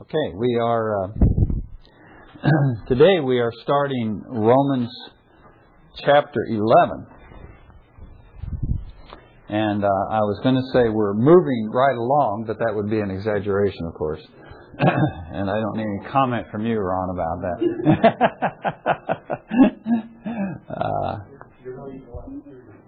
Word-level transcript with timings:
Okay, 0.00 0.32
we 0.34 0.58
are 0.60 1.04
uh, 1.04 1.08
today 2.88 3.20
we 3.20 3.38
are 3.38 3.52
starting 3.62 4.24
Romans 4.26 4.90
chapter 6.04 6.40
11. 6.48 7.06
And 9.50 9.84
uh, 9.84 9.88
I 10.10 10.18
was 10.18 10.40
going 10.42 10.56
to 10.56 10.62
say 10.72 10.88
we're 10.88 11.14
moving 11.14 11.70
right 11.72 11.94
along, 11.94 12.42
but 12.48 12.58
that 12.58 12.74
would 12.74 12.90
be 12.90 12.98
an 12.98 13.12
exaggeration, 13.12 13.86
of 13.86 13.94
course. 13.94 14.20
and 14.78 15.48
I 15.48 15.60
don't 15.60 15.76
need 15.76 15.84
any 15.84 16.00
comment 16.10 16.48
from 16.50 16.66
you, 16.66 16.76
Ron, 16.76 17.10
about 17.10 17.40
that. 17.42 17.62
uh, 20.74 21.18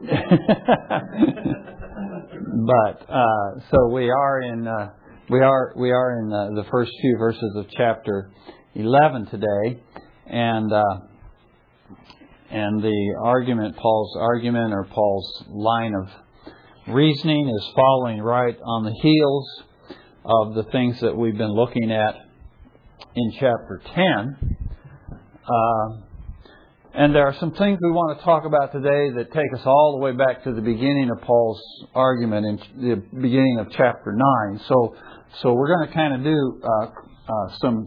but 2.67 3.07
uh, 3.09 3.61
so 3.71 3.87
we 3.93 4.11
are 4.11 4.41
in 4.43 4.67
uh, 4.67 4.91
we 5.29 5.41
are 5.41 5.73
we 5.77 5.91
are 5.91 6.21
in 6.21 6.33
uh, 6.33 6.63
the 6.63 6.69
first 6.71 6.93
few 7.01 7.17
verses 7.19 7.57
of 7.57 7.67
chapter 7.77 8.31
11 8.77 9.27
today, 9.27 9.83
and 10.27 10.73
uh, 10.73 10.83
and 12.49 12.81
the 12.81 13.15
argument, 13.21 13.77
Paul's 13.77 14.17
argument 14.21 14.73
or 14.73 14.85
Paul's 14.85 15.45
line 15.49 15.95
of 15.95 16.95
reasoning, 16.95 17.49
is 17.49 17.73
following 17.75 18.23
right 18.23 18.57
on 18.65 18.85
the 18.85 18.95
heels 19.03 19.63
of 20.25 20.55
the 20.55 20.71
things 20.71 21.01
that 21.01 21.17
we've 21.17 21.37
been 21.37 21.55
looking 21.55 21.91
at 21.91 22.15
in 23.17 23.33
chapter 23.33 23.81
10. 23.95 24.57
Uh, 25.45 26.06
and 26.97 27.15
there 27.15 27.27
are 27.27 27.37
some 27.39 27.53
things 27.53 27.79
we 27.83 27.91
want 27.91 28.19
to 28.19 28.25
talk 28.25 28.45
about 28.47 28.73
today 28.73 29.13
that 29.17 29.31
take 29.33 29.53
us 29.55 29.67
all 29.67 29.99
the 29.99 30.05
way 30.05 30.13
back 30.13 30.45
to 30.45 30.53
the 30.53 30.63
beginning 30.63 31.11
of 31.15 31.23
Paul's 31.23 31.61
argument 31.95 32.47
in 32.47 32.89
the 32.89 32.97
beginning 33.21 33.59
of 33.61 33.67
chapter 33.71 34.17
9. 34.49 34.61
So 34.67 34.97
so 35.43 35.53
we're 35.53 35.69
going 35.69 35.89
to 35.89 35.95
kind 35.95 36.15
of 36.15 36.25
do 36.25 36.63
uh, 36.65 36.87
uh, 36.87 37.59
some 37.61 37.87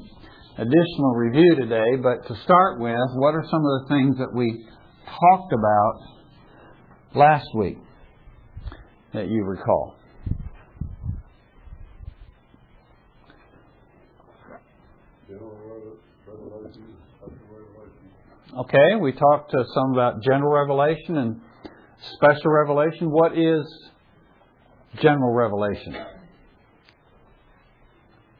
additional 0.57 1.15
review 1.15 1.55
today, 1.55 1.95
but 2.03 2.27
to 2.27 2.39
start 2.43 2.79
with, 2.79 2.93
what 3.15 3.33
are 3.33 3.43
some 3.49 3.65
of 3.65 3.81
the 3.81 3.85
things 3.89 4.17
that 4.19 4.31
we 4.35 4.65
talked 5.05 5.53
about 5.53 5.93
last 7.15 7.47
week 7.55 7.77
that 9.13 9.27
you 9.27 9.43
recall? 9.43 9.98
Okay, 18.59 18.95
we 18.99 19.13
talked 19.13 19.51
to 19.51 19.63
some 19.73 19.93
about 19.93 20.21
general 20.21 20.51
revelation 20.51 21.15
and 21.15 21.39
special 22.15 22.51
revelation. 22.51 23.09
What 23.09 23.37
is 23.37 23.65
general 25.01 25.33
revelation? 25.33 25.95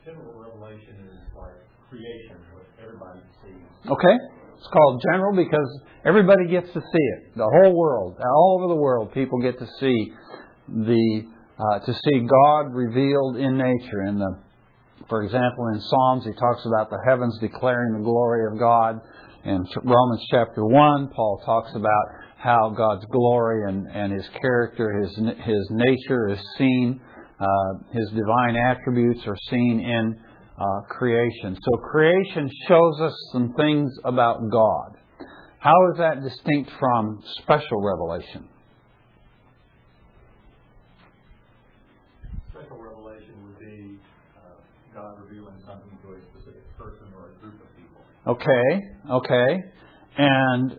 General 0.03 0.33
revelation 0.35 1.07
is 1.07 1.15
like 1.37 1.53
creation, 1.89 2.35
what 2.51 2.65
everybody 2.83 3.21
sees. 3.45 3.89
Okay? 3.89 4.15
It's 4.57 4.67
called 4.67 5.01
general 5.09 5.37
because 5.37 5.81
everybody 6.03 6.47
gets 6.49 6.67
to 6.73 6.81
see 6.81 7.05
it. 7.15 7.37
The 7.37 7.47
whole 7.61 7.73
world, 7.73 8.17
all 8.19 8.59
over 8.59 8.73
the 8.73 8.79
world, 8.79 9.13
people 9.13 9.39
get 9.39 9.57
to 9.59 9.67
see 9.79 10.11
the 10.67 11.27
uh, 11.57 11.79
to 11.79 11.93
see 11.93 12.27
God 12.27 12.73
revealed 12.73 13.37
in 13.37 13.57
nature. 13.57 14.03
In 14.05 14.19
the, 14.19 14.37
for 15.07 15.23
example, 15.23 15.67
in 15.73 15.79
Psalms, 15.79 16.25
he 16.25 16.33
talks 16.33 16.65
about 16.65 16.89
the 16.89 16.99
heavens 17.07 17.37
declaring 17.39 17.99
the 17.99 18.03
glory 18.03 18.51
of 18.51 18.59
God. 18.59 18.99
In 19.45 19.65
Romans 19.83 20.25
chapter 20.31 20.65
one, 20.65 21.09
Paul 21.15 21.41
talks 21.45 21.71
about 21.73 22.05
how 22.37 22.73
God's 22.75 23.05
glory 23.05 23.69
and, 23.69 23.87
and 23.87 24.11
His 24.11 24.27
character, 24.41 24.99
His 25.01 25.15
His 25.15 25.67
nature 25.71 26.29
is 26.29 26.39
seen. 26.57 26.99
Uh, 27.39 27.73
his 27.93 28.09
divine 28.09 28.57
attributes 28.57 29.21
are 29.25 29.37
seen 29.49 29.79
in 29.79 30.19
uh, 30.59 30.81
creation. 30.89 31.57
So 31.61 31.77
creation 31.77 32.49
shows 32.67 32.99
us 32.99 33.13
some 33.31 33.53
things 33.53 33.89
about 34.03 34.41
God. 34.51 34.97
How 35.59 35.75
is 35.91 35.97
that 35.99 36.21
distinct 36.21 36.69
from 36.77 37.23
special 37.41 37.81
revelation? 37.81 38.49
Special 42.51 42.77
revelation 42.77 43.35
would 43.43 43.59
be 43.59 43.99
uh, 44.35 44.59
God 44.93 45.15
revealing 45.23 45.55
something 45.65 45.97
to 46.03 46.11
a 46.11 46.19
specific 46.35 46.77
person 46.77 47.07
or 47.15 47.31
a 47.31 47.41
group 47.41 47.55
of 47.61 47.67
people. 47.77 48.03
Okay, 48.29 48.65
okay. 49.09 49.63
And 50.17 50.77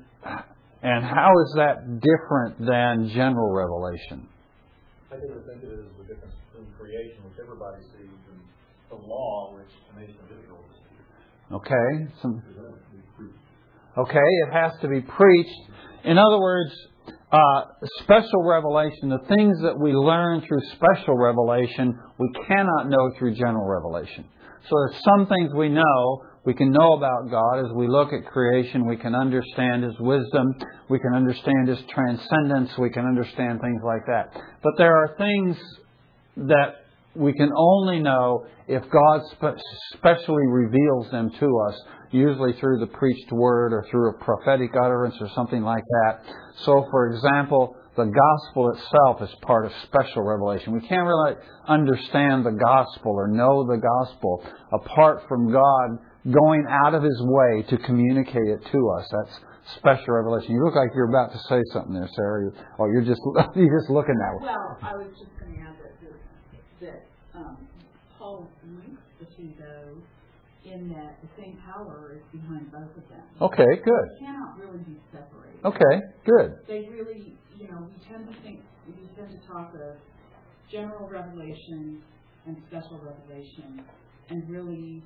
and 0.83 1.05
how 1.05 1.33
is 1.45 1.53
that 1.57 2.01
different 2.01 2.59
than 2.65 3.11
general 3.13 3.51
revelation? 3.51 4.29
I 5.11 5.19
think 5.19 5.33
think 5.33 5.65
it 5.65 5.73
is 5.75 5.91
the 5.99 6.05
difference 6.07 6.35
between 6.47 6.71
creation, 6.79 7.25
which 7.27 7.43
everybody 7.43 7.83
sees, 7.99 8.07
and 8.31 8.41
the 8.89 9.05
law, 9.05 9.55
which 9.57 9.67
the 9.93 10.01
nation 10.01 10.15
of 10.23 10.31
Israel 10.31 10.63
Okay. 11.53 12.13
Some, 12.23 12.41
okay, 13.99 14.19
it 14.47 14.53
has 14.53 14.73
to 14.83 14.89
be 14.89 15.01
preached. 15.01 15.61
In 16.05 16.19
other 16.19 16.39
words, 16.39 16.71
uh, 17.33 17.63
special 18.03 18.45
revelation, 18.45 19.09
the 19.09 19.27
things 19.35 19.59
that 19.63 19.77
we 19.77 19.93
learn 19.93 20.43
through 20.47 20.61
special 20.77 21.17
revelation, 21.19 21.99
we 22.19 22.31
cannot 22.47 22.89
know 22.89 23.11
through 23.19 23.35
general 23.35 23.67
revelation. 23.67 24.25
So 24.69 24.77
there's 24.77 25.03
some 25.05 25.27
things 25.27 25.53
we 25.55 25.69
know, 25.69 26.25
we 26.45 26.55
can 26.55 26.71
know 26.71 26.95
about 26.95 27.31
God 27.31 27.67
as 27.67 27.73
we 27.75 27.87
look 27.87 28.13
at 28.13 28.25
creation. 28.33 28.87
We 28.87 28.97
can 28.97 29.15
understand 29.15 29.85
His 29.85 29.99
wisdom. 30.01 30.55
We 30.89 30.99
can 30.99 31.15
understand 31.15 31.69
His 31.69 31.79
transcendence. 31.93 32.71
We 32.79 32.91
can 32.91 33.05
understand 33.05 33.61
things 33.61 33.83
like 33.85 34.07
that. 34.07 34.41
But 34.63 34.73
there 34.79 34.97
are 34.97 35.15
things 35.19 35.57
that 36.37 36.87
we 37.15 37.35
can 37.35 37.51
only 37.55 38.01
know 38.01 38.47
if 38.69 38.83
God 38.91 39.21
specially 39.93 40.47
reveals 40.47 41.11
them 41.11 41.31
to 41.39 41.47
us, 41.69 41.81
usually 42.11 42.55
through 42.55 42.79
the 42.79 42.87
preached 42.87 43.33
word 43.33 43.75
or 43.75 43.85
through 43.91 44.11
a 44.11 44.25
prophetic 44.25 44.71
utterance 44.75 45.17
or 45.21 45.29
something 45.35 45.63
like 45.63 45.85
that. 45.85 46.21
So, 46.65 46.87
for 46.91 47.13
example, 47.13 47.77
the 48.01 48.11
gospel 48.11 48.73
itself 48.73 49.21
is 49.23 49.35
part 49.43 49.67
of 49.67 49.73
special 49.85 50.23
revelation. 50.23 50.73
We 50.73 50.87
can't 50.89 51.07
really 51.07 51.35
understand 51.69 52.47
the 52.47 52.57
gospel 52.57 53.13
or 53.13 53.29
know 53.29 53.67
the 53.67 53.77
gospel 53.77 54.43
apart 54.73 55.25
from 55.29 55.53
God 55.53 55.99
going 56.25 56.65
out 56.69 56.95
of 56.95 57.03
his 57.03 57.21
way 57.21 57.63
to 57.69 57.77
communicate 57.85 58.49
it 58.49 58.61
to 58.73 58.81
us. 58.97 59.05
That's 59.13 59.41
special 59.77 60.15
revelation. 60.15 60.55
You 60.55 60.65
look 60.65 60.75
like 60.75 60.91
you're 60.95 61.09
about 61.09 61.33
to 61.33 61.39
say 61.49 61.61
something 61.73 61.93
there, 61.93 62.09
Sarah. 62.17 62.51
Oh, 62.79 62.87
you're 62.87 63.05
just 63.05 63.21
you're 63.57 63.81
just 63.81 63.91
looking 63.91 64.17
that 64.17 64.33
way. 64.41 64.53
Well, 64.53 64.79
I 64.83 64.97
was 64.97 65.13
just 65.19 65.33
going 65.39 65.55
to 65.55 65.61
add 65.61 65.77
that 65.77 65.91
that 66.81 67.39
um, 67.39 67.69
Paul 68.19 68.49
links 68.65 69.03
the 69.21 69.27
two, 69.37 69.53
though, 69.61 70.01
in 70.65 70.89
that 70.91 71.21
the 71.23 71.29
same 71.37 71.59
power 71.65 72.17
is 72.17 72.25
behind 72.33 72.73
both 72.73 72.97
of 72.97 73.05
them. 73.09 73.25
Okay, 73.41 73.71
good. 73.85 74.07
They 74.17 74.25
cannot 74.25 74.59
really 74.59 74.79
be 74.85 74.97
separated. 75.13 75.65
Okay, 75.65 75.95
good. 76.25 76.57
They 76.67 76.89
really, 76.89 77.37
know, 77.71 77.87
we 77.87 78.09
tend 78.09 78.27
to 78.27 78.43
think, 78.43 78.61
we 78.87 79.09
tend 79.17 79.31
to 79.31 79.47
talk 79.47 79.73
of 79.75 79.97
general 80.71 81.09
revelation 81.09 82.03
and 82.47 82.57
special 82.69 83.01
revelation, 83.03 83.83
and 84.29 84.49
really 84.49 85.03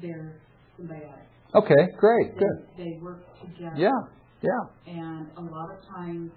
they're 0.00 0.38
symbiotic. 0.78 1.26
Okay, 1.54 1.88
great, 1.98 2.34
they, 2.34 2.38
good. 2.38 2.66
They 2.76 2.98
work 3.02 3.22
together. 3.40 3.76
Yeah, 3.76 3.90
yeah. 4.42 4.94
And 4.94 5.28
a 5.36 5.40
lot 5.40 5.70
of 5.72 5.86
times, 5.88 6.30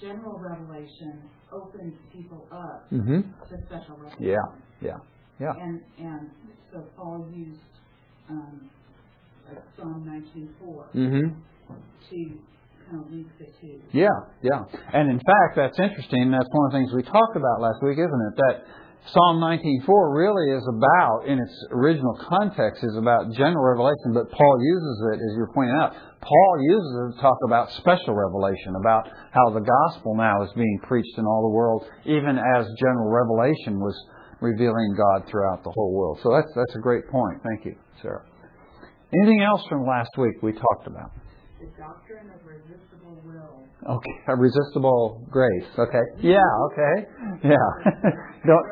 general 0.00 0.38
revelation 0.38 1.22
opens 1.52 1.94
people 2.12 2.46
up 2.50 2.90
mm-hmm. 2.92 3.20
to 3.20 3.66
special 3.66 3.96
revelation. 3.96 4.18
Yeah, 4.20 4.36
yeah, 4.80 4.96
yeah. 5.40 5.52
And 5.60 5.80
and 5.98 6.30
so 6.72 6.84
Paul 6.96 7.30
used 7.32 7.60
um, 8.28 8.70
like 9.48 9.62
Psalm 9.76 10.04
19:4 10.34 10.94
mm-hmm. 10.94 11.74
to 12.10 12.38
Yeah, 13.92 14.16
yeah. 14.42 14.64
And 14.92 15.10
in 15.10 15.18
fact, 15.18 15.56
that's 15.56 15.78
interesting. 15.78 16.30
That's 16.30 16.48
one 16.50 16.66
of 16.66 16.72
the 16.72 16.78
things 16.78 16.92
we 16.92 17.02
talked 17.02 17.36
about 17.36 17.60
last 17.60 17.82
week, 17.82 17.98
isn't 17.98 18.22
it? 18.28 18.34
That 18.36 18.56
Psalm 19.12 19.36
19:4 19.36 20.16
really 20.16 20.56
is 20.56 20.64
about, 20.64 21.28
in 21.28 21.38
its 21.38 21.52
original 21.72 22.16
context, 22.24 22.82
is 22.82 22.96
about 22.96 23.32
general 23.36 23.60
revelation, 23.60 24.16
but 24.16 24.30
Paul 24.32 24.56
uses 24.64 24.96
it, 25.12 25.16
as 25.20 25.36
you're 25.36 25.52
pointing 25.52 25.76
out, 25.76 25.92
Paul 26.22 26.54
uses 26.62 26.92
it 26.96 27.16
to 27.16 27.20
talk 27.20 27.36
about 27.44 27.70
special 27.72 28.14
revelation, 28.14 28.76
about 28.80 29.08
how 29.30 29.50
the 29.50 29.60
gospel 29.60 30.16
now 30.16 30.42
is 30.42 30.50
being 30.56 30.80
preached 30.84 31.18
in 31.18 31.26
all 31.26 31.42
the 31.42 31.54
world, 31.54 31.84
even 32.06 32.38
as 32.38 32.64
general 32.80 33.12
revelation 33.12 33.78
was 33.78 33.94
revealing 34.40 34.96
God 34.96 35.28
throughout 35.28 35.62
the 35.64 35.70
whole 35.70 35.92
world. 35.92 36.20
So 36.22 36.32
that's 36.32 36.48
that's 36.56 36.74
a 36.74 36.80
great 36.80 37.06
point. 37.08 37.42
Thank 37.44 37.66
you, 37.66 37.76
Sarah. 38.00 38.24
Anything 39.12 39.42
else 39.42 39.62
from 39.68 39.86
last 39.86 40.16
week 40.16 40.42
we 40.42 40.52
talked 40.52 40.86
about? 40.86 41.12
The 41.64 41.80
doctrine 41.80 42.28
of 42.28 42.44
irresistible 42.44 43.22
will. 43.24 43.96
Okay, 43.96 44.16
a 44.28 44.36
resistible 44.36 45.26
grace. 45.30 45.64
Okay. 45.78 46.04
Yeah. 46.20 46.44
Okay. 46.68 46.94
Yeah. 47.42 47.68
don't. 48.46 48.66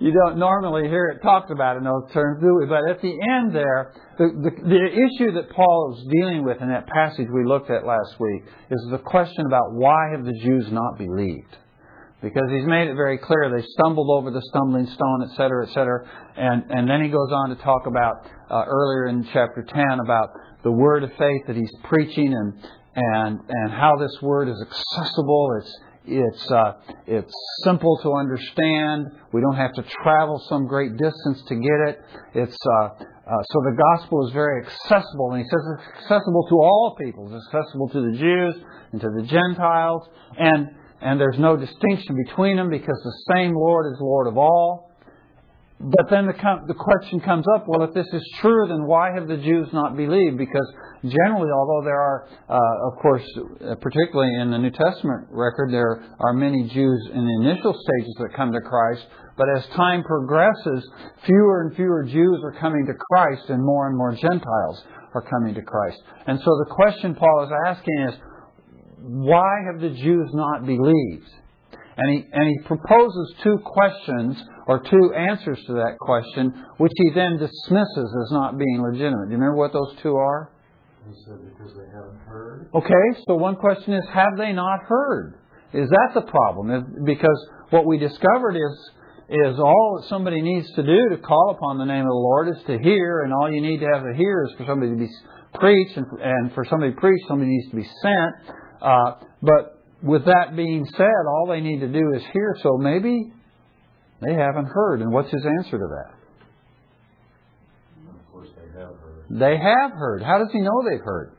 you 0.00 0.12
don't 0.12 0.38
normally 0.38 0.88
hear 0.88 1.08
it 1.08 1.22
talked 1.22 1.50
about 1.50 1.76
in 1.76 1.84
those 1.84 2.10
terms, 2.14 2.40
do 2.40 2.56
we? 2.60 2.66
But 2.66 2.88
at 2.88 3.02
the 3.02 3.12
end 3.12 3.54
there, 3.54 3.92
the, 4.16 4.28
the, 4.40 4.50
the 4.68 4.84
issue 4.88 5.32
that 5.32 5.50
Paul 5.50 5.98
is 5.98 6.06
dealing 6.18 6.46
with 6.46 6.62
in 6.62 6.68
that 6.68 6.86
passage 6.86 7.26
we 7.30 7.44
looked 7.44 7.70
at 7.70 7.84
last 7.84 8.18
week 8.18 8.44
is 8.70 8.80
the 8.90 8.98
question 8.98 9.44
about 9.46 9.74
why 9.74 10.12
have 10.12 10.24
the 10.24 10.38
Jews 10.42 10.68
not 10.70 10.96
believed? 10.96 11.56
because 12.22 12.50
he's 12.50 12.66
made 12.66 12.88
it 12.88 12.94
very 12.94 13.18
clear 13.18 13.50
they 13.50 13.64
stumbled 13.78 14.10
over 14.10 14.30
the 14.30 14.42
stumbling 14.50 14.86
stone, 14.86 15.22
etc., 15.30 15.66
etc. 15.66 16.02
And 16.36 16.64
and 16.70 16.90
then 16.90 17.02
he 17.02 17.10
goes 17.10 17.30
on 17.30 17.50
to 17.50 17.56
talk 17.62 17.86
about 17.86 18.26
uh, 18.50 18.64
earlier 18.66 19.06
in 19.06 19.24
chapter 19.32 19.62
10 19.62 20.00
about 20.02 20.30
the 20.62 20.72
word 20.72 21.04
of 21.04 21.10
faith 21.10 21.42
that 21.46 21.56
he's 21.56 21.72
preaching 21.84 22.34
and 22.34 22.54
and 22.94 23.40
and 23.48 23.70
how 23.70 23.96
this 23.96 24.16
word 24.22 24.48
is 24.48 24.60
accessible. 24.60 25.48
It's 25.60 25.80
it's 26.10 26.50
uh, 26.50 26.72
it's 27.06 27.32
simple 27.64 27.98
to 28.02 28.14
understand. 28.14 29.06
We 29.32 29.40
don't 29.40 29.56
have 29.56 29.74
to 29.74 29.84
travel 30.02 30.42
some 30.48 30.66
great 30.66 30.96
distance 30.96 31.42
to 31.48 31.54
get 31.54 31.80
it. 31.88 31.98
It's 32.34 32.56
uh, 32.80 32.84
uh, 32.84 33.42
so 33.50 33.60
the 33.60 33.76
gospel 33.76 34.26
is 34.26 34.32
very 34.32 34.64
accessible, 34.64 35.32
and 35.32 35.42
he 35.42 35.48
says 35.48 35.60
it's 35.76 36.02
accessible 36.02 36.46
to 36.48 36.54
all 36.56 36.96
peoples. 36.98 37.32
It's 37.32 37.54
accessible 37.54 37.88
to 37.90 38.10
the 38.10 38.16
Jews 38.16 38.54
and 38.92 39.00
to 39.00 39.08
the 39.16 39.26
Gentiles, 39.26 40.08
and 40.38 40.68
and 41.00 41.20
there's 41.20 41.38
no 41.38 41.56
distinction 41.56 42.16
between 42.26 42.56
them 42.56 42.70
because 42.70 42.98
the 43.04 43.34
same 43.34 43.54
Lord 43.54 43.92
is 43.92 43.98
Lord 44.00 44.26
of 44.26 44.38
all. 44.38 44.87
But 45.80 46.10
then 46.10 46.26
the, 46.26 46.34
the 46.66 46.74
question 46.74 47.20
comes 47.20 47.46
up, 47.54 47.66
well, 47.68 47.86
if 47.86 47.94
this 47.94 48.06
is 48.12 48.22
true, 48.40 48.66
then 48.66 48.84
why 48.84 49.14
have 49.14 49.28
the 49.28 49.36
Jews 49.36 49.68
not 49.72 49.96
believed? 49.96 50.36
Because 50.36 50.66
generally, 51.06 51.50
although 51.54 51.84
there 51.86 52.00
are, 52.00 52.28
uh, 52.50 52.90
of 52.90 52.98
course, 53.00 53.22
uh, 53.62 53.76
particularly 53.80 54.34
in 54.42 54.50
the 54.50 54.58
New 54.58 54.72
Testament 54.72 55.28
record, 55.30 55.70
there 55.70 56.02
are 56.18 56.32
many 56.32 56.66
Jews 56.66 57.10
in 57.14 57.22
the 57.24 57.46
initial 57.46 57.72
stages 57.72 58.14
that 58.18 58.34
come 58.34 58.50
to 58.50 58.60
Christ, 58.60 59.06
but 59.36 59.46
as 59.56 59.66
time 59.76 60.02
progresses, 60.02 60.82
fewer 61.24 61.62
and 61.62 61.76
fewer 61.76 62.02
Jews 62.02 62.40
are 62.42 62.58
coming 62.58 62.84
to 62.86 62.94
Christ 63.12 63.48
and 63.48 63.62
more 63.62 63.86
and 63.86 63.96
more 63.96 64.10
Gentiles 64.14 64.82
are 65.14 65.22
coming 65.30 65.54
to 65.54 65.62
Christ. 65.62 66.02
And 66.26 66.40
so 66.40 66.50
the 66.66 66.74
question 66.74 67.14
Paul 67.14 67.44
is 67.46 67.52
asking 67.68 67.98
is, 68.08 68.14
why 68.98 69.62
have 69.70 69.80
the 69.80 69.90
Jews 69.90 70.28
not 70.34 70.66
believed? 70.66 71.30
And 71.98 72.14
he, 72.14 72.24
and 72.32 72.46
he 72.46 72.58
proposes 72.64 73.34
two 73.42 73.58
questions 73.64 74.40
or 74.68 74.80
two 74.80 75.12
answers 75.14 75.58
to 75.66 75.72
that 75.74 75.96
question, 76.00 76.54
which 76.76 76.92
he 76.94 77.10
then 77.12 77.38
dismisses 77.38 78.16
as 78.22 78.30
not 78.30 78.56
being 78.56 78.80
legitimate. 78.80 79.26
Do 79.26 79.32
you 79.32 79.38
remember 79.38 79.56
what 79.56 79.72
those 79.72 79.96
two 80.00 80.14
are? 80.14 80.52
He 81.08 81.14
said 81.26 81.38
because 81.42 81.74
they 81.74 81.90
haven't 81.92 82.20
heard. 82.20 82.70
Okay, 82.72 83.20
so 83.26 83.34
one 83.34 83.56
question 83.56 83.94
is, 83.94 84.04
have 84.12 84.36
they 84.38 84.52
not 84.52 84.84
heard? 84.86 85.34
Is 85.72 85.88
that 85.90 86.10
the 86.14 86.22
problem? 86.22 87.02
Because 87.04 87.48
what 87.70 87.84
we 87.84 87.98
discovered 87.98 88.56
is 88.56 88.90
is 89.28 89.58
all 89.58 89.98
that 90.00 90.08
somebody 90.08 90.40
needs 90.40 90.66
to 90.72 90.82
do 90.82 91.08
to 91.10 91.18
call 91.18 91.50
upon 91.50 91.76
the 91.76 91.84
name 91.84 92.00
of 92.00 92.08
the 92.08 92.14
Lord 92.14 92.48
is 92.48 92.62
to 92.66 92.78
hear, 92.78 93.24
and 93.24 93.32
all 93.34 93.52
you 93.52 93.60
need 93.60 93.80
to 93.80 93.86
have 93.92 94.02
to 94.02 94.14
hear 94.16 94.44
is 94.48 94.54
for 94.56 94.64
somebody 94.64 94.92
to 94.92 94.96
be 94.96 95.08
preached, 95.52 95.98
and, 95.98 96.06
and 96.22 96.52
for 96.54 96.64
somebody 96.64 96.92
to 96.92 96.98
preach, 96.98 97.20
somebody 97.28 97.50
needs 97.50 97.68
to 97.68 97.76
be 97.76 97.86
sent. 98.00 98.56
Uh, 98.80 99.16
but 99.42 99.77
with 100.02 100.24
that 100.26 100.54
being 100.56 100.84
said, 100.96 101.26
all 101.28 101.46
they 101.48 101.60
need 101.60 101.80
to 101.80 101.88
do 101.88 102.12
is 102.14 102.22
hear. 102.32 102.56
So 102.62 102.76
maybe 102.78 103.32
they 104.20 104.34
haven't 104.34 104.66
heard. 104.66 105.00
And 105.00 105.12
what's 105.12 105.30
his 105.30 105.44
answer 105.44 105.78
to 105.78 105.86
that? 105.86 106.14
Of 108.10 108.32
course, 108.32 108.48
they 108.56 108.78
have 108.78 108.94
heard. 108.96 109.26
They 109.30 109.56
have 109.58 109.92
heard. 109.92 110.22
How 110.22 110.38
does 110.38 110.48
he 110.52 110.60
know 110.60 110.82
they've 110.88 111.04
heard? 111.04 111.32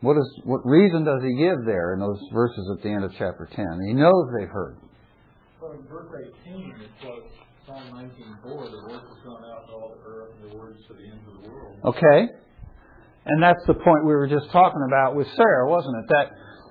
What, 0.00 0.18
is, 0.18 0.40
what 0.44 0.60
reason 0.66 1.04
does 1.04 1.22
he 1.22 1.34
give 1.36 1.64
there 1.64 1.94
in 1.94 2.00
those 2.00 2.20
verses 2.32 2.70
at 2.76 2.82
the 2.82 2.90
end 2.90 3.04
of 3.04 3.12
chapter 3.12 3.48
10? 3.56 3.64
He 3.88 3.94
knows 3.94 4.28
they've 4.38 4.50
heard. 4.50 4.76
Well, 5.62 5.72
in 5.72 5.86
verse 5.88 6.12
18, 6.44 6.74
it 6.78 6.90
quotes 7.00 7.32
Psalm 7.66 7.88
19.4, 7.96 8.44
the 8.44 8.92
words 8.92 9.04
have 9.08 9.24
gone 9.24 9.44
out 9.48 9.66
to 9.66 9.72
all 9.72 9.96
the 9.96 10.04
earth 10.06 10.34
and 10.42 10.52
the 10.52 10.56
words 10.56 10.78
to 10.86 10.92
the 10.92 11.04
ends 11.04 11.24
of 11.26 11.42
the 11.42 11.48
world. 11.48 11.78
Okay. 11.86 12.28
And 13.26 13.42
that's 13.42 13.64
the 13.66 13.74
point 13.74 14.04
we 14.04 14.12
were 14.12 14.28
just 14.28 14.50
talking 14.52 14.84
about 14.86 15.16
with 15.16 15.26
Sarah, 15.36 15.68
wasn't 15.68 15.96
it? 15.96 16.06
That 16.08 16.26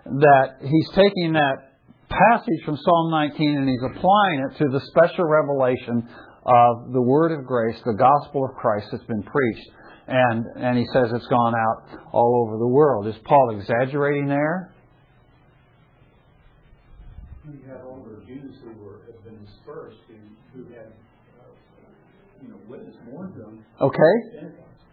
that 0.06 0.48
he's 0.62 0.90
taking 0.90 1.34
that 1.34 1.80
passage 2.10 2.62
from 2.66 2.78
Psalm 2.78 3.10
19 3.12 3.58
and 3.58 3.70
he's 3.70 3.82
applying 3.96 4.50
it 4.50 4.58
to 4.60 4.66
the 4.70 4.82
special 4.92 5.26
revelation 5.26 6.08
of 6.46 6.92
the 6.92 7.02
word 7.02 7.32
of 7.32 7.46
grace, 7.46 7.80
the 7.86 7.94
gospel 7.94 8.46
of 8.46 8.56
Christ 8.56 8.88
that's 8.92 9.06
been 9.06 9.24
preached. 9.24 9.70
And 10.08 10.46
and 10.58 10.78
he 10.78 10.86
says 10.94 11.10
it's 11.14 11.28
gone 11.28 11.54
out 11.56 12.12
all 12.12 12.46
over 12.46 12.58
the 12.58 12.68
world. 12.68 13.08
Is 13.08 13.16
Paul 13.24 13.58
exaggerating 13.58 14.28
there? 14.28 14.74
You 17.46 17.60
have 17.70 17.86
all 17.86 18.06
the 18.08 18.26
Jews 18.26 18.56
who 18.64 18.84
were 18.84 19.00
have 19.08 19.24
been 19.24 19.40
dispersed 19.46 19.98
who, 20.08 20.16
who 20.54 20.74
had 20.74 20.92
uh, 21.40 21.48
you 22.42 22.50
know 22.50 22.58
witnessed 22.68 23.00
more 23.10 23.28
to 23.28 23.40
them. 23.40 23.66
Okay. 23.80 24.33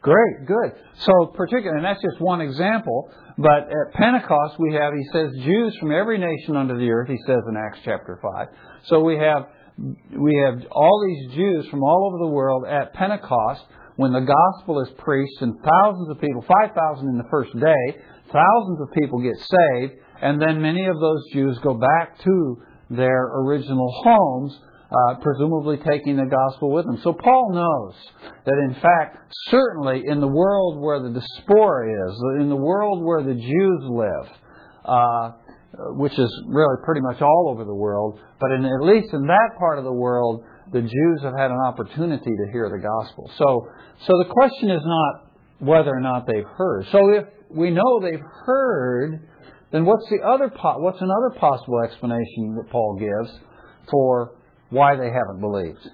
Great, 0.02 0.46
good. 0.46 0.72
So, 1.00 1.12
particularly, 1.34 1.76
and 1.76 1.84
that's 1.84 2.00
just 2.00 2.20
one 2.20 2.40
example, 2.40 3.10
but 3.36 3.68
at 3.68 3.92
Pentecost 3.92 4.58
we 4.58 4.72
have, 4.72 4.94
he 4.94 5.04
says, 5.12 5.30
Jews 5.44 5.76
from 5.78 5.92
every 5.92 6.16
nation 6.16 6.56
under 6.56 6.78
the 6.78 6.90
earth, 6.90 7.08
he 7.08 7.18
says 7.26 7.40
in 7.48 7.56
Acts 7.56 7.80
chapter 7.84 8.18
5. 8.22 8.46
So 8.84 9.00
we 9.00 9.16
have, 9.18 9.44
we 9.76 10.42
have 10.44 10.66
all 10.72 11.04
these 11.06 11.34
Jews 11.34 11.66
from 11.68 11.82
all 11.82 12.08
over 12.08 12.18
the 12.18 12.32
world 12.34 12.64
at 12.66 12.94
Pentecost 12.94 13.62
when 13.96 14.12
the 14.12 14.20
gospel 14.20 14.80
is 14.80 14.88
preached 14.96 15.42
and 15.42 15.54
thousands 15.60 16.08
of 16.08 16.18
people, 16.18 16.42
5,000 16.48 17.06
in 17.06 17.18
the 17.18 17.28
first 17.30 17.52
day, 17.52 18.00
thousands 18.32 18.80
of 18.80 18.88
people 18.98 19.20
get 19.20 19.36
saved, 19.36 19.92
and 20.22 20.40
then 20.40 20.62
many 20.62 20.86
of 20.86 20.98
those 20.98 21.22
Jews 21.34 21.58
go 21.62 21.74
back 21.74 22.18
to 22.24 22.62
their 22.88 23.26
original 23.44 23.92
homes 24.02 24.58
uh, 24.90 25.14
presumably 25.22 25.76
taking 25.78 26.16
the 26.16 26.26
gospel 26.26 26.72
with 26.72 26.84
them. 26.84 26.98
So 27.02 27.12
Paul 27.12 27.52
knows 27.52 27.94
that 28.44 28.58
in 28.68 28.74
fact, 28.74 29.18
certainly 29.48 30.02
in 30.04 30.20
the 30.20 30.28
world 30.28 30.80
where 30.80 31.00
the 31.00 31.10
diaspora 31.10 32.08
is, 32.08 32.22
in 32.40 32.48
the 32.48 32.56
world 32.56 33.04
where 33.04 33.22
the 33.22 33.34
Jews 33.34 33.82
live, 33.88 34.28
uh, 34.84 35.30
which 35.94 36.18
is 36.18 36.30
really 36.48 36.76
pretty 36.84 37.00
much 37.00 37.22
all 37.22 37.50
over 37.50 37.64
the 37.64 37.74
world, 37.74 38.18
but 38.40 38.50
in, 38.50 38.64
at 38.64 38.82
least 38.82 39.14
in 39.14 39.26
that 39.26 39.50
part 39.58 39.78
of 39.78 39.84
the 39.84 39.92
world, 39.92 40.42
the 40.72 40.82
Jews 40.82 41.20
have 41.22 41.34
had 41.36 41.50
an 41.50 41.60
opportunity 41.64 42.30
to 42.30 42.52
hear 42.52 42.68
the 42.68 42.82
gospel. 42.82 43.30
So, 43.38 43.68
so 44.06 44.12
the 44.18 44.30
question 44.30 44.70
is 44.70 44.82
not 44.84 45.30
whether 45.60 45.90
or 45.90 46.00
not 46.00 46.26
they've 46.26 46.50
heard. 46.56 46.86
So 46.90 47.10
if 47.10 47.24
we 47.50 47.70
know 47.70 48.00
they've 48.00 48.18
heard, 48.44 49.28
then 49.72 49.84
what's 49.84 50.08
the 50.10 50.26
other 50.26 50.48
po- 50.48 50.78
what's 50.78 51.00
another 51.00 51.38
possible 51.38 51.80
explanation 51.84 52.56
that 52.56 52.70
Paul 52.70 52.98
gives 52.98 53.38
for 53.90 54.32
why 54.70 54.96
they 54.96 55.10
haven't 55.10 55.40
believed. 55.40 55.86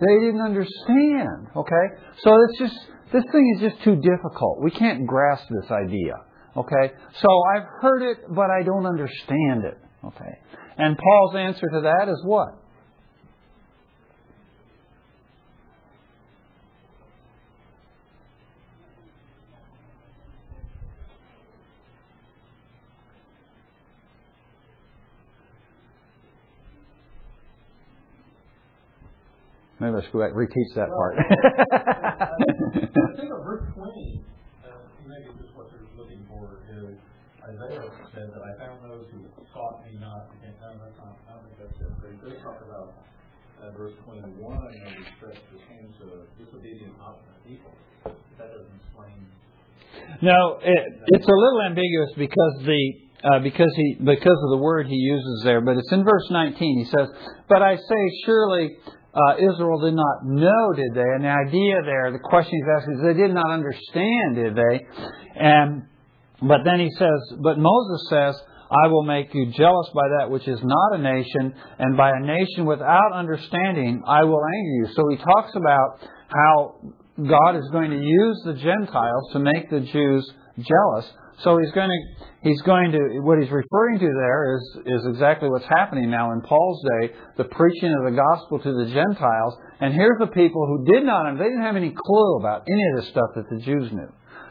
They 0.00 0.14
didn't 0.20 0.42
understand. 0.42 1.48
Okay? 1.56 1.86
So 2.22 2.30
it's 2.48 2.58
just 2.58 2.74
this 3.12 3.24
thing 3.32 3.54
is 3.56 3.70
just 3.70 3.82
too 3.82 3.96
difficult. 3.96 4.62
We 4.62 4.70
can't 4.70 5.06
grasp 5.06 5.44
this 5.50 5.70
idea. 5.70 6.14
Okay? 6.56 6.92
So 7.20 7.28
I've 7.54 7.66
heard 7.80 8.02
it, 8.02 8.18
but 8.28 8.50
I 8.50 8.62
don't 8.64 8.86
understand 8.86 9.64
it. 9.64 9.78
Okay? 10.04 10.38
And 10.76 10.96
Paul's 10.96 11.34
answer 11.36 11.66
to 11.72 11.80
that 11.82 12.08
is 12.08 12.22
what? 12.24 12.48
Maybe 29.78 29.94
let's 29.94 30.10
go 30.10 30.18
back 30.18 30.34
and 30.34 30.40
reteach 30.42 30.74
that 30.74 30.90
part. 30.90 31.14
I 31.22 33.14
think 33.14 33.30
of 33.30 33.46
verse 33.46 33.62
20, 33.78 34.18
uh, 34.66 34.74
maybe 35.06 35.30
just 35.38 35.54
what 35.54 35.70
they're 35.70 35.86
looking 35.94 36.26
for 36.26 36.58
is 36.66 36.98
Isaiah 37.46 37.86
said 38.10 38.34
that 38.34 38.42
I 38.42 38.58
found 38.58 38.82
those 38.82 39.06
who 39.14 39.22
sought 39.54 39.86
me 39.86 39.94
not. 40.02 40.34
Again, 40.34 40.58
no, 40.58 40.74
that's 40.82 40.98
not, 40.98 41.14
I 41.30 41.38
don't 41.38 41.46
think 41.46 41.62
that's 41.62 41.78
it. 41.78 41.94
But 41.94 42.10
he 42.10 42.42
talk 42.42 42.58
about 42.66 43.06
uh, 43.62 43.70
verse 43.78 43.94
21, 44.02 44.34
you 44.34 44.42
know, 44.42 44.90
we 44.98 45.06
stretch 45.14 45.38
the 45.54 45.62
hands 45.70 45.94
of 46.02 46.26
disobedient, 46.34 46.98
obstinate 46.98 47.42
people. 47.46 47.70
That 48.34 48.50
doesn't 48.50 48.74
explain. 48.82 49.30
No, 50.26 50.58
it, 50.58 50.82
it's 51.06 51.26
a 51.26 51.38
little 51.38 51.62
ambiguous 51.70 52.10
because 52.18 52.66
the 52.66 52.82
uh, 53.24 53.38
because 53.42 53.70
he 53.74 53.94
because 53.98 54.38
of 54.42 54.50
the 54.50 54.60
word 54.62 54.86
he 54.86 54.94
uses 54.94 55.42
there, 55.44 55.60
but 55.60 55.76
it's 55.76 55.90
in 55.92 56.04
verse 56.04 56.26
19. 56.30 56.78
He 56.78 56.84
says, 56.84 57.08
"But 57.48 57.62
I 57.62 57.76
say, 57.76 58.02
surely 58.24 58.76
uh, 59.14 59.36
Israel 59.38 59.80
did 59.80 59.94
not 59.94 60.24
know, 60.24 60.72
did 60.76 60.94
they? 60.94 61.00
And 61.00 61.24
the 61.24 61.32
idea 61.32 61.76
there, 61.84 62.12
the 62.12 62.18
question 62.22 62.52
he's 62.52 62.70
asking 62.76 62.94
is 62.94 63.00
they 63.02 63.20
did 63.20 63.34
not 63.34 63.50
understand, 63.50 64.36
did 64.36 64.54
they? 64.54 64.80
And 65.36 65.82
but 66.40 66.60
then 66.64 66.78
he 66.78 66.90
says, 66.96 67.36
but 67.42 67.58
Moses 67.58 68.06
says, 68.10 68.40
I 68.70 68.88
will 68.88 69.02
make 69.02 69.34
you 69.34 69.50
jealous 69.50 69.88
by 69.94 70.06
that 70.20 70.30
which 70.30 70.46
is 70.46 70.60
not 70.62 70.98
a 70.98 70.98
nation, 70.98 71.54
and 71.78 71.96
by 71.96 72.10
a 72.10 72.20
nation 72.20 72.66
without 72.66 73.12
understanding 73.14 74.02
I 74.06 74.24
will 74.24 74.42
anger 74.44 74.74
you. 74.76 74.88
So 74.94 75.08
he 75.08 75.16
talks 75.16 75.56
about 75.56 76.00
how 76.28 76.76
God 77.16 77.56
is 77.56 77.68
going 77.72 77.90
to 77.90 77.98
use 77.98 78.42
the 78.44 78.54
Gentiles 78.54 79.32
to 79.32 79.38
make 79.38 79.70
the 79.70 79.80
Jews 79.80 80.30
jealous. 80.58 81.10
So 81.44 81.58
he's 81.58 81.70
going 81.72 81.88
to 81.88 82.24
he's 82.42 82.60
going 82.62 82.92
to 82.92 83.20
what 83.20 83.38
he's 83.38 83.50
referring 83.50 84.00
to 84.00 84.06
there 84.06 84.56
is 84.56 84.78
is 84.86 85.06
exactly 85.06 85.48
what's 85.48 85.66
happening 85.66 86.10
now 86.10 86.32
in 86.32 86.40
Paul's 86.40 86.84
day, 87.00 87.14
the 87.36 87.44
preaching 87.44 87.94
of 87.94 88.10
the 88.10 88.16
gospel 88.16 88.58
to 88.58 88.72
the 88.72 88.90
Gentiles. 88.92 89.56
And 89.80 89.94
here's 89.94 90.18
the 90.18 90.26
people 90.26 90.66
who 90.66 90.92
did 90.92 91.04
not 91.04 91.32
they 91.38 91.44
didn't 91.44 91.62
have 91.62 91.76
any 91.76 91.94
clue 91.96 92.38
about 92.38 92.64
any 92.68 92.82
of 92.90 93.04
the 93.04 93.10
stuff 93.10 93.30
that 93.36 93.48
the 93.50 93.60
Jews 93.62 93.92
knew. 93.92 94.08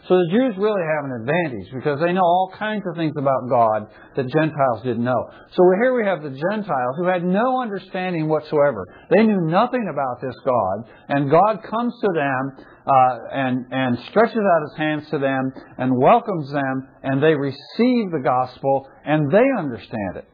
So 0.07 0.15
the 0.15 0.29
Jews 0.31 0.55
really 0.57 0.83
have 0.87 1.03
an 1.03 1.19
advantage 1.19 1.67
because 1.73 1.99
they 1.99 2.13
know 2.13 2.23
all 2.23 2.53
kinds 2.57 2.83
of 2.87 2.95
things 2.95 3.11
about 3.17 3.49
God 3.49 3.87
that 4.15 4.31
Gentiles 4.31 4.81
didn't 4.83 5.03
know. 5.03 5.19
So 5.51 5.63
here 5.81 5.93
we 5.93 6.05
have 6.07 6.23
the 6.23 6.31
Gentiles 6.31 6.95
who 6.97 7.07
had 7.07 7.25
no 7.25 7.61
understanding 7.61 8.29
whatsoever. 8.29 8.87
They 9.09 9.23
knew 9.23 9.41
nothing 9.51 9.85
about 9.91 10.21
this 10.21 10.35
God, 10.45 10.89
and 11.09 11.29
God 11.29 11.59
comes 11.69 11.93
to 11.99 12.09
them 12.15 12.65
uh, 12.87 13.17
and 13.33 13.65
and 13.69 13.99
stretches 14.09 14.39
out 14.39 14.61
His 14.71 14.77
hands 14.77 15.09
to 15.11 15.19
them 15.19 15.51
and 15.77 15.91
welcomes 15.97 16.51
them, 16.51 16.87
and 17.03 17.21
they 17.21 17.35
receive 17.35 18.11
the 18.11 18.23
gospel 18.23 18.87
and 19.03 19.29
they 19.29 19.43
understand 19.57 20.15
it. 20.15 20.27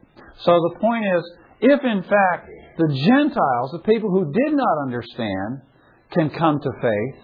So 0.44 0.52
the 0.52 0.78
point 0.78 1.04
is, 1.16 1.24
if 1.60 1.80
in 1.82 2.02
fact 2.02 2.48
the 2.78 2.94
Gentiles, 2.94 3.72
the 3.72 3.82
people 3.90 4.10
who 4.10 4.32
did 4.32 4.54
not 4.54 4.82
understand, 4.86 5.62
can 6.12 6.30
come 6.30 6.60
to 6.60 6.70
faith, 6.80 7.23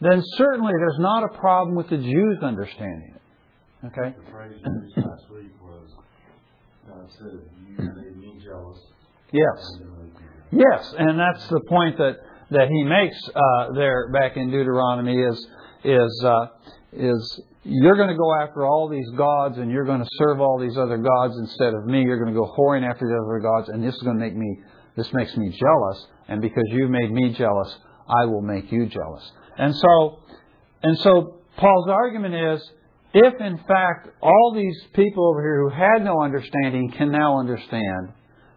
then 0.00 0.22
certainly 0.36 0.72
there's 0.78 0.98
not 0.98 1.24
a 1.24 1.38
problem 1.38 1.76
with 1.76 1.88
the 1.90 1.98
Jews 1.98 2.38
understanding 2.42 3.14
it. 3.14 3.86
Okay? 3.86 4.14
The 4.24 4.30
phrase 4.30 4.52
used 4.52 4.96
last 4.96 5.30
week 5.30 5.52
was, 5.62 5.90
uh, 6.90 7.06
said, 7.18 7.40
you 7.68 7.76
made 7.76 8.16
me 8.16 8.40
jealous. 8.44 8.78
Yes. 9.32 9.80
Yes, 10.50 10.94
and 10.98 11.18
that's 11.18 11.46
the 11.48 11.60
point 11.68 11.98
that, 11.98 12.16
that 12.50 12.68
he 12.68 12.82
makes 12.84 13.16
uh, 13.28 13.72
there 13.74 14.10
back 14.10 14.36
in 14.36 14.50
Deuteronomy 14.50 15.20
is 15.20 15.46
is 15.84 16.24
uh, 16.24 16.46
is 16.92 17.40
you're 17.64 17.96
going 17.96 18.08
to 18.08 18.16
go 18.16 18.34
after 18.40 18.64
all 18.64 18.88
these 18.88 19.08
gods 19.16 19.58
and 19.58 19.70
you're 19.70 19.84
going 19.84 20.00
to 20.00 20.08
serve 20.18 20.40
all 20.40 20.58
these 20.58 20.76
other 20.78 20.96
gods 20.96 21.36
instead 21.38 21.74
of 21.74 21.84
me. 21.84 22.02
You're 22.02 22.22
going 22.22 22.34
to 22.34 22.40
go 22.40 22.50
whoring 22.58 22.88
after 22.88 23.06
the 23.06 23.14
other 23.14 23.40
gods, 23.40 23.68
and 23.68 23.84
this 23.84 23.94
is 23.94 24.02
going 24.02 24.18
to 24.18 24.24
make 24.24 24.34
me 24.34 24.56
this 24.96 25.12
makes 25.12 25.36
me 25.36 25.50
jealous. 25.50 26.06
And 26.28 26.40
because 26.40 26.64
you 26.68 26.88
made 26.88 27.10
me 27.10 27.34
jealous, 27.34 27.76
I 28.08 28.24
will 28.24 28.42
make 28.42 28.72
you 28.72 28.86
jealous. 28.86 29.30
And 29.58 29.74
so, 29.74 30.18
and 30.82 30.98
so 30.98 31.40
Paul's 31.56 31.88
argument 31.88 32.34
is, 32.34 32.70
if 33.12 33.40
in 33.40 33.58
fact 33.58 34.08
all 34.22 34.52
these 34.54 34.78
people 34.94 35.28
over 35.28 35.42
here 35.42 35.62
who 35.62 35.70
had 35.70 36.04
no 36.04 36.22
understanding 36.22 36.92
can 36.96 37.10
now 37.10 37.38
understand, 37.38 38.12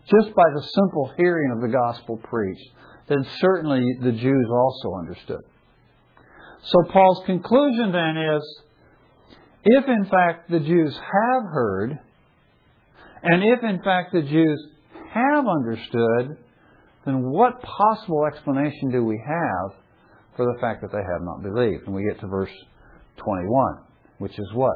just 0.05 0.35
by 0.35 0.43
the 0.53 0.61
simple 0.61 1.11
hearing 1.17 1.51
of 1.51 1.61
the 1.61 1.75
gospel 1.75 2.17
preached, 2.17 2.69
then 3.07 3.25
certainly 3.39 3.85
the 4.01 4.11
Jews 4.11 4.47
also 4.51 4.95
understood. 4.99 5.41
So 6.63 6.77
Paul's 6.91 7.23
conclusion 7.25 7.91
then 7.91 8.17
is, 8.17 8.61
if 9.63 9.85
in 9.87 10.05
fact 10.05 10.49
the 10.51 10.59
Jews 10.59 10.95
have 10.95 11.43
heard, 11.51 11.97
and 13.23 13.43
if 13.43 13.63
in 13.63 13.81
fact 13.83 14.13
the 14.13 14.21
Jews 14.21 14.67
have 15.13 15.45
understood, 15.47 16.37
then 17.05 17.31
what 17.31 17.61
possible 17.61 18.25
explanation 18.31 18.91
do 18.91 19.03
we 19.03 19.21
have 19.25 19.75
for 20.35 20.45
the 20.45 20.59
fact 20.61 20.81
that 20.81 20.91
they 20.91 21.03
have 21.03 21.21
not 21.21 21.41
believed. 21.43 21.85
And 21.85 21.95
we 21.95 22.03
get 22.03 22.19
to 22.21 22.27
verse 22.27 22.51
21, 23.17 23.77
which 24.19 24.37
is 24.37 24.47
what? 24.53 24.75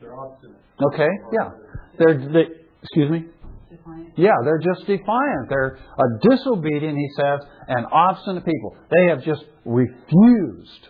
they're 0.00 0.16
obstinate. 0.16 0.56
Okay, 0.92 1.08
yeah. 1.32 1.50
They're, 1.98 2.18
they, 2.18 2.44
excuse 2.82 3.10
me? 3.10 3.24
Defiant. 3.70 4.12
Yeah, 4.16 4.34
they're 4.44 4.60
just 4.60 4.86
defiant. 4.86 5.48
They're 5.48 5.76
a 5.76 6.28
disobedient, 6.30 6.96
he 6.96 7.08
says, 7.16 7.40
and 7.68 7.86
obstinate 7.92 8.44
people. 8.44 8.76
They 8.90 9.08
have 9.08 9.24
just 9.24 9.44
refused 9.64 10.88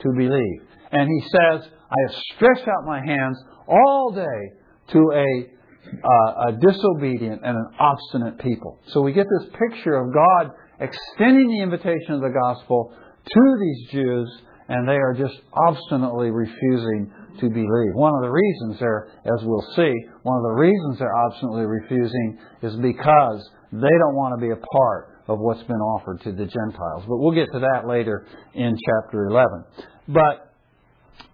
to 0.00 0.08
believe. 0.16 0.62
And 0.92 1.08
he 1.08 1.20
says, 1.28 1.68
I 1.68 1.96
have 2.06 2.16
stretched 2.34 2.68
out 2.68 2.86
my 2.86 3.00
hands 3.04 3.38
all 3.66 4.12
day 4.14 4.92
to 4.92 4.98
a, 5.14 5.46
uh, 6.04 6.48
a 6.48 6.52
disobedient 6.60 7.42
and 7.44 7.56
an 7.56 7.66
obstinate 7.78 8.38
people. 8.38 8.80
So 8.88 9.00
we 9.00 9.12
get 9.12 9.26
this 9.40 9.50
picture 9.50 9.94
of 9.94 10.12
God 10.12 10.52
extending 10.80 11.48
the 11.48 11.62
invitation 11.62 12.14
of 12.14 12.20
the 12.20 12.32
gospel 12.32 12.92
to 13.24 13.56
these 13.60 13.90
Jews, 13.90 14.28
and 14.68 14.88
they 14.88 14.96
are 14.96 15.14
just 15.14 15.38
obstinately 15.52 16.30
refusing 16.30 17.12
to 17.40 17.48
believe. 17.48 17.94
One 17.94 18.14
of 18.14 18.22
the 18.22 18.30
reasons 18.30 18.80
they're, 18.80 19.08
as 19.24 19.44
we'll 19.44 19.66
see, 19.76 19.92
one 20.22 20.36
of 20.38 20.44
the 20.44 20.56
reasons 20.60 20.98
they're 20.98 21.16
obstinately 21.16 21.66
refusing 21.66 22.38
is 22.62 22.74
because 22.76 23.48
they 23.72 23.94
don't 24.02 24.16
want 24.16 24.38
to 24.38 24.46
be 24.46 24.52
a 24.52 24.56
part 24.56 25.10
of 25.28 25.38
what's 25.38 25.62
been 25.62 25.80
offered 25.80 26.20
to 26.22 26.32
the 26.32 26.46
Gentiles. 26.46 27.04
But 27.06 27.18
we'll 27.18 27.34
get 27.34 27.46
to 27.52 27.60
that 27.60 27.86
later 27.86 28.26
in 28.54 28.74
chapter 28.74 29.26
11. 29.26 29.64
But 30.08 30.49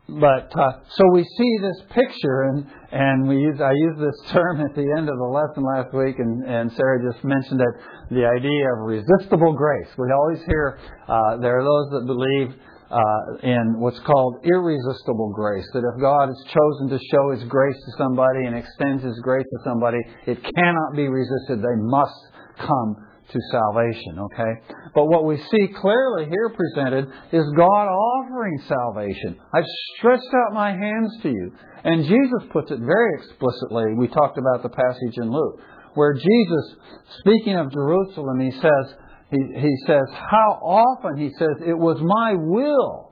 but 0.08 0.54
uh, 0.54 0.72
so 0.88 1.02
we 1.12 1.24
see 1.24 1.52
this 1.60 1.82
picture, 1.90 2.42
and 2.42 2.66
and 2.92 3.28
we 3.28 3.38
use 3.38 3.60
I 3.60 3.72
used 3.74 3.98
this 3.98 4.30
term 4.30 4.60
at 4.60 4.74
the 4.74 4.86
end 4.96 5.08
of 5.08 5.18
the 5.18 5.30
lesson 5.30 5.64
last 5.66 5.92
week, 5.92 6.14
and 6.18 6.46
and 6.46 6.70
Sarah 6.72 7.02
just 7.12 7.24
mentioned 7.24 7.60
it, 7.60 8.14
the 8.14 8.24
idea 8.24 8.62
of 8.70 8.86
resistible 8.86 9.52
grace. 9.52 9.88
We 9.98 10.06
always 10.12 10.38
hear 10.46 10.78
uh, 11.08 11.38
there 11.38 11.58
are 11.58 11.64
those 11.64 11.90
that 11.98 12.06
believe 12.06 12.54
uh, 12.86 13.42
in 13.42 13.80
what's 13.80 13.98
called 14.00 14.46
irresistible 14.46 15.32
grace. 15.34 15.66
That 15.74 15.82
if 15.82 16.00
God 16.00 16.28
has 16.28 16.38
chosen 16.54 16.86
to 16.94 16.98
show 17.10 17.30
His 17.34 17.42
grace 17.50 17.76
to 17.76 17.92
somebody 17.98 18.46
and 18.46 18.54
extends 18.54 19.02
His 19.02 19.18
grace 19.26 19.46
to 19.50 19.58
somebody, 19.64 19.98
it 20.26 20.38
cannot 20.38 20.94
be 20.94 21.08
resisted. 21.08 21.58
They 21.58 21.78
must 21.82 22.14
come 22.58 23.05
to 23.32 23.40
salvation, 23.50 24.18
okay? 24.20 24.52
But 24.94 25.06
what 25.06 25.24
we 25.24 25.36
see 25.36 25.68
clearly 25.80 26.26
here 26.26 26.50
presented 26.54 27.08
is 27.32 27.44
God 27.56 27.88
offering 27.88 28.62
salvation. 28.68 29.38
I've 29.52 29.64
stretched 29.98 30.32
out 30.34 30.54
my 30.54 30.70
hands 30.70 31.18
to 31.22 31.28
you. 31.28 31.52
And 31.84 32.04
Jesus 32.04 32.50
puts 32.52 32.70
it 32.70 32.78
very 32.80 33.14
explicitly. 33.18 33.94
We 33.96 34.08
talked 34.08 34.38
about 34.38 34.62
the 34.62 34.68
passage 34.68 35.18
in 35.18 35.30
Luke, 35.30 35.60
where 35.94 36.14
Jesus, 36.14 36.76
speaking 37.20 37.56
of 37.56 37.72
Jerusalem, 37.72 38.40
he 38.40 38.50
says, 38.52 38.94
he, 39.30 39.38
he 39.60 39.76
says, 39.86 40.04
how 40.12 40.58
often, 40.62 41.16
he 41.16 41.30
says, 41.38 41.62
it 41.66 41.76
was 41.76 41.98
my 42.00 42.34
will. 42.36 43.05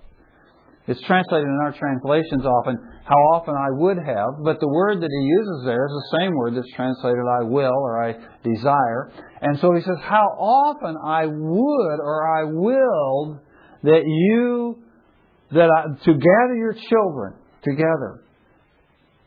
It's 0.86 1.00
translated 1.02 1.48
in 1.48 1.60
our 1.62 1.72
translations 1.72 2.44
often, 2.44 2.76
how 3.04 3.16
often 3.32 3.54
I 3.54 3.70
would 3.70 3.96
have, 3.96 4.44
but 4.44 4.60
the 4.60 4.68
word 4.68 5.00
that 5.00 5.08
he 5.08 5.24
uses 5.24 5.62
there 5.64 5.86
is 5.86 5.92
the 5.92 6.18
same 6.18 6.34
word 6.34 6.54
that's 6.54 6.70
translated 6.76 7.24
I 7.40 7.44
will 7.44 7.72
or 7.72 8.04
I 8.04 8.12
desire. 8.44 9.10
And 9.40 9.58
so 9.60 9.72
he 9.74 9.80
says, 9.80 9.96
How 10.02 10.26
often 10.38 10.94
I 11.02 11.24
would 11.24 12.00
or 12.00 12.38
I 12.38 12.44
willed 12.44 13.38
that 13.82 14.02
you, 14.04 14.82
that 15.52 15.70
I, 15.70 16.04
to 16.04 16.12
gather 16.12 16.56
your 16.56 16.74
children 16.74 17.34
together. 17.62 18.22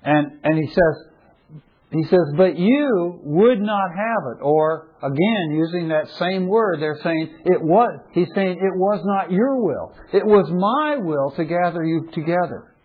And, 0.04 0.40
and 0.44 0.60
he 0.60 0.68
says, 0.68 1.08
he 1.92 2.04
says, 2.04 2.34
but 2.36 2.58
you 2.58 3.20
would 3.24 3.62
not 3.62 3.90
have 3.96 4.24
it. 4.36 4.44
Or 4.44 4.90
again, 5.02 5.52
using 5.52 5.88
that 5.90 6.10
same 6.20 6.48
word, 6.48 6.82
they're 6.82 7.00
saying 7.02 7.34
it 7.46 7.62
was, 7.62 8.00
he's 8.12 8.28
saying 8.36 8.58
it 8.58 8.76
was 8.78 9.02
not 9.06 9.32
your 9.32 9.64
will. 9.64 9.94
It 10.12 10.26
was 10.26 10.50
my 10.52 10.98
will 11.02 11.32
to 11.38 11.46
gather 11.46 11.86
you 11.86 12.10
together. 12.12 12.76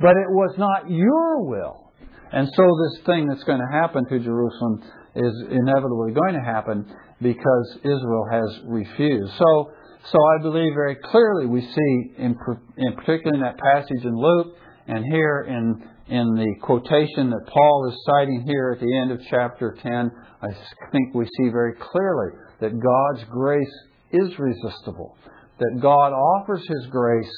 But 0.00 0.10
it 0.10 0.30
was 0.30 0.54
not 0.58 0.88
your 0.88 1.44
will. 1.44 1.92
And 2.30 2.48
so 2.54 2.62
this 2.62 3.04
thing 3.04 3.26
that's 3.26 3.44
going 3.44 3.58
to 3.58 3.78
happen 3.78 4.06
to 4.08 4.18
Jerusalem 4.20 4.82
is 5.16 5.34
inevitably 5.50 6.12
going 6.12 6.34
to 6.34 6.44
happen 6.44 6.86
because 7.20 7.76
Israel 7.82 8.26
has 8.30 8.60
refused. 8.64 9.32
So, 9.38 9.72
so 10.04 10.18
I 10.38 10.42
believe 10.42 10.72
very 10.74 10.96
clearly 10.96 11.46
we 11.46 11.62
see, 11.62 12.14
in, 12.16 12.36
in 12.76 12.94
particular 12.94 13.34
in 13.34 13.40
that 13.40 13.58
passage 13.58 14.04
in 14.04 14.14
Luke 14.16 14.56
and 14.86 15.04
here 15.12 15.46
in 15.48 15.82
in 16.12 16.34
the 16.34 16.54
quotation 16.60 17.30
that 17.30 17.46
Paul 17.48 17.88
is 17.88 17.96
citing 18.04 18.44
here 18.46 18.76
at 18.76 18.80
the 18.84 18.98
end 18.98 19.12
of 19.12 19.20
chapter 19.30 19.74
10, 19.82 20.10
I 20.42 20.48
think 20.92 21.14
we 21.14 21.24
see 21.24 21.48
very 21.48 21.72
clearly 21.72 22.36
that 22.60 22.78
God's 22.78 23.24
grace 23.30 23.74
is 24.12 24.38
resistible, 24.38 25.16
that 25.58 25.80
God 25.80 26.12
offers 26.12 26.60
His 26.68 26.86
grace, 26.90 27.32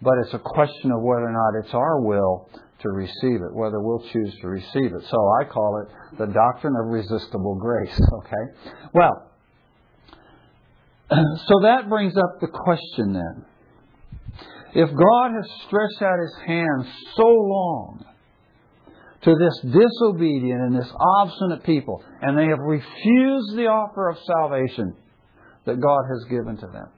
but 0.00 0.14
it's 0.24 0.34
a 0.34 0.40
question 0.40 0.90
of 0.90 1.00
whether 1.00 1.26
or 1.26 1.32
not 1.32 1.64
it's 1.64 1.74
our 1.74 2.00
will 2.00 2.50
to 2.80 2.88
receive 2.88 3.38
it, 3.38 3.54
whether 3.54 3.80
we'll 3.80 4.04
choose 4.12 4.34
to 4.40 4.48
receive 4.48 4.92
it. 4.98 5.04
So 5.08 5.18
I 5.40 5.44
call 5.44 5.86
it 5.86 6.18
the 6.18 6.26
doctrine 6.26 6.74
of 6.74 6.90
resistible 6.90 7.54
grace, 7.54 8.00
okay? 8.18 8.74
Well, 8.94 9.30
so 11.46 11.60
that 11.62 11.88
brings 11.88 12.16
up 12.16 12.40
the 12.40 12.48
question 12.48 13.12
then. 13.12 13.44
If 14.74 14.88
God 14.88 15.30
has 15.34 15.50
stretched 15.66 16.02
out 16.02 16.18
His 16.20 16.36
hand 16.46 16.86
so 17.16 17.26
long 17.26 18.04
to 19.22 19.34
this 19.34 19.60
disobedient 19.60 20.60
and 20.62 20.74
this 20.74 20.90
obstinate 21.20 21.62
people, 21.64 22.02
and 22.20 22.36
they 22.36 22.46
have 22.46 22.58
refused 22.58 23.56
the 23.56 23.66
offer 23.66 24.08
of 24.08 24.18
salvation 24.18 24.94
that 25.66 25.80
God 25.80 26.02
has 26.10 26.24
given 26.30 26.56
to 26.56 26.66
them. 26.66 26.88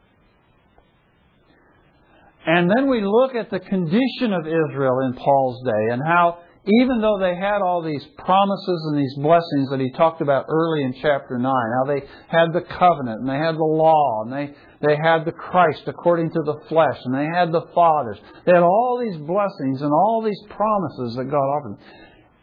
And 2.47 2.71
then 2.71 2.89
we 2.89 3.03
look 3.03 3.35
at 3.35 3.51
the 3.51 3.59
condition 3.59 4.33
of 4.33 4.47
Israel 4.47 5.01
in 5.07 5.15
Paul's 5.15 5.65
day 5.65 5.93
and 5.93 6.03
how 6.07 6.39
even 6.67 7.01
though 7.03 7.19
they 7.21 7.37
had 7.37 7.61
all 7.61 7.83
these 7.83 8.05
promises 8.17 8.89
and 8.89 8.97
these 8.97 9.15
blessings 9.17 9.69
that 9.69 9.81
he 9.81 9.93
talked 9.93 10.23
about 10.23 10.47
early 10.49 10.83
in 10.83 10.95
chapter 10.95 11.39
9, 11.39 11.45
how 11.45 11.85
they 11.85 12.01
had 12.29 12.55
the 12.55 12.63
covenant 12.63 13.21
and 13.21 13.29
they 13.29 13.37
had 13.37 13.57
the 13.57 13.65
law 13.65 14.23
and 14.25 14.33
they, 14.33 14.55
they 14.81 14.97
had 14.97 15.27
the 15.27 15.33
Christ 15.33 15.83
according 15.87 16.31
to 16.31 16.41
the 16.43 16.61
flesh 16.69 16.99
and 17.05 17.15
they 17.15 17.27
had 17.27 17.53
the 17.53 17.67
fathers. 17.75 18.17
They 18.47 18.53
had 18.53 18.63
all 18.63 18.99
these 18.99 19.19
blessings 19.19 19.83
and 19.83 19.93
all 19.93 20.23
these 20.25 20.41
promises 20.49 21.17
that 21.17 21.31
God 21.31 21.37
offered. 21.37 21.77
Them. 21.77 21.85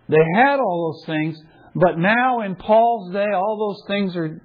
They 0.10 0.40
had 0.40 0.60
all 0.60 0.94
those 0.94 1.06
things, 1.08 1.38
but 1.74 1.98
now 1.98 2.42
in 2.42 2.56
Paul's 2.56 3.12
day, 3.12 3.28
all 3.34 3.75
those 3.75 3.88
things 3.88 4.16
are, 4.16 4.40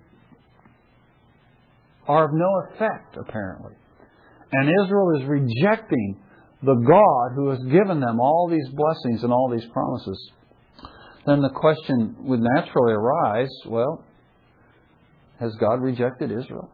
are 2.09 2.25
of 2.25 2.31
no 2.33 2.63
effect, 2.71 3.19
apparently. 3.19 3.73
And 4.53 4.71
Israel 4.71 5.21
is 5.21 5.29
rejecting 5.29 6.17
the 6.63 6.75
God 6.75 7.35
who 7.35 7.51
has 7.51 7.59
given 7.65 8.01
them 8.01 8.21
all 8.21 8.49
these 8.51 8.69
blessings 8.69 9.23
and 9.23 9.33
all 9.33 9.51
these 9.51 9.69
promises, 9.73 10.31
then 11.27 11.43
the 11.43 11.51
question 11.51 12.17
would 12.21 12.41
naturally 12.41 12.93
arise 12.93 13.51
well, 13.67 14.05
has 15.39 15.55
God 15.57 15.83
rejected 15.83 16.31
Israel? 16.31 16.71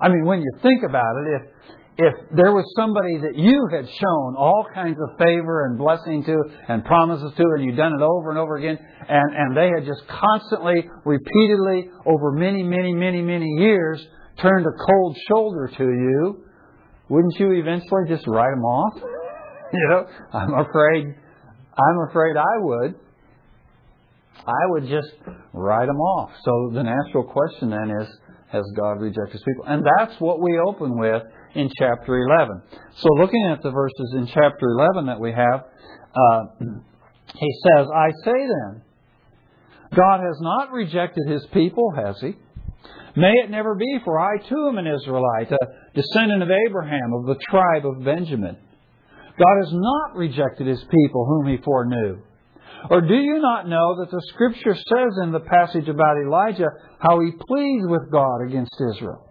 I 0.00 0.08
mean, 0.08 0.24
when 0.24 0.40
you 0.40 0.50
think 0.62 0.82
about 0.88 1.16
it, 1.24 1.42
if 1.42 1.50
if 1.96 2.14
there 2.34 2.50
was 2.50 2.64
somebody 2.74 3.18
that 3.18 3.38
you 3.38 3.68
had 3.70 3.86
shown 3.86 4.34
all 4.36 4.66
kinds 4.74 4.98
of 4.98 5.16
favor 5.16 5.66
and 5.66 5.78
blessing 5.78 6.24
to 6.24 6.36
and 6.68 6.84
promises 6.84 7.32
to, 7.36 7.44
and 7.54 7.64
you'd 7.64 7.76
done 7.76 7.92
it 7.92 8.02
over 8.02 8.30
and 8.30 8.38
over 8.38 8.56
again, 8.56 8.76
and, 9.08 9.34
and 9.34 9.56
they 9.56 9.68
had 9.68 9.86
just 9.86 10.02
constantly, 10.08 10.88
repeatedly, 11.04 11.90
over 12.04 12.32
many, 12.32 12.64
many, 12.64 12.92
many, 12.92 13.22
many 13.22 13.46
years, 13.58 14.04
turned 14.42 14.66
a 14.66 14.84
cold 14.84 15.16
shoulder 15.28 15.70
to 15.76 15.84
you, 15.84 16.44
wouldn't 17.08 17.34
you 17.38 17.52
eventually 17.52 18.08
just 18.08 18.26
write 18.26 18.50
them 18.50 18.64
off? 18.64 18.94
you 19.72 19.88
know, 19.88 20.06
I'm 20.32 20.54
afraid, 20.54 21.06
I'm 21.06 22.08
afraid 22.08 22.36
I 22.36 22.58
would. 22.58 22.94
I 24.46 24.66
would 24.68 24.88
just 24.88 25.12
write 25.52 25.86
them 25.86 25.96
off. 25.96 26.30
So 26.44 26.70
the 26.74 26.82
natural 26.82 27.24
question 27.24 27.70
then 27.70 27.90
is, 28.00 28.08
has 28.52 28.62
God 28.76 29.00
rejected 29.00 29.32
his 29.32 29.42
people? 29.42 29.64
And 29.66 29.82
that's 29.98 30.20
what 30.20 30.40
we 30.40 30.58
open 30.58 30.98
with 30.98 31.22
in 31.54 31.70
chapter 31.78 32.18
11. 32.18 32.62
So 32.96 33.08
looking 33.18 33.48
at 33.50 33.62
the 33.62 33.70
verses 33.70 34.14
in 34.16 34.26
chapter 34.26 34.66
11 34.78 35.06
that 35.06 35.18
we 35.18 35.32
have, 35.32 35.64
uh, 36.14 36.42
he 37.34 37.48
says, 37.64 37.86
I 37.94 38.10
say 38.24 38.32
then, 38.32 38.82
God 39.96 40.20
has 40.20 40.38
not 40.40 40.72
rejected 40.72 41.28
his 41.28 41.46
people, 41.52 41.92
has 41.96 42.16
he? 42.20 42.34
May 43.16 43.32
it 43.44 43.50
never 43.50 43.74
be, 43.74 43.98
for 44.04 44.18
I 44.18 44.38
too 44.48 44.68
am 44.68 44.78
an 44.78 44.86
Israelite, 44.86 45.52
a 45.52 45.58
descendant 45.94 46.42
of 46.42 46.50
Abraham, 46.50 47.12
of 47.14 47.26
the 47.26 47.36
tribe 47.48 47.86
of 47.86 48.04
Benjamin. 48.04 48.56
God 49.38 49.56
has 49.64 49.72
not 49.72 50.16
rejected 50.16 50.66
his 50.66 50.82
people 50.82 51.26
whom 51.26 51.48
he 51.48 51.62
foreknew. 51.62 52.18
Or 52.90 53.00
do 53.00 53.14
you 53.14 53.38
not 53.40 53.68
know 53.68 53.96
that 54.00 54.10
the 54.10 54.22
scripture 54.28 54.74
says 54.74 55.12
in 55.22 55.32
the 55.32 55.40
passage 55.40 55.88
about 55.88 56.16
Elijah 56.24 56.68
how 56.98 57.20
he 57.20 57.32
pleads 57.48 57.86
with 57.86 58.10
God 58.12 58.42
against 58.46 58.74
Israel? 58.94 59.24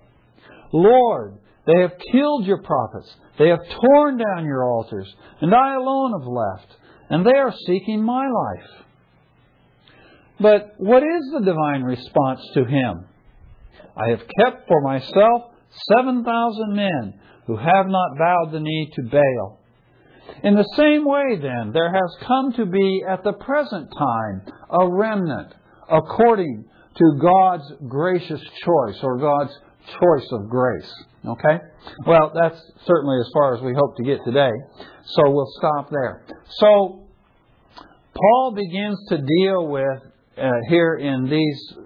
Lord, 0.74 1.38
they 1.68 1.82
have 1.82 1.94
killed 2.12 2.46
your 2.46 2.62
prophets. 2.62 3.16
They 3.38 3.50
have 3.50 3.60
torn 3.70 4.18
down 4.18 4.46
your 4.46 4.64
altars. 4.64 5.14
And 5.42 5.54
I 5.54 5.76
alone 5.76 6.20
have 6.20 6.28
left. 6.28 6.76
And 7.10 7.26
they 7.26 7.36
are 7.38 7.54
seeking 7.68 8.04
my 8.04 8.28
life. 8.28 8.70
But 10.40 10.74
what 10.78 11.04
is 11.04 11.32
the 11.34 11.46
divine 11.46 11.84
response 11.84 12.42
to 12.56 12.66
him? 12.66 13.06
I 13.96 14.10
have 14.10 14.22
kept 14.40 14.68
for 14.68 14.82
myself 14.82 15.53
7,000 15.98 16.76
men 16.76 17.20
who 17.48 17.58
have 17.58 17.88
not 17.88 18.18
bowed 18.18 18.52
the 18.52 18.60
knee 18.60 18.90
to 18.96 19.04
Baal. 19.04 19.60
In 20.44 20.56
the 20.56 20.68
same 20.76 21.06
way, 21.06 21.38
then, 21.42 21.72
there 21.74 21.92
has 21.92 22.28
come 22.28 22.54
to 22.54 22.66
be 22.66 23.04
at 23.08 23.24
the 23.24 23.34
present 23.34 23.90
time 23.98 24.42
a 24.70 24.88
remnant 24.90 25.54
according 25.90 26.66
to 26.96 27.20
God's 27.22 27.72
gracious 27.88 28.42
choice 28.42 29.00
or 29.04 29.18
God's 29.18 29.54
choice 29.86 30.28
of 30.32 30.50
grace. 30.50 30.94
Okay? 31.26 31.60
Well, 32.06 32.32
that's 32.34 32.60
certainly 32.86 33.18
as 33.20 33.30
far 33.34 33.56
as 33.56 33.62
we 33.62 33.74
hope 33.74 33.98
to 33.98 34.04
get 34.04 34.20
today. 34.26 34.52
So 35.06 35.30
we'll 35.30 35.52
stop 35.58 35.90
there. 35.90 36.26
So, 36.60 37.08
Paul 38.14 38.54
begins 38.56 39.00
to 39.10 39.18
deal 39.18 39.68
with, 39.68 40.00
uh, 40.38 40.52
here 40.70 40.96
in 40.96 41.26
these 41.26 41.78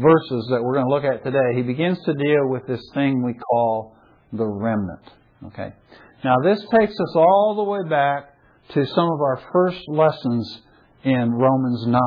verses 0.00 0.48
that 0.50 0.62
we're 0.62 0.74
going 0.74 0.86
to 0.86 0.94
look 0.94 1.04
at 1.04 1.24
today, 1.24 1.56
he 1.56 1.62
begins 1.62 1.98
to 2.04 2.14
deal 2.14 2.48
with 2.48 2.66
this 2.66 2.82
thing 2.94 3.22
we 3.22 3.34
call 3.34 3.96
the 4.32 4.46
remnant. 4.46 5.02
Okay? 5.46 5.72
Now, 6.24 6.36
this 6.42 6.60
takes 6.78 6.92
us 6.92 7.16
all 7.16 7.54
the 7.56 7.64
way 7.64 7.88
back 7.88 8.34
to 8.74 8.86
some 8.86 9.08
of 9.08 9.20
our 9.20 9.42
first 9.52 9.80
lessons 9.88 10.62
in 11.04 11.32
Romans 11.32 11.86
9. 11.86 12.00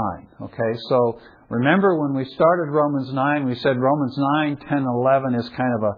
Okay? 0.43 0.79
So, 0.89 1.19
remember 1.49 1.99
when 1.99 2.13
we 2.15 2.25
started 2.25 2.71
Romans 2.71 3.13
9, 3.13 3.45
we 3.45 3.55
said 3.55 3.77
Romans 3.77 4.15
9, 4.17 4.57
10, 4.57 4.83
11 4.83 5.35
is 5.35 5.49
kind 5.49 5.73
of 5.77 5.83
a 5.83 5.93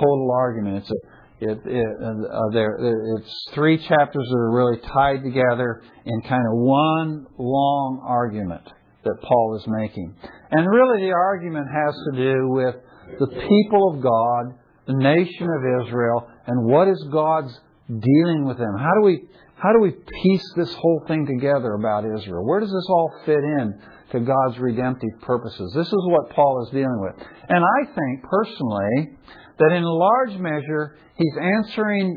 total 0.00 0.30
argument. 0.32 0.78
It's 0.78 0.90
a 0.90 1.14
it, 1.40 1.60
it, 1.66 1.86
uh, 2.00 2.50
there, 2.52 2.78
it's 3.18 3.48
three 3.54 3.76
chapters 3.76 4.26
that 4.30 4.36
are 4.36 4.52
really 4.52 4.80
tied 4.80 5.22
together 5.22 5.82
in 6.06 6.20
kind 6.22 6.42
of 6.46 6.58
one 6.58 7.26
long 7.38 8.02
argument 8.06 8.62
that 9.04 9.22
Paul 9.22 9.56
is 9.56 9.64
making. 9.66 10.14
And 10.50 10.66
really, 10.68 11.06
the 11.06 11.12
argument 11.12 11.66
has 11.72 11.94
to 12.10 12.16
do 12.16 12.48
with 12.48 12.74
the 13.18 13.26
people 13.26 13.94
of 13.94 14.02
God, 14.02 14.58
the 14.86 14.94
nation 14.94 15.48
of 15.48 15.86
Israel, 15.86 16.28
and 16.46 16.66
what 16.66 16.88
is 16.88 17.02
God's 17.12 17.58
dealing 17.88 18.44
with 18.46 18.58
them. 18.58 18.74
How 18.78 18.92
do 18.94 19.04
we 19.04 19.22
how 19.56 19.72
do 19.72 19.80
we 19.80 19.92
piece 20.22 20.52
this 20.56 20.74
whole 20.74 21.04
thing 21.06 21.26
together 21.26 21.74
about 21.74 22.04
Israel? 22.04 22.44
Where 22.44 22.60
does 22.60 22.72
this 22.72 22.86
all 22.90 23.14
fit 23.24 23.38
in 23.38 23.80
to 24.12 24.20
God's 24.20 24.58
redemptive 24.58 25.20
purposes? 25.22 25.72
This 25.74 25.86
is 25.86 26.04
what 26.08 26.30
Paul 26.30 26.66
is 26.66 26.70
dealing 26.70 27.00
with. 27.00 27.14
And 27.48 27.64
I 27.64 27.86
think 27.86 28.24
personally 28.24 29.16
that 29.58 29.72
in 29.72 29.84
large 29.84 30.38
measure 30.38 30.98
he's 31.16 31.36
answering 31.40 32.16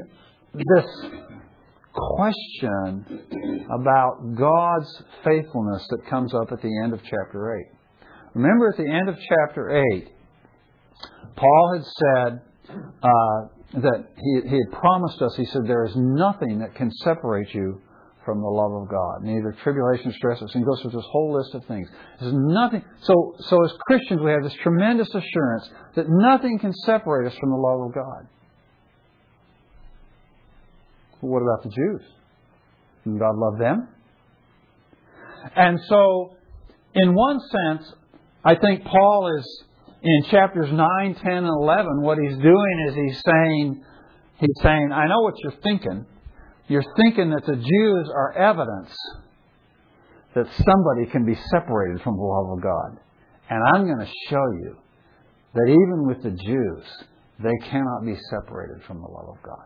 this 0.53 0.85
question 1.97 3.65
about 3.79 4.35
God's 4.35 5.03
faithfulness 5.23 5.87
that 5.89 6.07
comes 6.09 6.33
up 6.33 6.51
at 6.51 6.61
the 6.61 6.81
end 6.83 6.93
of 6.93 6.99
chapter 7.03 7.57
8. 7.57 7.65
Remember 8.35 8.69
at 8.69 8.77
the 8.77 8.89
end 8.89 9.09
of 9.09 9.15
chapter 9.17 9.83
8, 9.95 10.07
Paul 11.35 11.73
had 11.73 11.85
said 11.85 12.41
uh, 13.01 13.79
that 13.81 14.05
he, 14.15 14.49
he 14.49 14.55
had 14.57 14.79
promised 14.79 15.21
us, 15.21 15.35
he 15.35 15.45
said, 15.45 15.61
there 15.65 15.85
is 15.85 15.93
nothing 15.95 16.59
that 16.59 16.75
can 16.75 16.91
separate 17.03 17.53
you 17.53 17.81
from 18.27 18.41
the 18.41 18.47
love 18.47 18.73
of 18.83 18.89
God. 18.89 19.23
Neither 19.23 19.55
tribulation, 19.63 20.11
stress, 20.11 20.41
and 20.41 20.65
goes 20.65 20.81
through 20.81 20.91
this 20.91 21.07
whole 21.09 21.33
list 21.33 21.55
of 21.55 21.63
things. 21.65 21.87
There's 22.19 22.33
nothing. 22.35 22.83
So, 22.99 23.35
so 23.39 23.63
as 23.63 23.71
Christians, 23.87 24.21
we 24.21 24.31
have 24.31 24.43
this 24.43 24.53
tremendous 24.61 25.07
assurance 25.07 25.69
that 25.95 26.07
nothing 26.09 26.59
can 26.59 26.73
separate 26.73 27.31
us 27.31 27.37
from 27.39 27.51
the 27.51 27.55
love 27.55 27.87
of 27.87 27.93
God. 27.95 28.27
Well, 31.21 31.33
what 31.33 31.41
about 31.41 31.63
the 31.63 31.69
Jews? 31.69 32.01
Didn't 33.03 33.19
God 33.19 33.35
love 33.35 33.57
them? 33.59 33.87
And 35.55 35.79
so, 35.87 36.35
in 36.93 37.13
one 37.13 37.39
sense, 37.39 37.93
I 38.43 38.55
think 38.55 38.83
Paul 38.83 39.37
is 39.37 39.63
in 40.01 40.23
chapters 40.29 40.71
9, 40.71 41.15
10, 41.15 41.31
and 41.31 41.47
11. 41.47 42.01
What 42.01 42.17
he's 42.17 42.37
doing 42.37 42.85
is 42.87 42.95
he's 42.95 43.21
saying, 43.25 43.83
he's 44.39 44.61
saying, 44.61 44.91
I 44.93 45.07
know 45.07 45.21
what 45.21 45.33
you're 45.43 45.59
thinking. 45.63 46.05
You're 46.67 46.83
thinking 46.97 47.29
that 47.31 47.45
the 47.45 47.55
Jews 47.55 48.09
are 48.13 48.37
evidence 48.37 48.95
that 50.35 50.45
somebody 50.45 51.09
can 51.11 51.25
be 51.25 51.35
separated 51.49 52.01
from 52.03 52.15
the 52.15 52.23
love 52.23 52.57
of 52.57 52.61
God. 52.61 52.99
And 53.49 53.59
I'm 53.73 53.85
going 53.85 54.05
to 54.05 54.13
show 54.29 54.43
you 54.61 54.75
that 55.53 55.67
even 55.67 56.05
with 56.05 56.21
the 56.21 56.31
Jews, 56.31 56.83
they 57.39 57.69
cannot 57.69 58.05
be 58.05 58.15
separated 58.29 58.83
from 58.85 59.01
the 59.01 59.07
love 59.07 59.29
of 59.29 59.41
God. 59.43 59.65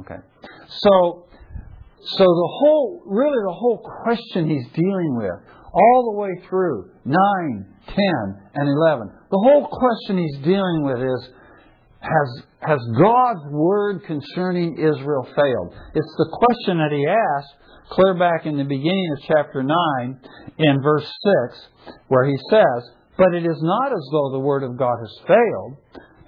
Okay? 0.00 0.20
So, 0.68 1.26
so 2.00 2.24
the 2.24 2.50
whole, 2.60 3.02
really 3.06 3.38
the 3.46 3.54
whole 3.54 3.82
question 4.02 4.48
he's 4.48 4.68
dealing 4.72 5.16
with, 5.16 5.40
all 5.72 6.12
the 6.12 6.20
way 6.20 6.48
through 6.48 6.90
9, 7.04 7.66
10, 7.86 7.96
and 8.54 8.68
11, 8.68 9.10
the 9.30 9.38
whole 9.38 9.68
question 9.68 10.18
he's 10.18 10.38
dealing 10.44 10.82
with 10.84 10.98
is 10.98 11.30
has, 12.00 12.42
has 12.60 12.78
God's 12.96 13.44
word 13.50 14.04
concerning 14.06 14.78
Israel 14.78 15.24
failed? 15.24 15.74
It's 15.94 16.14
the 16.16 16.30
question 16.32 16.78
that 16.78 16.92
he 16.92 17.04
asked 17.06 17.54
clear 17.90 18.14
back 18.14 18.46
in 18.46 18.56
the 18.56 18.64
beginning 18.64 19.08
of 19.16 19.24
chapter 19.26 19.62
9 19.62 20.20
in 20.58 20.82
verse 20.82 21.10
6, 21.50 21.68
where 22.08 22.26
he 22.26 22.36
says, 22.50 22.90
But 23.16 23.34
it 23.34 23.44
is 23.44 23.58
not 23.60 23.92
as 23.92 24.08
though 24.12 24.30
the 24.32 24.44
word 24.44 24.62
of 24.62 24.78
God 24.78 24.96
has 25.00 25.26
failed. 25.26 25.76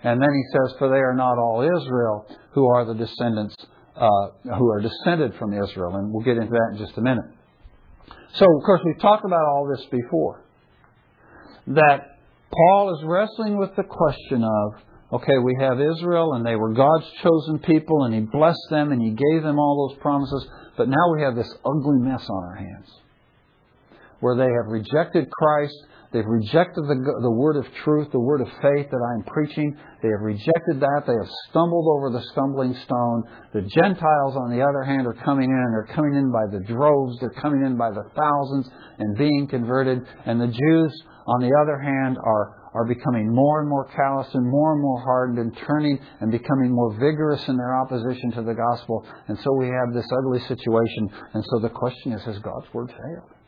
And 0.03 0.21
then 0.21 0.31
he 0.33 0.45
says, 0.53 0.77
For 0.79 0.89
they 0.89 1.01
are 1.01 1.15
not 1.15 1.39
all 1.39 1.61
Israel 1.63 2.27
who 2.53 2.69
are 2.69 2.85
the 2.85 2.95
descendants, 2.95 3.57
uh, 3.97 4.55
who 4.57 4.71
are 4.71 4.81
descended 4.81 5.35
from 5.39 5.53
Israel. 5.53 5.97
And 5.97 6.13
we'll 6.13 6.25
get 6.25 6.37
into 6.37 6.51
that 6.51 6.71
in 6.73 6.79
just 6.79 6.97
a 6.99 7.01
minute. 7.01 7.25
So, 8.35 8.45
of 8.45 8.65
course, 8.65 8.81
we've 8.85 9.01
talked 9.01 9.25
about 9.25 9.45
all 9.47 9.69
this 9.75 9.85
before. 9.91 10.45
That 11.67 12.19
Paul 12.53 12.97
is 12.97 13.05
wrestling 13.05 13.59
with 13.59 13.75
the 13.77 13.85
question 13.85 14.45
of 14.45 14.83
okay, 15.13 15.39
we 15.43 15.57
have 15.59 15.81
Israel 15.81 16.35
and 16.35 16.47
they 16.47 16.55
were 16.55 16.73
God's 16.73 17.07
chosen 17.23 17.59
people 17.59 18.05
and 18.05 18.15
He 18.15 18.21
blessed 18.21 18.67
them 18.71 18.93
and 18.93 19.03
He 19.03 19.11
gave 19.11 19.43
them 19.43 19.59
all 19.59 19.89
those 19.89 20.01
promises, 20.01 20.47
but 20.77 20.89
now 20.89 21.13
we 21.17 21.23
have 21.23 21.35
this 21.35 21.53
ugly 21.65 21.99
mess 21.99 22.25
on 22.29 22.45
our 22.45 22.55
hands 22.55 22.89
where 24.21 24.37
they 24.37 24.45
have 24.45 24.67
rejected 24.67 25.31
Christ. 25.31 25.75
They've 26.13 26.27
rejected 26.27 26.83
the, 26.91 26.99
the 27.23 27.31
word 27.31 27.55
of 27.55 27.67
truth, 27.85 28.11
the 28.11 28.19
word 28.19 28.41
of 28.41 28.49
faith 28.61 28.91
that 28.91 28.99
I'm 29.15 29.23
preaching. 29.31 29.77
They 30.03 30.09
have 30.09 30.27
rejected 30.27 30.83
that. 30.83 31.07
They 31.07 31.15
have 31.15 31.31
stumbled 31.49 31.87
over 31.87 32.11
the 32.11 32.25
stumbling 32.33 32.75
stone. 32.83 33.23
The 33.55 33.63
Gentiles, 33.63 34.35
on 34.35 34.51
the 34.51 34.59
other 34.59 34.83
hand, 34.83 35.07
are 35.07 35.15
coming 35.23 35.49
in, 35.49 35.57
and 35.57 35.73
they're 35.73 35.95
coming 35.95 36.15
in 36.15 36.33
by 36.33 36.51
the 36.51 36.65
droves. 36.67 37.17
They're 37.21 37.39
coming 37.41 37.63
in 37.65 37.77
by 37.79 37.91
the 37.91 38.03
thousands 38.19 38.69
and 38.99 39.17
being 39.17 39.47
converted. 39.47 40.03
And 40.27 40.41
the 40.41 40.51
Jews, 40.51 40.93
on 41.27 41.47
the 41.47 41.55
other 41.63 41.79
hand, 41.79 42.19
are 42.25 42.61
are 42.73 42.87
becoming 42.87 43.35
more 43.35 43.61
and 43.61 43.69
more 43.69 43.89
callous 43.97 44.29
and 44.33 44.49
more 44.49 44.75
and 44.75 44.81
more 44.81 45.03
hardened 45.03 45.39
and 45.39 45.57
turning 45.67 45.99
and 46.21 46.31
becoming 46.31 46.71
more 46.71 46.95
vigorous 46.95 47.43
in 47.49 47.57
their 47.57 47.75
opposition 47.81 48.31
to 48.31 48.43
the 48.43 48.55
gospel. 48.55 49.05
And 49.27 49.37
so 49.39 49.53
we 49.59 49.67
have 49.67 49.93
this 49.93 50.07
ugly 50.19 50.39
situation. 50.47 51.11
And 51.35 51.45
so 51.51 51.59
the 51.61 51.71
question 51.71 52.13
is, 52.13 52.23
has 52.23 52.39
God's 52.39 52.73
word 52.73 52.91
failed? 52.91 53.40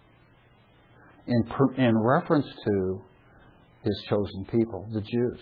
In, 1.26 1.44
in 1.78 1.98
reference 1.98 2.46
to 2.66 3.02
his 3.84 4.04
chosen 4.08 4.44
people, 4.50 4.88
the 4.92 5.00
Jews. 5.00 5.38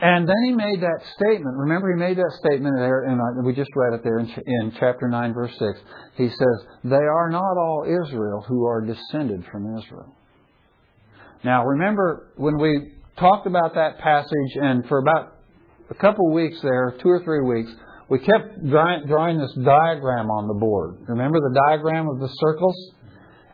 And 0.00 0.28
then 0.28 0.36
he 0.46 0.52
made 0.52 0.80
that 0.80 1.00
statement. 1.14 1.56
Remember, 1.56 1.92
he 1.92 1.98
made 1.98 2.16
that 2.16 2.32
statement 2.40 2.74
there, 2.76 3.02
and 3.02 3.20
uh, 3.20 3.46
we 3.46 3.54
just 3.54 3.70
read 3.76 3.94
it 3.94 4.02
there 4.02 4.18
in, 4.18 4.28
in 4.28 4.72
chapter 4.80 5.08
9, 5.08 5.32
verse 5.32 5.52
6. 5.56 5.80
He 6.16 6.28
says, 6.28 6.66
They 6.82 6.96
are 6.96 7.30
not 7.30 7.56
all 7.56 7.84
Israel 7.86 8.44
who 8.48 8.66
are 8.66 8.84
descended 8.84 9.44
from 9.52 9.78
Israel. 9.78 10.12
Now, 11.44 11.64
remember 11.64 12.32
when 12.36 12.58
we 12.58 12.94
talked 13.16 13.46
about 13.46 13.74
that 13.76 13.98
passage, 14.00 14.56
and 14.60 14.88
for 14.88 14.98
about 14.98 15.34
a 15.88 15.94
couple 15.94 16.32
weeks 16.32 16.60
there, 16.62 16.96
two 17.00 17.08
or 17.08 17.22
three 17.22 17.42
weeks, 17.42 17.70
we 18.12 18.18
kept 18.18 18.60
drawing 18.68 19.38
this 19.38 19.54
diagram 19.64 20.28
on 20.28 20.46
the 20.46 20.52
board. 20.52 21.00
Remember 21.08 21.40
the 21.40 21.58
diagram 21.66 22.10
of 22.10 22.20
the 22.20 22.28
circles? 22.28 22.76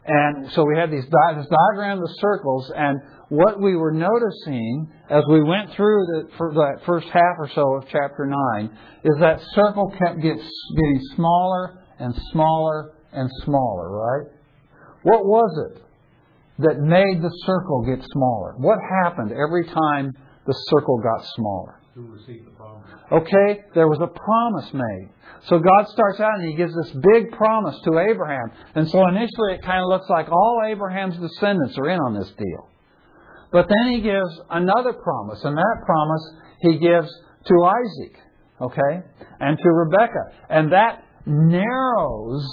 And 0.04 0.50
so 0.50 0.64
we 0.64 0.76
had 0.76 0.90
these 0.90 1.06
di- 1.06 1.34
this 1.38 1.46
diagram 1.46 1.98
of 1.98 2.08
the 2.08 2.16
circles, 2.18 2.72
and 2.74 2.98
what 3.28 3.62
we 3.62 3.76
were 3.76 3.92
noticing 3.92 4.90
as 5.10 5.22
we 5.30 5.44
went 5.44 5.70
through 5.76 6.06
the, 6.10 6.22
that 6.58 6.82
first 6.86 7.06
half 7.06 7.38
or 7.38 7.48
so 7.54 7.76
of 7.76 7.84
chapter 7.84 8.26
9 8.26 8.70
is 9.04 9.20
that 9.20 9.38
circle 9.54 9.94
kept 9.96 10.20
gets, 10.20 10.42
getting 10.74 11.00
smaller 11.14 11.78
and 12.00 12.12
smaller 12.32 12.94
and 13.12 13.30
smaller, 13.44 13.92
right? 13.92 14.26
What 15.04 15.24
was 15.24 15.70
it 15.70 15.82
that 16.66 16.80
made 16.80 17.22
the 17.22 17.30
circle 17.46 17.86
get 17.86 18.04
smaller? 18.10 18.56
What 18.56 18.78
happened 19.04 19.30
every 19.30 19.66
time 19.66 20.10
the 20.46 20.54
circle 20.66 20.98
got 20.98 21.24
smaller? 21.36 21.78
Who 21.94 22.06
received 22.06 22.46
the? 22.46 22.57
Okay, 23.10 23.60
there 23.74 23.88
was 23.88 23.98
a 24.02 24.06
promise 24.06 24.72
made. 24.74 25.08
So 25.44 25.58
God 25.58 25.88
starts 25.88 26.20
out 26.20 26.40
and 26.40 26.48
He 26.48 26.56
gives 26.56 26.74
this 26.74 26.90
big 27.12 27.32
promise 27.32 27.76
to 27.84 27.98
Abraham. 27.98 28.52
And 28.74 28.88
so 28.88 29.06
initially 29.08 29.54
it 29.54 29.62
kind 29.62 29.82
of 29.82 29.88
looks 29.88 30.08
like 30.10 30.30
all 30.30 30.62
Abraham's 30.66 31.16
descendants 31.16 31.78
are 31.78 31.88
in 31.88 31.98
on 31.98 32.14
this 32.14 32.30
deal. 32.36 32.68
But 33.50 33.68
then 33.68 33.92
he 33.92 34.00
gives 34.00 34.40
another 34.50 34.92
promise, 34.92 35.42
and 35.42 35.56
that 35.56 35.76
promise 35.86 36.32
he 36.60 36.78
gives 36.78 37.08
to 37.46 37.64
Isaac, 37.64 38.16
okay, 38.60 39.06
and 39.40 39.56
to 39.56 39.70
Rebekah. 39.70 40.32
And 40.50 40.72
that 40.72 41.02
narrows 41.24 42.46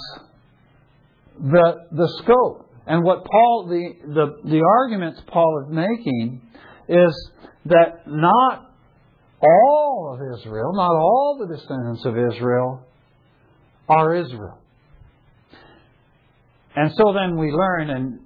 the, 1.38 1.74
the 1.92 2.08
scope. 2.22 2.70
And 2.86 3.04
what 3.04 3.24
Paul, 3.24 3.66
the, 3.68 3.92
the, 4.06 4.48
the 4.48 4.62
arguments 4.80 5.20
Paul 5.26 5.66
is 5.66 5.74
making 5.74 6.40
is 6.88 7.30
that 7.66 8.06
not 8.06 8.65
all 9.40 10.14
of 10.14 10.38
Israel, 10.38 10.72
not 10.74 10.92
all 10.92 11.38
the 11.38 11.54
descendants 11.54 12.04
of 12.04 12.16
Israel 12.16 12.82
are 13.88 14.14
Israel. 14.14 14.58
And 16.74 16.92
so 16.96 17.12
then 17.12 17.38
we 17.38 17.50
learn, 17.50 17.90
and 17.90 18.20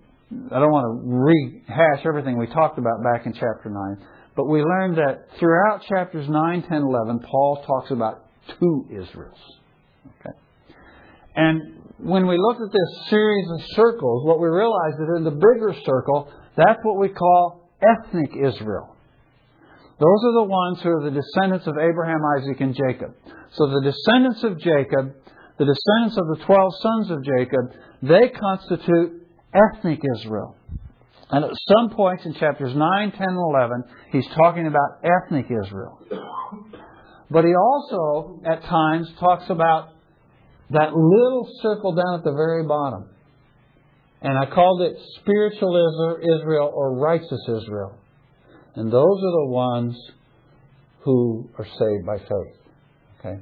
I 0.52 0.58
don't 0.58 0.72
want 0.72 1.02
to 1.02 1.08
rehash 1.08 2.04
everything 2.06 2.38
we 2.38 2.46
talked 2.46 2.78
about 2.78 3.02
back 3.02 3.26
in 3.26 3.32
chapter 3.32 3.70
9, 3.70 4.06
but 4.36 4.46
we 4.46 4.62
learn 4.62 4.94
that 4.96 5.26
throughout 5.38 5.82
chapters 5.88 6.28
9, 6.28 6.62
10, 6.62 6.82
11, 6.82 7.20
Paul 7.20 7.64
talks 7.66 7.90
about 7.90 8.26
two 8.58 8.86
Israels. 8.90 9.38
Okay? 10.06 10.36
And 11.36 11.82
when 11.98 12.26
we 12.26 12.38
look 12.38 12.56
at 12.56 12.72
this 12.72 13.08
series 13.10 13.46
of 13.52 13.60
circles, 13.74 14.24
what 14.24 14.40
we 14.40 14.48
realize 14.48 14.94
is 14.94 15.18
in 15.18 15.24
the 15.24 15.30
bigger 15.30 15.74
circle, 15.84 16.32
that's 16.56 16.78
what 16.82 16.98
we 16.98 17.08
call 17.08 17.68
ethnic 17.82 18.30
Israel. 18.36 18.96
Those 20.00 20.24
are 20.24 20.32
the 20.32 20.48
ones 20.48 20.80
who 20.80 20.88
are 20.88 21.04
the 21.04 21.20
descendants 21.20 21.66
of 21.66 21.74
Abraham, 21.76 22.20
Isaac, 22.38 22.60
and 22.60 22.74
Jacob. 22.74 23.14
So 23.52 23.66
the 23.66 23.82
descendants 23.84 24.42
of 24.44 24.58
Jacob, 24.58 25.12
the 25.58 25.66
descendants 25.68 26.16
of 26.16 26.26
the 26.32 26.44
twelve 26.46 26.72
sons 26.80 27.10
of 27.10 27.22
Jacob, 27.22 27.76
they 28.00 28.30
constitute 28.30 29.28
ethnic 29.52 30.00
Israel. 30.16 30.56
And 31.30 31.44
at 31.44 31.50
some 31.68 31.90
points 31.90 32.24
in 32.24 32.32
chapters 32.34 32.74
9, 32.74 33.12
10, 33.12 33.20
and 33.20 33.36
11, 33.36 33.84
he's 34.10 34.26
talking 34.28 34.66
about 34.66 35.04
ethnic 35.04 35.46
Israel. 35.46 36.00
But 37.30 37.44
he 37.44 37.54
also, 37.54 38.40
at 38.44 38.64
times, 38.64 39.12
talks 39.20 39.50
about 39.50 39.90
that 40.70 40.94
little 40.94 41.48
circle 41.60 41.94
down 41.94 42.18
at 42.18 42.24
the 42.24 42.32
very 42.32 42.64
bottom. 42.66 43.10
And 44.22 44.36
I 44.36 44.46
called 44.46 44.82
it 44.82 44.96
spiritual 45.20 46.18
Israel 46.38 46.72
or 46.74 46.98
righteous 46.98 47.40
Israel. 47.48 47.98
And 48.74 48.92
those 48.92 49.18
are 49.18 49.44
the 49.44 49.48
ones 49.48 49.96
who 51.00 51.48
are 51.58 51.64
saved 51.64 52.06
by 52.06 52.18
faith. 52.18 52.56
Okay? 53.18 53.40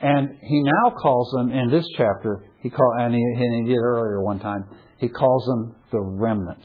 And 0.00 0.38
he 0.42 0.62
now 0.62 0.94
calls 1.00 1.30
them 1.32 1.50
in 1.50 1.70
this 1.70 1.86
chapter, 1.96 2.44
he 2.60 2.70
called 2.70 3.00
and 3.00 3.14
he, 3.14 3.20
he 3.20 3.64
did 3.66 3.78
earlier 3.78 4.22
one 4.22 4.38
time, 4.40 4.64
he 4.98 5.08
calls 5.08 5.44
them 5.46 5.74
the 5.90 6.00
remnant. 6.00 6.64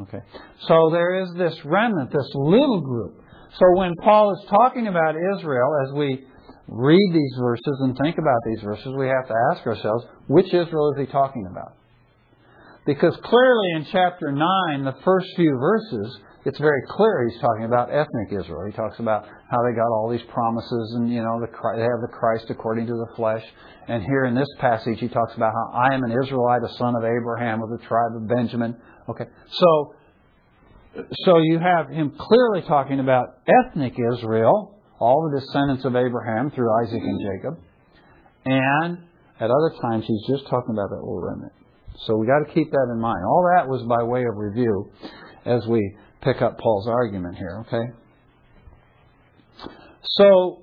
Okay. 0.00 0.20
So 0.68 0.90
there 0.92 1.22
is 1.22 1.28
this 1.38 1.54
remnant, 1.64 2.10
this 2.10 2.30
little 2.34 2.82
group. 2.82 3.22
So 3.58 3.64
when 3.78 3.94
Paul 4.02 4.34
is 4.34 4.48
talking 4.50 4.88
about 4.88 5.14
Israel, 5.38 5.70
as 5.86 5.92
we 5.94 6.24
read 6.68 7.12
these 7.14 7.34
verses 7.40 7.78
and 7.80 7.96
think 7.96 8.18
about 8.18 8.40
these 8.46 8.60
verses, 8.62 8.92
we 8.98 9.06
have 9.06 9.26
to 9.28 9.34
ask 9.52 9.66
ourselves, 9.66 10.04
which 10.26 10.46
Israel 10.46 10.92
is 10.92 11.06
he 11.06 11.10
talking 11.10 11.46
about? 11.50 11.76
Because 12.84 13.16
clearly 13.24 13.68
in 13.76 13.86
chapter 13.90 14.32
9, 14.32 14.84
the 14.84 14.96
first 15.04 15.28
few 15.34 15.56
verses, 15.58 16.18
it's 16.46 16.60
very 16.60 16.82
clear 16.88 17.28
he's 17.28 17.40
talking 17.40 17.64
about 17.64 17.90
ethnic 17.90 18.30
Israel. 18.30 18.62
He 18.70 18.72
talks 18.72 19.00
about 19.00 19.24
how 19.24 19.58
they 19.66 19.74
got 19.74 19.90
all 19.90 20.08
these 20.08 20.22
promises 20.32 20.94
and, 20.94 21.12
you 21.12 21.20
know, 21.20 21.40
the, 21.40 21.50
they 21.74 21.82
have 21.82 22.00
the 22.00 22.12
Christ 22.12 22.46
according 22.50 22.86
to 22.86 22.92
the 22.92 23.16
flesh. 23.16 23.42
And 23.88 24.00
here 24.04 24.26
in 24.26 24.34
this 24.36 24.46
passage, 24.60 25.00
he 25.00 25.08
talks 25.08 25.34
about 25.34 25.52
how 25.52 25.76
I 25.76 25.92
am 25.92 26.04
an 26.04 26.12
Israelite, 26.12 26.62
a 26.62 26.72
son 26.78 26.94
of 26.94 27.02
Abraham 27.02 27.62
of 27.64 27.70
the 27.70 27.84
tribe 27.84 28.14
of 28.14 28.28
Benjamin. 28.28 28.76
Okay. 29.08 29.24
So, 29.50 29.94
so 31.24 31.38
you 31.38 31.58
have 31.58 31.88
him 31.90 32.14
clearly 32.16 32.62
talking 32.62 33.00
about 33.00 33.26
ethnic 33.66 33.96
Israel, 34.14 34.80
all 35.00 35.28
the 35.28 35.40
descendants 35.40 35.84
of 35.84 35.96
Abraham 35.96 36.52
through 36.52 36.70
Isaac 36.84 37.02
and 37.02 37.20
Jacob. 37.26 37.58
And 38.44 38.98
at 39.40 39.50
other 39.50 39.74
times, 39.82 40.04
he's 40.06 40.24
just 40.28 40.44
talking 40.44 40.70
about 40.70 40.90
that 40.90 41.02
little 41.02 41.26
remnant. 41.26 41.52
So 42.06 42.16
we 42.16 42.28
got 42.28 42.46
to 42.46 42.54
keep 42.54 42.70
that 42.70 42.88
in 42.92 43.00
mind. 43.00 43.18
All 43.26 43.50
that 43.56 43.66
was 43.66 43.82
by 43.88 44.04
way 44.04 44.22
of 44.22 44.36
review 44.36 44.92
as 45.44 45.66
we 45.66 45.96
pick 46.26 46.42
up 46.42 46.58
Paul's 46.58 46.88
argument 46.88 47.36
here, 47.36 47.64
okay? 47.66 47.92
So, 50.02 50.62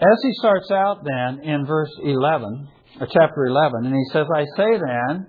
as 0.00 0.18
he 0.22 0.32
starts 0.34 0.70
out 0.70 1.02
then 1.04 1.40
in 1.42 1.66
verse 1.66 1.90
11, 2.02 2.68
or 3.00 3.06
chapter 3.06 3.46
11, 3.46 3.86
and 3.86 3.94
he 3.94 4.04
says, 4.12 4.26
I 4.34 4.44
say 4.56 4.78
then, 4.78 5.26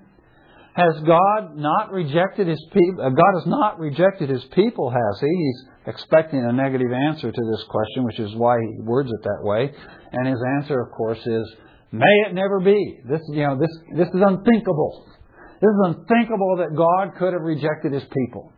has 0.73 1.01
God 1.05 1.57
not 1.57 1.91
rejected 1.91 2.47
his 2.47 2.63
people? 2.71 3.03
Uh, 3.03 3.09
God 3.09 3.33
has 3.39 3.47
not 3.47 3.79
rejected 3.79 4.29
his 4.29 4.45
people, 4.53 4.89
has 4.89 5.19
he? 5.19 5.27
He's 5.27 5.63
expecting 5.87 6.45
a 6.45 6.53
negative 6.53 6.91
answer 7.07 7.31
to 7.31 7.41
this 7.51 7.63
question, 7.69 8.05
which 8.05 8.19
is 8.19 8.35
why 8.35 8.57
he 8.59 8.81
words 8.83 9.09
it 9.09 9.23
that 9.23 9.41
way. 9.41 9.71
And 10.11 10.27
his 10.27 10.39
answer, 10.57 10.79
of 10.79 10.91
course, 10.95 11.19
is, 11.25 11.55
May 11.91 12.15
it 12.27 12.33
never 12.33 12.59
be. 12.59 12.99
This, 13.09 13.21
you 13.29 13.43
know, 13.43 13.57
this, 13.57 13.71
this 13.97 14.07
is 14.09 14.21
unthinkable. 14.25 15.05
This 15.59 15.69
is 15.69 15.95
unthinkable 15.95 16.57
that 16.57 16.75
God 16.77 17.17
could 17.17 17.33
have 17.33 17.41
rejected 17.41 17.93
his 17.93 18.03
people. 18.03 18.53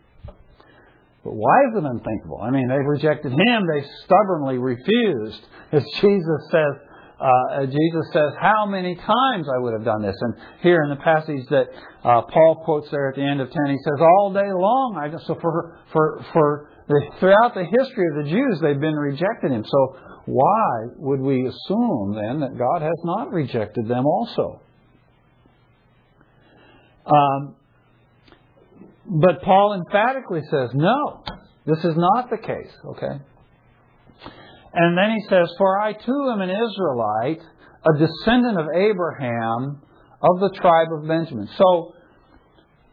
But 1.23 1.33
why 1.33 1.57
is 1.69 1.77
it 1.77 1.83
unthinkable? 1.83 2.41
I 2.41 2.49
mean, 2.49 2.67
they've 2.67 2.85
rejected 2.85 3.31
him. 3.31 3.67
They 3.67 3.85
stubbornly 4.05 4.57
refused. 4.57 5.41
As 5.71 5.83
Jesus 6.01 6.41
says, 6.51 6.73
uh, 7.21 7.65
Jesus 7.67 8.05
says, 8.11 8.33
how 8.41 8.65
many 8.65 8.95
times 8.95 9.45
I 9.47 9.59
would 9.59 9.73
have 9.73 9.85
done 9.85 10.01
this? 10.01 10.15
And 10.19 10.33
here 10.61 10.81
in 10.83 10.89
the 10.89 10.95
passage 10.95 11.45
that 11.49 11.67
uh, 12.03 12.23
Paul 12.23 12.63
quotes 12.65 12.89
there 12.89 13.09
at 13.09 13.15
the 13.15 13.21
end 13.21 13.39
of 13.39 13.51
10, 13.51 13.57
he 13.67 13.77
says, 13.83 14.01
all 14.01 14.33
day 14.33 14.51
long. 14.51 14.99
I 14.99 15.07
just, 15.09 15.27
so 15.27 15.37
for, 15.39 15.77
for, 15.93 16.25
for 16.33 16.69
the, 16.87 16.99
throughout 17.19 17.53
the 17.53 17.65
history 17.65 18.07
of 18.09 18.25
the 18.25 18.31
Jews, 18.31 18.59
they've 18.61 18.79
been 18.79 18.95
rejecting 18.95 19.51
him. 19.51 19.63
So 19.63 19.97
why 20.25 20.87
would 20.97 21.19
we 21.19 21.45
assume 21.45 22.15
then 22.15 22.39
that 22.39 22.57
God 22.57 22.81
has 22.81 22.97
not 23.03 23.31
rejected 23.31 23.87
them 23.87 24.07
also? 24.07 24.61
Um, 27.05 27.55
but 29.11 29.41
Paul 29.43 29.73
emphatically 29.73 30.39
says, 30.49 30.69
no, 30.73 31.23
this 31.65 31.79
is 31.79 31.95
not 31.97 32.29
the 32.29 32.37
case, 32.37 32.71
okay? 32.91 33.19
And 34.73 34.97
then 34.97 35.17
he 35.17 35.27
says, 35.27 35.53
For 35.57 35.77
I 35.81 35.91
too 35.91 36.29
am 36.31 36.39
an 36.39 36.49
Israelite, 36.49 37.41
a 37.83 37.99
descendant 37.99 38.57
of 38.57 38.67
Abraham 38.73 39.81
of 40.21 40.39
the 40.39 40.51
tribe 40.55 40.87
of 40.97 41.05
Benjamin. 41.05 41.49
So, 41.57 41.93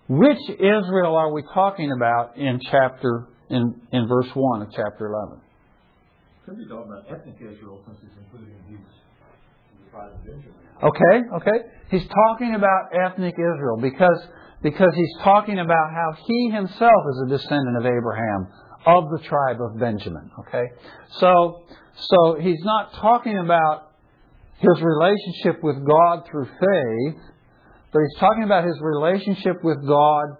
which 0.08 0.40
Israel 0.50 1.14
are 1.14 1.32
we 1.32 1.42
talking 1.54 1.92
about 1.92 2.36
in 2.36 2.58
chapter, 2.68 3.28
in, 3.48 3.80
in 3.92 4.08
verse 4.08 4.28
1 4.34 4.62
of 4.62 4.68
chapter 4.74 5.06
11? 5.06 5.40
Could 6.46 6.58
be 6.58 6.66
talking 6.66 6.90
about 6.90 7.04
ethnic 7.12 7.36
Israel 7.36 7.80
since 7.86 7.98
he's 8.00 8.10
including 8.24 8.56
these 8.68 8.78
the 9.84 9.90
tribe 9.92 10.12
of 10.14 10.24
Benjamin. 10.24 10.54
Okay, 10.82 11.36
okay. 11.36 11.68
He's 11.90 12.08
talking 12.08 12.56
about 12.56 12.90
ethnic 12.92 13.34
Israel 13.34 13.76
because 13.80 14.18
because 14.62 14.92
he's 14.94 15.14
talking 15.22 15.58
about 15.58 15.90
how 15.92 16.16
he 16.26 16.50
himself 16.50 17.02
is 17.10 17.22
a 17.26 17.28
descendant 17.28 17.76
of 17.78 17.86
Abraham 17.86 18.48
of 18.86 19.04
the 19.10 19.18
tribe 19.24 19.58
of 19.60 19.78
Benjamin. 19.78 20.30
Okay? 20.40 20.64
So, 21.18 21.62
so 21.94 22.36
he's 22.40 22.62
not 22.64 22.92
talking 22.94 23.38
about 23.38 23.92
his 24.58 24.82
relationship 24.82 25.62
with 25.62 25.76
God 25.86 26.26
through 26.30 26.46
faith, 26.46 27.20
but 27.92 28.00
he's 28.00 28.18
talking 28.18 28.42
about 28.44 28.64
his 28.64 28.78
relationship 28.80 29.62
with 29.62 29.86
God 29.86 30.36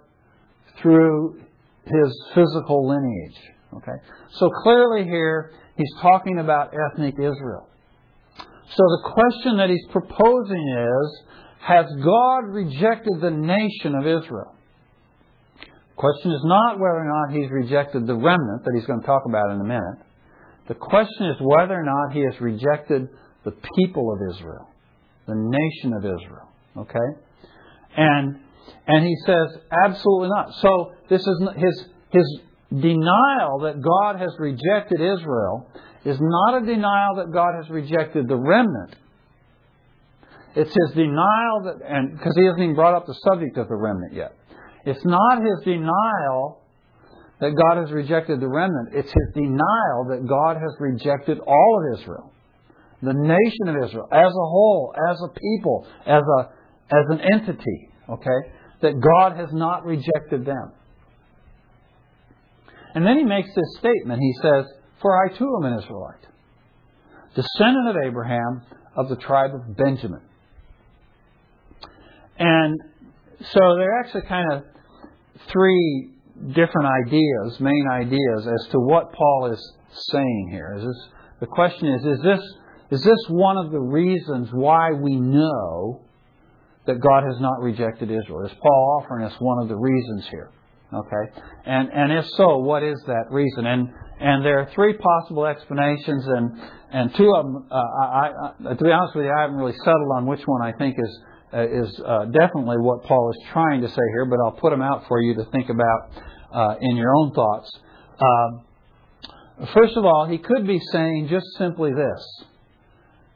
through 0.81 1.41
his 1.85 2.23
physical 2.35 2.87
lineage. 2.87 3.39
Okay? 3.77 3.97
So 4.33 4.49
clearly 4.63 5.05
here, 5.05 5.53
he's 5.75 5.93
talking 6.01 6.39
about 6.39 6.73
ethnic 6.73 7.15
Israel. 7.15 7.67
So 8.71 8.83
the 8.83 9.11
question 9.13 9.57
that 9.57 9.69
he's 9.69 9.85
proposing 9.91 10.75
is, 10.77 11.23
has 11.59 11.85
God 12.03 12.39
rejected 12.47 13.21
the 13.21 13.31
nation 13.31 13.95
of 13.95 14.07
Israel? 14.07 14.55
Question 15.95 16.31
is 16.31 16.41
not 16.45 16.79
whether 16.79 16.99
or 16.99 17.27
not 17.27 17.35
he's 17.35 17.51
rejected 17.51 18.07
the 18.07 18.15
remnant 18.15 18.63
that 18.63 18.71
he's 18.73 18.85
going 18.85 19.01
to 19.01 19.05
talk 19.05 19.23
about 19.27 19.51
in 19.51 19.59
a 19.59 19.65
minute. 19.65 19.99
The 20.69 20.75
question 20.75 21.27
is 21.27 21.35
whether 21.41 21.73
or 21.73 21.83
not 21.83 22.13
he 22.13 22.21
has 22.21 22.39
rejected 22.39 23.09
the 23.43 23.51
people 23.75 24.13
of 24.13 24.35
Israel, 24.35 24.69
the 25.27 25.35
nation 25.35 25.93
of 25.93 26.05
Israel. 26.05 26.47
Okay? 26.77 27.09
And 27.97 28.39
and 28.87 29.05
he 29.05 29.15
says 29.25 29.57
absolutely 29.85 30.29
not. 30.29 30.53
So 30.61 30.93
this 31.09 31.21
is 31.21 31.47
his 31.57 31.85
his 32.11 32.39
denial 32.71 33.59
that 33.63 33.81
God 33.81 34.19
has 34.19 34.33
rejected 34.39 35.01
Israel 35.01 35.67
is 36.05 36.17
not 36.21 36.63
a 36.63 36.65
denial 36.65 37.15
that 37.15 37.31
God 37.33 37.55
has 37.55 37.69
rejected 37.69 38.27
the 38.27 38.37
remnant. 38.37 38.95
It's 40.55 40.73
his 40.73 40.95
denial 40.95 41.61
that, 41.65 41.77
and 41.85 42.17
because 42.17 42.35
he 42.35 42.45
hasn't 42.45 42.63
even 42.63 42.75
brought 42.75 42.95
up 42.95 43.05
the 43.05 43.17
subject 43.29 43.57
of 43.57 43.67
the 43.67 43.75
remnant 43.75 44.13
yet. 44.13 44.35
It's 44.85 45.03
not 45.05 45.43
his 45.43 45.63
denial 45.63 46.61
that 47.39 47.51
God 47.55 47.81
has 47.81 47.91
rejected 47.91 48.39
the 48.39 48.47
remnant. 48.47 48.89
It's 48.93 49.11
his 49.11 49.33
denial 49.33 50.07
that 50.09 50.25
God 50.27 50.57
has 50.57 50.75
rejected 50.79 51.39
all 51.39 51.81
of 51.81 51.99
Israel, 51.99 52.33
the 53.01 53.13
nation 53.13 53.67
of 53.67 53.87
Israel, 53.87 54.07
as 54.11 54.31
a 54.31 54.47
whole, 54.49 54.93
as 55.09 55.17
a 55.21 55.27
people, 55.27 55.87
as 56.05 56.23
a 56.23 56.49
as 56.91 57.05
an 57.09 57.21
entity. 57.31 57.89
Okay, 58.09 58.49
that 58.81 58.99
God 58.99 59.37
has 59.37 59.49
not 59.53 59.85
rejected 59.85 60.45
them. 60.45 60.71
And 62.95 63.05
then 63.05 63.17
he 63.17 63.23
makes 63.23 63.49
this 63.53 63.77
statement. 63.77 64.19
He 64.19 64.33
says, 64.41 64.65
For 65.01 65.15
I 65.23 65.37
too 65.37 65.47
am 65.59 65.71
an 65.71 65.79
Israelite, 65.79 66.25
descendant 67.35 67.89
of 67.89 67.95
Abraham 68.03 68.63
of 68.95 69.09
the 69.09 69.15
tribe 69.15 69.51
of 69.53 69.77
Benjamin. 69.77 70.21
And 72.39 72.79
so 73.51 73.59
there 73.75 73.91
are 73.91 73.99
actually 73.99 74.23
kind 74.23 74.53
of 74.53 74.63
three 75.51 76.11
different 76.53 76.87
ideas, 77.07 77.59
main 77.59 77.85
ideas, 77.91 78.47
as 78.47 78.71
to 78.71 78.79
what 78.79 79.11
Paul 79.13 79.51
is 79.51 79.73
saying 79.91 80.49
here. 80.51 80.75
Is 80.77 80.85
this, 80.85 81.09
the 81.41 81.47
question 81.47 81.89
is, 81.89 82.05
is 82.05 82.21
this, 82.23 82.41
is 82.91 83.03
this 83.03 83.25
one 83.27 83.57
of 83.57 83.71
the 83.71 83.79
reasons 83.79 84.49
why 84.51 84.91
we 84.91 85.15
know 85.15 86.01
that 86.85 86.99
God 87.01 87.23
has 87.23 87.39
not 87.39 87.61
rejected 87.61 88.09
Israel? 88.09 88.45
Is 88.45 88.51
Paul 88.61 89.01
offering 89.01 89.25
us 89.25 89.35
one 89.39 89.61
of 89.61 89.67
the 89.67 89.75
reasons 89.75 90.27
here? 90.29 90.51
Okay, 90.91 91.39
and 91.67 91.87
and 91.93 92.11
if 92.11 92.25
so, 92.29 92.57
what 92.57 92.81
is 92.81 92.99
that 93.05 93.25
reason? 93.29 93.67
And 93.67 93.89
and 94.19 94.43
there 94.43 94.59
are 94.59 94.71
three 94.73 94.97
possible 94.97 95.45
explanations, 95.45 96.25
and 96.25 96.59
and 96.91 97.13
two 97.13 97.31
of 97.35 97.45
them, 97.45 97.67
uh, 97.69 97.75
I, 97.75 98.31
I, 98.65 98.73
to 98.73 98.83
be 98.83 98.89
honest 98.89 99.15
with 99.15 99.25
you, 99.25 99.31
I 99.31 99.41
haven't 99.41 99.57
really 99.57 99.77
settled 99.85 100.11
on 100.15 100.25
which 100.25 100.41
one 100.47 100.63
I 100.63 100.71
think 100.79 100.95
is 100.97 101.19
is 101.53 101.99
uh, 102.05 102.25
definitely 102.25 102.77
what 102.77 103.03
Paul 103.03 103.31
is 103.31 103.47
trying 103.51 103.81
to 103.81 103.87
say 103.87 104.01
here, 104.13 104.25
but 104.25 104.39
I'll 104.43 104.59
put 104.59 104.71
them 104.71 104.81
out 104.81 105.07
for 105.07 105.21
you 105.21 105.35
to 105.35 105.45
think 105.51 105.69
about 105.69 106.11
uh, 106.53 106.75
in 106.81 106.95
your 106.95 107.13
own 107.15 107.31
thoughts. 107.33 107.71
First 109.73 109.97
of 109.97 110.05
all, 110.05 110.25
he 110.29 110.37
could 110.37 110.65
be 110.65 110.79
saying 110.91 111.27
just 111.29 111.45
simply 111.57 111.91
this: 111.93 112.45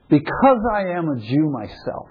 because 0.09 0.59
I 0.73 0.89
am 0.97 1.09
a 1.09 1.19
Jew 1.19 1.49
myself. 1.49 2.09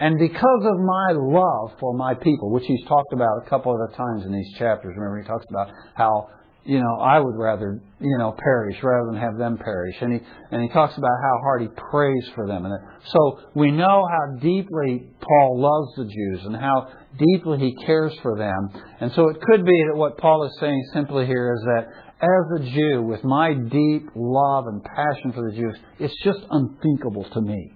And 0.00 0.18
because 0.18 0.64
of 0.64 0.80
my 0.80 1.12
love 1.12 1.78
for 1.78 1.92
my 1.92 2.14
people, 2.14 2.50
which 2.50 2.64
he's 2.66 2.82
talked 2.86 3.12
about 3.12 3.44
a 3.44 3.50
couple 3.50 3.74
of 3.74 3.94
times 3.94 4.24
in 4.24 4.32
these 4.32 4.50
chapters, 4.56 4.94
remember 4.96 5.20
he 5.20 5.28
talks 5.28 5.44
about 5.50 5.68
how, 5.94 6.28
you 6.64 6.78
know, 6.78 6.96
I 7.00 7.18
would 7.18 7.36
rather, 7.36 7.80
you 8.00 8.18
know, 8.18 8.36
perish 8.38 8.76
rather 8.82 9.10
than 9.10 9.20
have 9.20 9.38
them 9.38 9.56
perish. 9.56 9.96
And 10.00 10.12
he, 10.12 10.20
and 10.50 10.62
he 10.62 10.68
talks 10.68 10.96
about 10.96 11.10
how 11.22 11.38
hard 11.42 11.62
he 11.62 11.68
prays 11.68 12.28
for 12.34 12.46
them. 12.46 12.66
And 12.66 12.74
so 13.06 13.40
we 13.54 13.70
know 13.70 14.06
how 14.10 14.38
deeply 14.40 15.08
Paul 15.20 15.60
loves 15.60 15.96
the 15.96 16.04
Jews 16.04 16.44
and 16.44 16.54
how 16.54 16.88
deeply 17.18 17.58
he 17.58 17.74
cares 17.86 18.12
for 18.22 18.36
them. 18.36 18.82
And 19.00 19.10
so 19.12 19.28
it 19.28 19.40
could 19.40 19.64
be 19.64 19.84
that 19.90 19.96
what 19.96 20.18
Paul 20.18 20.44
is 20.44 20.52
saying 20.60 20.84
simply 20.92 21.26
here 21.26 21.54
is 21.54 21.64
that 21.64 21.86
as 22.22 22.60
a 22.60 22.70
Jew, 22.70 23.02
with 23.02 23.24
my 23.24 23.54
deep 23.54 24.10
love 24.14 24.66
and 24.66 24.84
passion 24.84 25.32
for 25.32 25.50
the 25.50 25.56
Jews, 25.56 25.76
it's 25.98 26.14
just 26.22 26.40
unthinkable 26.50 27.24
to 27.32 27.40
me 27.40 27.72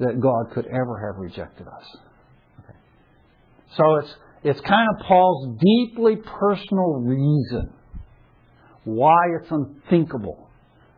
that 0.00 0.20
God 0.20 0.52
could 0.52 0.66
ever 0.66 1.06
have 1.06 1.20
rejected 1.20 1.66
us. 1.68 1.96
Okay. 2.60 2.78
So 3.76 3.96
it's 3.96 4.14
it's 4.48 4.60
kind 4.60 4.88
of 4.94 5.06
Paul's 5.06 5.58
deeply 5.60 6.16
personal 6.16 7.02
reason 7.02 7.72
why 8.84 9.18
it's 9.40 9.50
unthinkable 9.50 10.48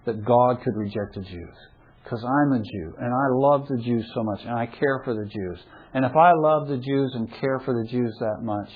that 0.07 0.25
God 0.25 0.63
could 0.63 0.77
reject 0.77 1.15
the 1.15 1.23
Jews. 1.23 1.57
Because 2.05 2.25
I'm 2.25 2.53
a 2.53 2.63
Jew 2.63 2.95
and 2.99 3.13
I 3.13 3.27
love 3.33 3.67
the 3.69 3.83
Jews 3.83 4.09
so 4.15 4.23
much 4.23 4.41
and 4.43 4.53
I 4.53 4.67
care 4.67 5.03
for 5.05 5.15
the 5.15 5.29
Jews. 5.29 5.59
And 5.95 6.05
if 6.05 6.15
I 6.17 6.33
love 6.33 6.69
the 6.69 6.79
Jews 6.79 7.13
and 7.15 7.31
care 7.41 7.61
for 7.65 7.75
the 7.75 7.89
Jews 7.91 8.17
that 8.21 8.43
much, 8.43 8.71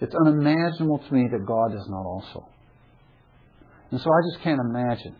it's 0.00 0.14
unimaginable 0.26 0.98
to 0.98 1.14
me 1.14 1.28
that 1.30 1.46
God 1.46 1.72
does 1.72 1.86
not 1.88 2.04
also. 2.04 2.48
And 3.92 4.00
so 4.00 4.10
I 4.10 4.20
just 4.32 4.42
can't 4.42 4.60
imagine. 4.60 5.14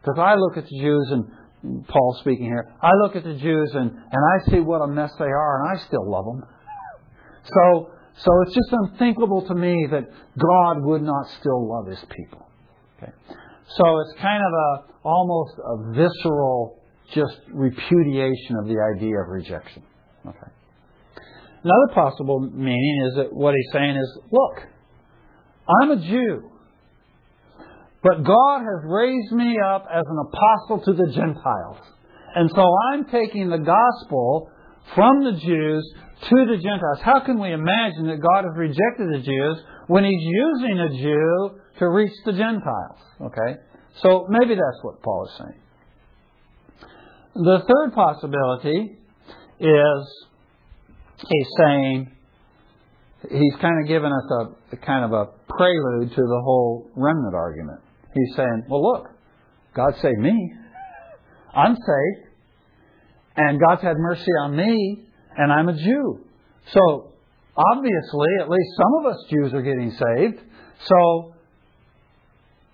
Because 0.00 0.18
I 0.18 0.34
look 0.34 0.56
at 0.56 0.64
the 0.64 0.80
Jews 0.80 1.08
and 1.10 1.86
Paul 1.86 2.16
speaking 2.20 2.46
here. 2.46 2.72
I 2.82 2.90
look 3.02 3.16
at 3.16 3.24
the 3.24 3.34
Jews 3.34 3.70
and, 3.74 3.90
and 3.90 4.00
I 4.34 4.50
see 4.50 4.60
what 4.60 4.78
a 4.78 4.86
mess 4.86 5.10
they 5.18 5.24
are, 5.24 5.62
and 5.62 5.78
I 5.78 5.84
still 5.86 6.08
love 6.08 6.24
them. 6.24 6.42
So, 7.44 7.90
so 8.18 8.30
it's 8.42 8.54
just 8.54 8.68
unthinkable 8.70 9.46
to 9.46 9.54
me 9.54 9.86
that 9.90 10.08
God 10.38 10.84
would 10.84 11.02
not 11.02 11.28
still 11.40 11.68
love 11.68 11.86
His 11.86 12.04
people. 12.10 12.46
Okay, 12.96 13.12
so 13.76 13.84
it's 14.00 14.20
kind 14.20 14.42
of 14.42 14.52
a 14.52 14.88
almost 15.08 15.54
a 15.58 15.92
visceral, 15.92 16.80
just 17.14 17.38
repudiation 17.52 18.56
of 18.60 18.66
the 18.66 18.76
idea 18.96 19.18
of 19.20 19.28
rejection. 19.28 19.82
Okay. 20.26 20.50
Another 21.64 21.94
possible 21.94 22.40
meaning 22.40 23.06
is 23.08 23.16
that 23.16 23.32
what 23.32 23.54
he's 23.54 23.72
saying 23.72 23.96
is, 23.96 24.18
look, 24.30 24.66
I'm 25.80 25.90
a 25.90 25.96
Jew. 25.96 26.50
But 28.02 28.22
God 28.22 28.60
has 28.60 28.84
raised 28.84 29.32
me 29.32 29.58
up 29.58 29.86
as 29.92 30.04
an 30.06 30.18
apostle 30.28 30.84
to 30.84 30.92
the 30.92 31.12
Gentiles. 31.12 31.78
And 32.36 32.48
so 32.54 32.64
I'm 32.92 33.06
taking 33.06 33.48
the 33.48 33.58
gospel 33.58 34.50
from 34.94 35.24
the 35.24 35.32
Jews 35.32 35.94
to 36.30 36.36
the 36.46 36.56
Gentiles. 36.56 36.98
How 37.02 37.20
can 37.20 37.40
we 37.40 37.52
imagine 37.52 38.06
that 38.08 38.20
God 38.20 38.44
has 38.44 38.56
rejected 38.56 39.08
the 39.12 39.22
Jews 39.24 39.62
when 39.86 40.04
He's 40.04 40.22
using 40.22 40.80
a 40.80 40.88
Jew 40.90 41.60
to 41.78 41.88
reach 41.88 42.12
the 42.24 42.32
Gentiles? 42.32 42.98
Okay? 43.20 43.60
So 44.02 44.26
maybe 44.28 44.54
that's 44.54 44.82
what 44.82 45.02
Paul 45.02 45.26
is 45.26 45.38
saying. 45.38 45.60
The 47.34 47.60
third 47.60 47.94
possibility 47.94 48.98
is 49.60 50.26
he's 51.28 51.48
saying, 51.56 52.10
he's 53.30 53.54
kind 53.60 53.82
of 53.82 53.88
given 53.88 54.12
us 54.12 54.24
a, 54.30 54.74
a 54.74 54.78
kind 54.78 55.04
of 55.04 55.12
a 55.12 55.26
prelude 55.48 56.10
to 56.10 56.20
the 56.20 56.40
whole 56.44 56.90
remnant 56.96 57.34
argument. 57.34 57.80
He's 58.14 58.36
saying, 58.36 58.64
well, 58.68 58.82
look, 58.82 59.08
God 59.74 59.94
saved 60.00 60.18
me. 60.18 60.52
I'm 61.54 61.74
saved. 61.74 62.27
And 63.38 63.60
God's 63.60 63.82
had 63.82 63.96
mercy 63.98 64.32
on 64.42 64.56
me, 64.56 65.04
and 65.36 65.52
I'm 65.52 65.68
a 65.68 65.72
Jew. 65.72 66.24
So, 66.72 67.12
obviously, 67.56 68.28
at 68.40 68.50
least 68.50 68.70
some 68.76 68.92
of 68.98 69.12
us 69.14 69.24
Jews 69.30 69.54
are 69.54 69.62
getting 69.62 69.92
saved. 69.92 70.40
So, 70.84 71.34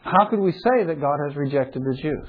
how 0.01 0.27
could 0.31 0.39
we 0.39 0.53
say 0.53 0.85
that 0.87 1.01
God 1.03 1.19
has 1.29 1.37
rejected 1.37 1.83
the 1.83 1.95
Jews? 2.01 2.29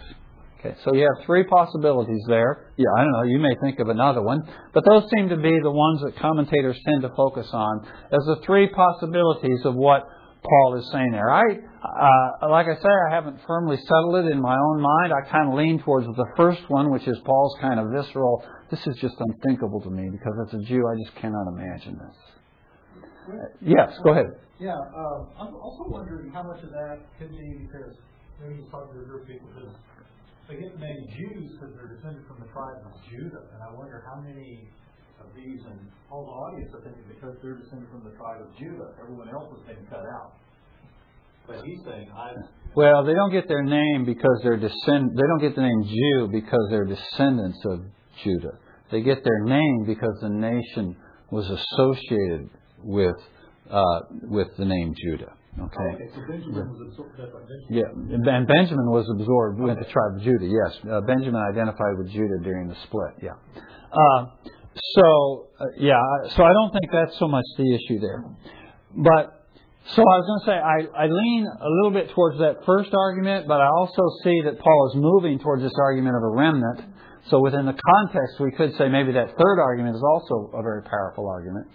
Okay, 0.59 0.75
so 0.83 0.93
you 0.93 1.03
have 1.03 1.25
three 1.25 1.45
possibilities 1.45 2.23
there. 2.27 2.73
Yeah, 2.75 2.85
I 2.97 3.03
don't 3.03 3.11
know, 3.13 3.23
you 3.23 3.39
may 3.39 3.55
think 3.61 3.79
of 3.79 3.87
another 3.87 4.21
one, 4.21 4.41
but 4.73 4.83
those 4.85 5.03
seem 5.15 5.29
to 5.29 5.37
be 5.37 5.57
the 5.63 5.71
ones 5.71 6.01
that 6.03 6.17
commentators 6.19 6.77
tend 6.85 7.03
to 7.03 7.09
focus 7.15 7.47
on 7.53 7.87
as 8.11 8.25
the 8.25 8.41
three 8.45 8.67
possibilities 8.67 9.59
of 9.63 9.75
what 9.75 10.03
Paul 10.43 10.75
is 10.79 10.89
saying 10.91 11.11
there. 11.11 11.31
I, 11.31 11.43
uh, 11.85 12.49
like 12.49 12.67
I 12.67 12.75
say, 12.81 12.89
I 12.89 13.13
haven't 13.13 13.39
firmly 13.47 13.77
settled 13.77 14.25
it 14.25 14.31
in 14.31 14.41
my 14.41 14.55
own 14.55 14.81
mind. 14.81 15.13
I 15.13 15.29
kind 15.29 15.49
of 15.49 15.55
lean 15.55 15.81
towards 15.83 16.07
the 16.07 16.25
first 16.37 16.61
one, 16.69 16.91
which 16.91 17.07
is 17.07 17.17
Paul's 17.25 17.55
kind 17.61 17.79
of 17.79 17.87
visceral. 17.91 18.43
This 18.71 18.79
is 18.87 18.95
just 19.01 19.15
unthinkable 19.19 19.81
to 19.81 19.89
me 19.89 20.09
because 20.11 20.33
as 20.47 20.59
a 20.59 20.63
Jew, 20.63 20.83
I 20.87 20.95
just 21.03 21.15
cannot 21.17 21.47
imagine 21.47 21.97
this. 21.99 22.17
Uh, 23.27 23.33
yes, 23.61 23.91
go 24.03 24.11
ahead. 24.11 24.37
Yeah, 24.59 24.71
um, 24.71 25.27
I'm 25.35 25.55
also 25.55 25.89
wondering 25.89 26.31
how 26.31 26.43
much 26.43 26.63
of 26.63 26.71
that 26.71 26.99
could 27.19 27.31
be 27.31 27.67
because 27.67 27.91
maybe 28.39 28.61
he's 28.61 28.71
talking 28.71 28.95
to 28.95 29.01
a 29.01 29.05
group 29.05 29.23
of 29.23 29.27
people 29.27 29.49
because 29.51 29.75
they 30.47 30.55
get 30.61 30.77
the 30.79 30.93
Jews 31.11 31.57
because 31.57 31.75
they're 31.75 31.91
descended 31.91 32.23
from 32.29 32.39
the 32.39 32.47
tribe 32.53 32.79
of 32.85 32.93
Judah, 33.09 33.49
and 33.51 33.59
I 33.65 33.73
wonder 33.73 34.05
how 34.05 34.21
many 34.21 34.69
of 35.19 35.27
these, 35.35 35.59
and 35.65 35.79
all 36.11 36.23
the 36.23 36.31
audience 36.31 36.71
are 36.71 36.83
thinking 36.85 37.03
because 37.09 37.35
they're 37.41 37.57
descended 37.57 37.89
from 37.89 38.05
the 38.05 38.15
tribe 38.15 38.45
of 38.45 38.49
Judah, 38.55 38.93
everyone 39.01 39.27
else 39.27 39.49
is 39.57 39.61
being 39.67 39.83
cut 39.89 40.05
out. 40.05 40.37
But 41.47 41.63
he's 41.65 41.79
saying, 41.85 42.09
I. 42.15 42.31
Well, 42.75 43.05
they 43.05 43.13
don't 43.13 43.31
get 43.31 43.47
their 43.47 43.63
name 43.63 44.05
because 44.05 44.39
they're 44.43 44.57
descend. 44.57 45.11
They 45.15 45.27
don't 45.27 45.41
get 45.41 45.55
the 45.55 45.61
name 45.61 45.83
Jew 45.83 46.29
because 46.31 46.67
they're 46.69 46.85
descendants 46.85 47.59
of 47.65 47.81
Judah. 48.23 48.59
They 48.91 49.01
get 49.01 49.23
their 49.23 49.43
name 49.45 49.85
because 49.87 50.17
the 50.21 50.29
nation 50.29 50.95
was 51.31 51.45
associated 51.49 52.49
with 52.83 53.15
uh, 53.69 53.99
with 54.23 54.47
the 54.57 54.65
name 54.65 54.93
Judah. 55.03 55.33
Okay. 55.57 55.95
Okay, 55.95 56.11
so 56.13 56.21
Benjamin 56.27 56.67
was 56.67 56.81
absorbed, 56.91 57.15
that's 57.17 57.31
right, 57.31 57.47
Benjamin. 57.47 58.25
Yeah, 58.27 58.35
and 58.35 58.45
Benjamin 58.45 58.91
was 58.91 59.07
absorbed 59.07 59.59
with 59.59 59.79
the 59.79 59.85
tribe 59.85 60.19
of 60.19 60.21
Judah. 60.21 60.45
Yes, 60.51 60.71
uh, 60.91 60.99
Benjamin 61.07 61.39
identified 61.39 61.95
with 61.97 62.11
Judah 62.11 62.43
during 62.43 62.67
the 62.67 62.75
split. 62.83 63.23
Yeah. 63.23 63.39
Uh, 63.87 64.35
so 64.75 65.47
uh, 65.57 65.65
yeah, 65.79 65.95
so 66.35 66.43
I 66.43 66.51
don't 66.51 66.71
think 66.73 66.91
that's 66.91 67.17
so 67.17 67.29
much 67.29 67.45
the 67.57 67.73
issue 67.73 67.99
there. 67.99 68.25
But 68.97 69.44
so 69.93 70.01
I 70.01 70.15
was 70.17 70.25
going 70.25 70.41
to 70.41 70.47
say 70.49 70.57
I, 70.57 71.05
I 71.05 71.07
lean 71.07 71.45
a 71.45 71.69
little 71.69 71.91
bit 71.91 72.09
towards 72.15 72.39
that 72.39 72.65
first 72.65 72.89
argument, 72.93 73.47
but 73.47 73.61
I 73.61 73.67
also 73.67 74.01
see 74.23 74.41
that 74.45 74.57
Paul 74.57 74.89
is 74.89 74.97
moving 74.97 75.37
towards 75.37 75.61
this 75.61 75.75
argument 75.77 76.15
of 76.15 76.23
a 76.23 76.33
remnant. 76.33 76.81
So 77.29 77.41
within 77.41 77.65
the 77.65 77.77
context, 77.77 78.39
we 78.39 78.51
could 78.51 78.75
say 78.77 78.89
maybe 78.89 79.13
that 79.13 79.37
third 79.37 79.57
argument 79.61 79.95
is 79.95 80.01
also 80.01 80.49
a 80.57 80.61
very 80.61 80.81
powerful 80.83 81.29
argument. 81.29 81.67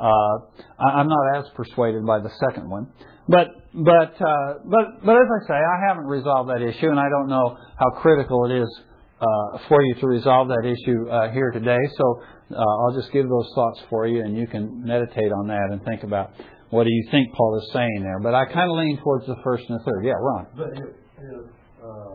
Uh, 0.00 0.64
I, 0.80 1.00
I'm 1.00 1.08
not 1.08 1.36
as 1.36 1.44
persuaded 1.54 2.06
by 2.06 2.20
the 2.20 2.30
second 2.48 2.68
one. 2.68 2.88
But 3.28 3.48
but 3.72 4.16
uh, 4.20 4.54
but 4.64 5.04
but 5.04 5.16
as 5.16 5.28
I 5.28 5.46
say, 5.46 5.54
I 5.54 5.86
haven't 5.86 6.06
resolved 6.06 6.50
that 6.50 6.62
issue, 6.62 6.88
and 6.88 6.98
I 6.98 7.08
don't 7.08 7.28
know 7.28 7.56
how 7.78 7.90
critical 8.00 8.46
it 8.50 8.62
is 8.62 8.80
uh, 9.20 9.58
for 9.68 9.82
you 9.82 9.94
to 10.00 10.06
resolve 10.06 10.48
that 10.48 10.64
issue 10.64 11.08
uh, 11.08 11.30
here 11.30 11.50
today. 11.52 11.78
So 11.96 12.22
uh, 12.50 12.58
I'll 12.58 12.96
just 12.96 13.12
give 13.12 13.28
those 13.28 13.52
thoughts 13.54 13.80
for 13.90 14.06
you, 14.06 14.24
and 14.24 14.36
you 14.36 14.46
can 14.46 14.82
meditate 14.84 15.30
on 15.30 15.46
that 15.48 15.68
and 15.70 15.84
think 15.84 16.02
about 16.02 16.32
what 16.70 16.84
do 16.84 16.90
you 16.90 17.06
think 17.10 17.34
Paul 17.34 17.58
is 17.58 17.70
saying 17.72 18.00
there. 18.02 18.20
But 18.20 18.34
I 18.34 18.46
kind 18.46 18.70
of 18.70 18.76
lean 18.78 18.98
towards 19.02 19.26
the 19.26 19.36
first 19.42 19.64
and 19.68 19.78
the 19.78 19.84
third. 19.84 20.04
Yeah, 20.04 20.18
Ron. 20.18 20.46
But 20.56 20.70
if, 20.72 20.90
if, 21.18 21.44
uh, 21.82 22.14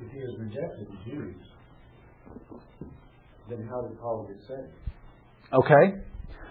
if 0.00 0.12
he 0.12 0.20
has 0.20 0.34
rejected 0.38 0.88
the 0.88 1.10
Jews, 1.10 1.36
then 3.48 3.68
how 3.68 3.82
did 3.82 3.98
Paul 4.00 4.28
get 4.28 4.40
saved? 4.48 4.72
Okay. 5.52 6.00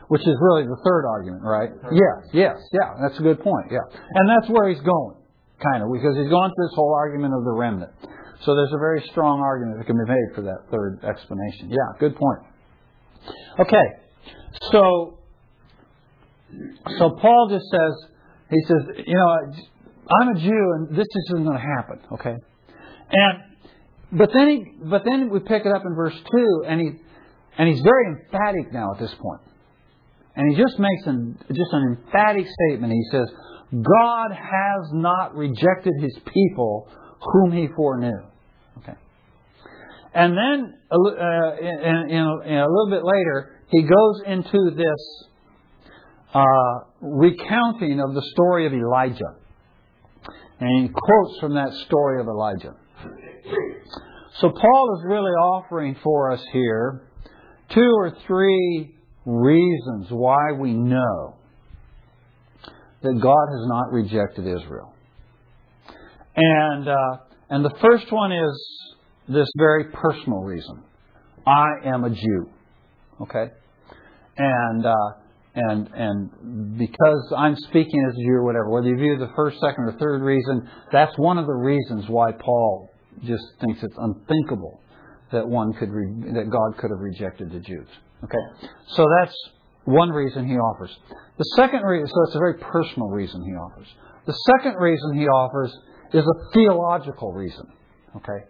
Which 0.08 0.22
is 0.22 0.36
really 0.40 0.64
the 0.64 0.78
third 0.86 1.04
argument, 1.06 1.44
right? 1.44 1.70
Yes, 1.92 2.32
yes, 2.32 2.56
yeah. 2.72 2.96
That's 3.02 3.20
a 3.20 3.24
good 3.24 3.42
point. 3.42 3.68
Yeah, 3.70 3.84
and 3.92 4.30
that's 4.30 4.50
where 4.50 4.70
he's 4.70 4.80
going, 4.80 5.18
kind 5.62 5.84
of, 5.84 5.90
because 5.92 6.16
he's 6.16 6.30
going 6.30 6.50
through 6.56 6.68
this 6.68 6.76
whole 6.76 6.96
argument 6.96 7.34
of 7.34 7.44
the 7.44 7.52
remnant. 7.52 7.92
So 8.46 8.56
there's 8.56 8.72
a 8.72 8.80
very 8.80 9.04
strong 9.12 9.42
argument 9.42 9.80
that 9.80 9.86
can 9.86 9.98
be 9.98 10.08
made 10.08 10.30
for 10.34 10.44
that 10.44 10.72
third 10.72 11.04
explanation. 11.04 11.70
Yeah, 11.70 12.00
good 12.00 12.16
point. 12.16 12.40
Okay, 13.60 13.88
so 14.72 15.17
so 16.98 17.12
Paul 17.22 17.50
just 17.50 17.66
says 17.70 18.12
he 18.50 18.58
says, 18.66 19.04
you 19.06 19.16
know, 19.16 19.38
I'm 20.22 20.36
a 20.36 20.40
Jew 20.40 20.74
and 20.76 20.98
this 20.98 21.08
isn't 21.28 21.44
going 21.44 21.58
to 21.58 21.64
happen. 21.64 22.00
Okay, 22.14 22.36
and 23.12 23.40
but 24.12 24.30
then 24.34 24.48
he 24.50 24.66
but 24.86 25.04
then 25.06 25.30
we 25.30 25.40
pick 25.40 25.66
it 25.66 25.72
up 25.72 25.84
in 25.86 25.96
verse 25.96 26.16
two 26.32 26.64
and 26.68 26.80
he 26.80 26.92
and 27.58 27.68
he's 27.68 27.82
very 27.82 28.06
emphatic 28.08 28.72
now 28.72 28.94
at 28.94 29.00
this 29.00 29.14
point. 29.20 29.42
And 30.36 30.52
he 30.52 30.62
just 30.62 30.78
makes 30.78 31.08
an, 31.08 31.38
just 31.50 31.74
an 31.74 31.98
emphatic 31.98 32.46
statement. 32.48 32.94
He 32.94 33.04
says, 33.12 33.28
God 33.72 34.32
has 34.32 34.92
not 34.94 35.36
rejected 35.36 35.94
his 36.00 36.16
people 36.32 36.88
whom 37.20 37.52
he 37.52 37.68
foreknew. 37.76 38.20
Okay. 38.78 38.94
And 40.14 40.38
then, 40.38 40.74
uh, 40.92 41.56
in, 41.60 42.10
in, 42.12 42.42
in 42.46 42.58
a 42.60 42.68
little 42.68 42.90
bit 42.92 43.04
later, 43.04 43.64
he 43.70 43.82
goes 43.82 44.22
into 44.28 44.76
this 44.76 45.27
uh, 46.34 46.80
recounting 47.02 48.00
of 48.00 48.14
the 48.14 48.22
story 48.34 48.66
of 48.66 48.74
Elijah. 48.74 49.36
And 50.60 50.84
he 50.84 50.90
quotes 50.90 51.40
from 51.40 51.54
that 51.56 51.72
story 51.86 52.20
of 52.20 52.28
Elijah. 52.28 52.74
So 54.40 54.50
Paul 54.50 54.98
is 54.98 55.06
really 55.06 55.32
offering 55.32 55.96
for 56.04 56.32
us 56.32 56.44
here 56.52 57.04
two 57.74 57.92
or 57.98 58.16
three 58.28 58.96
reasons 59.26 60.08
why 60.10 60.54
we 60.60 60.74
know 60.74 61.36
that 63.02 63.20
God 63.22 63.48
has 63.52 63.68
not 63.68 63.92
rejected 63.92 64.48
Israel. 64.48 64.94
And, 66.36 66.88
uh, 66.88 67.18
and 67.50 67.66
the 67.66 67.74
first 67.82 68.12
one 68.12 68.32
is 68.32 68.86
this 69.28 69.48
very 69.58 69.86
personal 69.86 70.40
reason. 70.40 70.84
I 71.46 71.68
am 71.86 72.04
a 72.04 72.10
Jew. 72.10 72.50
Okay? 73.22 73.52
And, 74.38 74.86
uh, 74.86 74.94
and, 75.58 75.90
and 75.94 76.78
because 76.78 77.34
I'm 77.36 77.56
speaking 77.56 78.06
as 78.08 78.14
a 78.14 78.22
Jew 78.22 78.34
or 78.34 78.46
whatever, 78.46 78.70
whether 78.70 78.88
you 78.88 78.96
view 78.96 79.18
the 79.18 79.32
first, 79.36 79.60
second, 79.60 79.86
or 79.86 79.98
third 80.00 80.22
reason, 80.22 80.70
that's 80.92 81.18
one 81.18 81.40
of 81.40 81.48
the 81.48 81.54
reasons 81.54 82.06
why 82.08 82.32
Paul 82.32 82.90
just 83.24 83.44
thinks 83.60 83.82
it's 83.82 83.98
unthinkable 83.98 84.80
that 85.32 85.48
one 85.48 85.74
could 85.74 85.90
re- 85.90 86.32
that 86.34 86.50
God 86.52 86.78
could 86.78 86.92
have 86.92 87.00
rejected 87.00 87.52
the 87.52 87.60
Jews. 87.60 87.88
Okay, 88.24 88.70
so 88.90 89.06
that's 89.20 89.36
one 89.86 90.10
reason 90.10 90.48
he 90.48 90.56
offers. 90.56 90.96
The 91.38 91.54
second 91.56 91.82
reason, 91.82 92.08
so 92.08 92.24
it's 92.28 92.36
a 92.36 92.40
very 92.40 92.60
personal 92.60 93.10
reason 93.10 93.44
he 93.44 93.54
offers. 93.54 93.88
The 94.28 94.38
second 94.54 94.76
reason 94.76 95.18
he 95.18 95.28
offers 95.28 95.76
is 96.14 96.24
a 96.24 96.54
theological 96.54 97.34
reason. 97.34 97.66
Okay, 98.16 98.46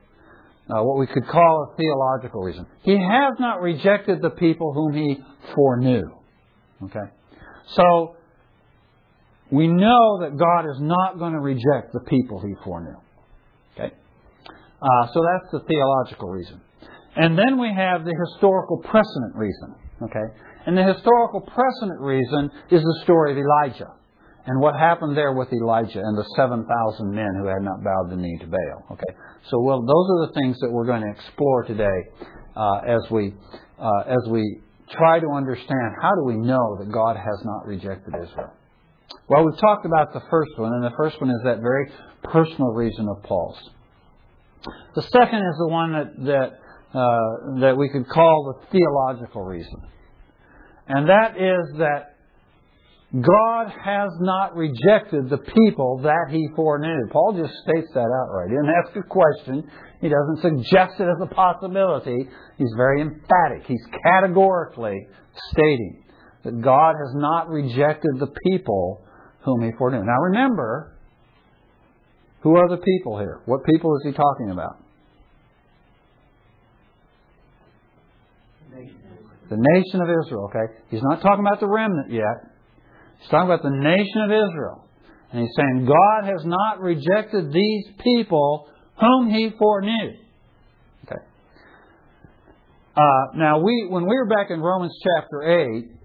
uh, 0.70 0.84
what 0.84 1.00
we 1.00 1.08
could 1.08 1.26
call 1.26 1.72
a 1.72 1.78
theological 1.78 2.42
reason. 2.42 2.66
He 2.84 2.98
has 2.98 3.34
not 3.40 3.62
rejected 3.62 4.22
the 4.22 4.32
people 4.32 4.74
whom 4.74 4.94
he 4.94 5.18
foreknew. 5.56 6.17
Okay, 6.84 7.12
so 7.76 8.16
we 9.52 9.68
know 9.68 10.20
that 10.22 10.38
God 10.38 10.70
is 10.70 10.80
not 10.80 11.18
going 11.20 11.34
to 11.34 11.40
reject 11.40 11.94
the 11.94 12.02
people 12.08 12.42
he 12.42 12.54
foreknew. 12.64 12.98
Okay, 13.74 13.94
uh, 14.82 15.08
so 15.14 15.22
that's 15.22 15.52
the 15.52 15.60
theological 15.68 16.30
reason. 16.30 16.62
And 17.18 17.38
then 17.38 17.60
we 17.60 17.74
have 17.74 18.06
the 18.06 18.14
historical 18.14 18.78
precedent 18.78 19.36
reason. 19.36 19.76
Okay? 20.04 20.28
And 20.66 20.78
the 20.78 20.84
historical 20.84 21.42
precedent 21.42 22.00
reason 22.00 22.52
is 22.70 22.84
the 22.84 23.00
story 23.04 23.32
of 23.32 23.38
Elijah 23.38 23.92
and 24.46 24.62
what 24.62 24.76
happened 24.76 25.18
there 25.18 25.34
with 25.34 25.52
Elijah 25.52 26.00
and 26.00 26.18
the 26.18 26.26
7,000 26.36 26.64
men 27.12 27.34
who 27.42 27.48
had 27.48 27.62
not 27.62 27.84
bowed 27.84 28.12
the 28.12 28.16
knee 28.16 28.38
to 28.40 28.48
Baal. 28.48 28.86
Okay? 28.92 29.14
So 29.50 29.60
well, 29.60 29.82
those 29.82 30.08
are 30.14 30.28
the 30.28 30.34
things 30.34 30.58
that 30.62 30.72
we're 30.72 30.86
going 30.86 31.02
to 31.02 31.10
explore 31.10 31.64
today 31.64 32.00
uh, 32.56 32.82
as 32.86 33.10
we 33.10 33.34
uh, 33.80 34.04
as 34.08 34.30
we 34.30 34.62
try 34.92 35.20
to 35.20 35.28
understand 35.36 35.96
how 36.02 36.12
do 36.16 36.24
we 36.26 36.38
know 36.38 36.78
that 36.80 36.92
God 36.92 37.18
has 37.18 37.44
not 37.44 37.66
rejected 37.66 38.14
Israel. 38.24 38.54
Well, 39.30 39.46
we've 39.46 39.60
talked 39.60 39.86
about 39.86 40.14
the 40.14 40.22
first 40.30 40.52
one, 40.58 40.74
and 40.74 40.84
the 40.84 40.96
first 40.98 41.20
one 41.20 41.30
is 41.30 41.42
that 41.44 41.60
very 41.60 41.92
personal 42.24 42.70
reason 42.74 43.08
of 43.10 43.24
Paul's. 43.24 43.58
The 44.96 45.02
second 45.02 45.40
is 45.40 45.56
the 45.60 45.68
one 45.68 45.92
that, 45.94 46.26
that 46.26 46.60
uh, 46.94 47.60
that 47.60 47.76
we 47.78 47.90
could 47.90 48.08
call 48.08 48.56
the 48.56 48.68
theological 48.72 49.44
reason. 49.44 49.82
And 50.88 51.10
that 51.10 51.36
is 51.36 51.78
that 51.80 52.16
God 53.14 53.68
has 53.68 54.10
not 54.20 54.56
rejected 54.56 55.30
the 55.30 55.38
people 55.38 56.02
that 56.04 56.28
he 56.32 56.48
foreknew. 56.56 57.08
Paul 57.12 57.34
just 57.34 57.54
states 57.64 57.88
that 57.94 58.08
outright. 58.08 58.50
He 58.50 58.56
doesn't 58.56 58.74
ask 58.86 58.96
a 58.96 59.08
question. 59.08 59.70
He 60.02 60.10
doesn't 60.10 60.42
suggest 60.42 61.00
it 61.00 61.08
as 61.10 61.22
a 61.22 61.34
possibility. 61.34 62.30
He's 62.58 62.74
very 62.78 63.02
emphatic. 63.02 63.66
He's 63.68 63.84
categorically 64.04 65.08
stating 65.52 66.04
that 66.44 66.62
God 66.62 66.96
has 66.96 67.16
not 67.16 67.50
rejected 67.50 68.20
the 68.20 68.32
people 68.46 69.02
whom 69.44 69.64
he 69.64 69.72
foreknew. 69.78 70.04
Now 70.04 70.20
remember, 70.22 70.98
who 72.42 72.56
are 72.56 72.70
the 72.70 72.78
people 72.78 73.18
here? 73.18 73.42
What 73.46 73.66
people 73.66 73.96
is 73.98 74.04
he 74.06 74.12
talking 74.12 74.52
about? 74.52 74.78
The 79.50 79.58
nation 79.58 80.02
of 80.02 80.10
Israel, 80.10 80.50
okay? 80.50 80.74
He's 80.90 81.02
not 81.02 81.22
talking 81.22 81.40
about 81.40 81.62
the 81.62 81.70
remnant 81.70 82.12
yet. 82.12 82.52
He's 83.20 83.30
talking 83.30 83.50
about 83.50 83.64
the 83.64 83.72
nation 83.72 84.22
of 84.22 84.32
Israel. 84.32 84.84
And 85.32 85.42
he's 85.42 85.56
saying, 85.56 85.86
God 85.86 86.30
has 86.30 86.46
not 86.46 86.82
rejected 86.82 87.52
these 87.52 87.86
people 88.04 88.70
whom 89.00 89.30
he 89.30 89.52
foreknew. 89.58 90.14
Okay. 91.06 91.22
Uh, 92.96 93.02
now, 93.36 93.60
we, 93.60 93.88
when 93.90 94.04
we 94.04 94.16
were 94.16 94.28
back 94.28 94.50
in 94.50 94.60
Romans 94.60 94.94
chapter 95.04 95.44
8, 95.44 95.98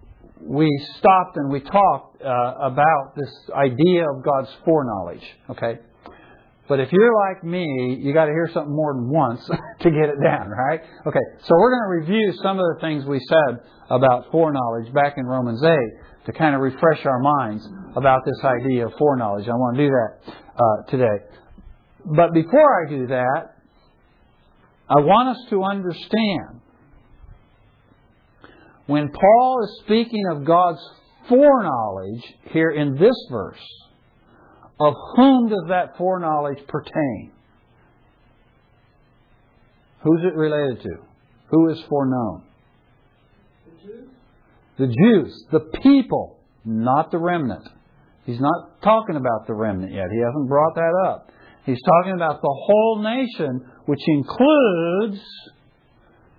we 0.45 0.69
stopped 0.99 1.37
and 1.37 1.51
we 1.51 1.61
talked 1.61 2.23
uh, 2.23 2.55
about 2.61 3.15
this 3.17 3.33
idea 3.55 4.05
of 4.11 4.25
God's 4.25 4.51
foreknowledge. 4.65 5.25
Okay? 5.51 5.79
But 6.69 6.81
if 6.81 6.93
you're 6.93 7.13
like 7.29 7.45
me, 7.45 7.99
you 8.01 8.13
got 8.13 8.27
to 8.27 8.33
hear 8.33 8.49
something 8.53 8.75
more 8.75 8.95
than 8.95 9.11
once 9.11 9.45
to 9.81 9.91
get 9.91 10.09
it 10.09 10.23
down, 10.23 10.49
right? 10.49 10.81
Okay, 11.07 11.27
so 11.43 11.55
we're 11.59 11.71
going 11.71 11.85
to 11.85 12.07
review 12.07 12.33
some 12.43 12.59
of 12.59 12.65
the 12.75 12.81
things 12.81 13.05
we 13.05 13.21
said 13.29 13.61
about 13.91 14.31
foreknowledge 14.31 14.93
back 14.95 15.15
in 15.17 15.27
Romans 15.27 15.63
8 15.63 15.71
to 16.27 16.33
kind 16.33 16.55
of 16.55 16.61
refresh 16.61 17.05
our 17.05 17.19
minds 17.19 17.69
about 17.97 18.23
this 18.25 18.45
idea 18.45 18.87
of 18.87 18.93
foreknowledge. 18.97 19.49
I 19.49 19.53
want 19.53 19.77
to 19.77 19.85
do 19.85 19.91
that 19.91 20.35
uh, 20.57 20.91
today. 20.91 21.42
But 22.05 22.33
before 22.33 22.87
I 22.87 22.91
do 22.91 23.07
that, 23.09 23.57
I 24.89 25.01
want 25.01 25.37
us 25.37 25.45
to 25.51 25.63
understand 25.63 26.61
when 28.87 29.09
Paul 29.11 29.65
is 29.65 29.85
speaking 29.85 30.25
of 30.33 30.45
God's 30.45 30.81
foreknowledge 31.29 32.23
here 32.51 32.71
in 32.71 32.95
this 32.95 33.15
verse, 33.31 33.61
of 34.81 34.95
whom 35.17 35.49
does 35.49 35.65
that 35.69 35.97
foreknowledge 35.97 36.59
pertain? 36.67 37.31
Who's 40.03 40.21
it 40.25 40.35
related 40.35 40.83
to? 40.83 40.97
Who 41.51 41.71
is 41.71 41.81
foreknown? 41.89 42.43
The 43.65 43.87
Jews? 43.87 44.09
The 44.79 44.87
Jews, 44.87 45.45
the 45.53 45.79
people, 45.81 46.39
not 46.65 47.13
the 47.13 47.19
remnant. 47.19 47.69
He's 48.25 48.41
not 48.41 48.83
talking 48.83 49.17
about 49.17 49.47
the 49.47 49.55
remnant 49.55 49.93
yet. 49.93 50.07
He 50.13 50.19
hasn't 50.19 50.49
brought 50.49 50.75
that 50.75 51.05
up. 51.07 51.31
He's 51.65 51.81
talking 51.83 52.15
about 52.15 52.43
the 52.43 52.57
whole 52.67 53.03
nation, 53.03 53.61
which 53.87 54.01
includes 54.09 55.21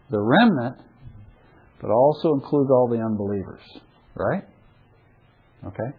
the 0.09 0.19
remnant, 0.19 0.78
but 1.82 1.91
also 1.91 2.34
includes 2.34 2.69
all 2.71 2.89
the 2.89 2.99
unbelievers. 2.99 3.61
Right? 4.15 4.43
Okay? 5.65 5.97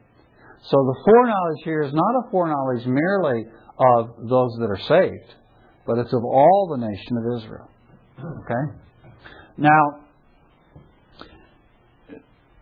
So 0.65 0.77
the 0.77 0.97
foreknowledge 1.05 1.65
here 1.65 1.83
is 1.83 1.93
not 1.93 2.27
a 2.27 2.31
foreknowledge 2.31 2.87
merely 2.87 3.47
of 3.79 4.29
those 4.29 4.57
that 4.61 4.69
are 4.71 4.81
saved, 4.89 5.35
but 5.87 5.99
it's 5.99 6.13
of 6.13 6.25
all 6.25 6.69
the 6.71 6.87
nation 6.87 7.17
of 7.19 7.43
Israel. 7.43 7.71
Okay? 8.19 8.79
Now, 9.57 10.01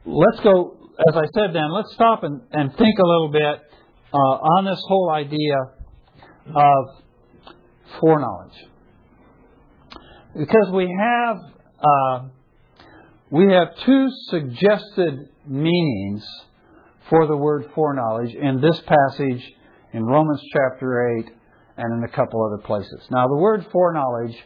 let's 0.04 0.40
go, 0.42 0.76
as 1.08 1.16
I 1.16 1.26
said 1.34 1.54
then, 1.54 1.72
let's 1.72 1.92
stop 1.94 2.22
and, 2.22 2.40
and 2.52 2.70
think 2.76 2.98
a 2.98 3.06
little 3.06 3.30
bit 3.32 3.60
uh, 4.12 4.16
on 4.16 4.64
this 4.64 4.82
whole 4.86 5.10
idea 5.10 5.56
of 6.46 6.84
foreknowledge. 8.00 8.54
Because 10.36 10.70
we 10.72 10.88
have 10.98 11.36
uh, 11.82 12.28
we 13.30 13.52
have 13.52 13.68
two 13.84 14.08
suggested 14.28 15.28
meanings 15.46 16.24
for 17.10 17.26
the 17.26 17.36
word 17.36 17.64
foreknowledge 17.74 18.34
in 18.34 18.60
this 18.60 18.80
passage 18.80 19.42
in 19.92 20.04
Romans 20.04 20.40
chapter 20.52 21.18
8 21.18 21.30
and 21.76 21.98
in 21.98 22.04
a 22.04 22.14
couple 22.14 22.44
other 22.44 22.62
places. 22.62 23.00
Now, 23.10 23.26
the 23.28 23.36
word 23.36 23.66
foreknowledge 23.72 24.36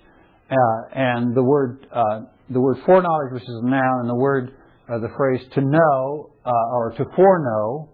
uh, 0.50 0.54
and 0.94 1.34
the 1.34 1.42
word 1.42 1.86
uh, 1.92 2.20
the 2.50 2.60
word 2.60 2.78
foreknowledge, 2.86 3.32
which 3.32 3.42
is 3.42 3.60
a 3.62 3.66
noun, 3.66 4.00
and 4.00 4.08
the 4.08 4.14
word 4.14 4.54
uh, 4.88 4.98
the 4.98 5.10
phrase 5.16 5.40
to 5.54 5.60
know 5.60 6.30
uh, 6.44 6.74
or 6.74 6.94
to 6.96 7.04
foreknow, 7.16 7.88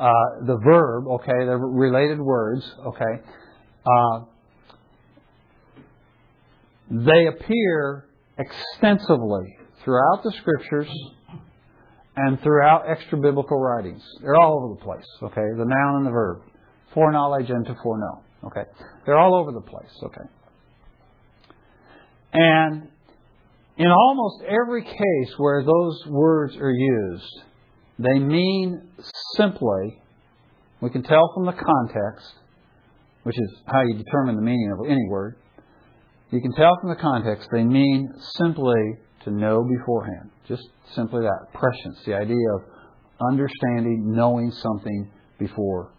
uh, 0.00 0.46
the 0.46 0.58
verb. 0.64 1.06
Okay, 1.08 1.44
they're 1.44 1.58
related 1.58 2.18
words. 2.18 2.62
Okay, 2.86 3.22
uh, 3.86 4.24
they 6.90 7.26
appear 7.26 8.08
extensively 8.38 9.56
throughout 9.84 10.22
the 10.22 10.32
scriptures 10.38 10.88
and 12.16 12.40
throughout 12.42 12.84
extra 12.88 13.18
biblical 13.18 13.58
writings. 13.58 14.02
They're 14.22 14.36
all 14.36 14.64
over 14.64 14.74
the 14.74 14.84
place. 14.84 15.06
Okay, 15.22 15.56
the 15.56 15.64
noun 15.64 15.96
and 15.96 16.06
the 16.06 16.10
verb, 16.10 16.42
foreknowledge 16.94 17.50
and 17.50 17.64
to 17.66 17.74
foreknow. 17.82 18.22
Okay, 18.44 18.64
they're 19.04 19.18
all 19.18 19.34
over 19.34 19.52
the 19.52 19.60
place. 19.60 19.90
Okay, 20.04 20.28
and 22.32 22.88
in 23.76 23.86
almost 23.86 24.42
every 24.42 24.82
case 24.82 25.34
where 25.36 25.62
those 25.62 26.04
words 26.06 26.56
are 26.56 26.72
used, 26.72 27.42
they 27.98 28.18
mean 28.18 28.88
simply, 29.36 30.02
we 30.80 30.90
can 30.90 31.02
tell 31.02 31.32
from 31.34 31.46
the 31.46 31.52
context, 31.52 32.34
which 33.28 33.38
is 33.38 33.60
how 33.66 33.82
you 33.82 33.92
determine 33.92 34.36
the 34.36 34.40
meaning 34.40 34.72
of 34.72 34.86
any 34.90 35.06
word. 35.10 35.36
You 36.30 36.40
can 36.40 36.50
tell 36.54 36.78
from 36.80 36.88
the 36.88 36.96
context 36.96 37.46
they 37.52 37.62
mean 37.62 38.08
simply 38.38 38.96
to 39.24 39.30
know 39.30 39.68
beforehand. 39.68 40.30
Just 40.48 40.62
simply 40.94 41.20
that. 41.20 41.52
Prescience, 41.52 41.98
the 42.06 42.14
idea 42.14 42.48
of 42.54 42.62
understanding, 43.30 44.14
knowing 44.16 44.50
something 44.50 45.10
before 45.38 45.92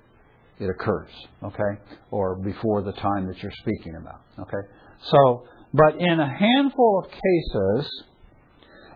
it 0.59 0.71
occurs, 0.71 1.11
okay? 1.43 1.79
Or 2.09 2.35
before 2.35 2.81
the 2.81 2.93
time 2.93 3.27
that 3.27 3.43
you're 3.43 3.51
speaking 3.59 3.93
about, 4.01 4.21
okay? 4.39 4.67
So, 5.03 5.45
but 5.71 6.01
in 6.01 6.19
a 6.19 6.35
handful 6.35 7.03
of 7.05 7.11
cases, 7.11 8.05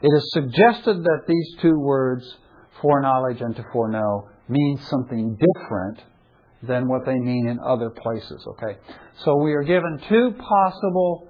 it 0.02 0.10
is 0.12 0.32
suggested 0.34 1.04
that 1.04 1.20
these 1.28 1.62
two 1.62 1.80
words, 1.80 2.26
foreknowledge 2.82 3.42
and 3.42 3.56
to 3.58 3.64
foreknow, 3.72 4.28
mean 4.50 4.80
something 4.90 5.38
different 5.38 6.02
than 6.68 6.88
what 6.88 7.05
they 7.05 7.16
mean 7.16 7.47
in 7.47 7.59
other 7.59 7.89
places, 7.89 8.45
okay? 8.47 8.80
So 9.26 9.36
we 9.38 9.53
are 9.53 9.64
given 9.64 9.99
two 10.07 10.32
possible 10.32 11.30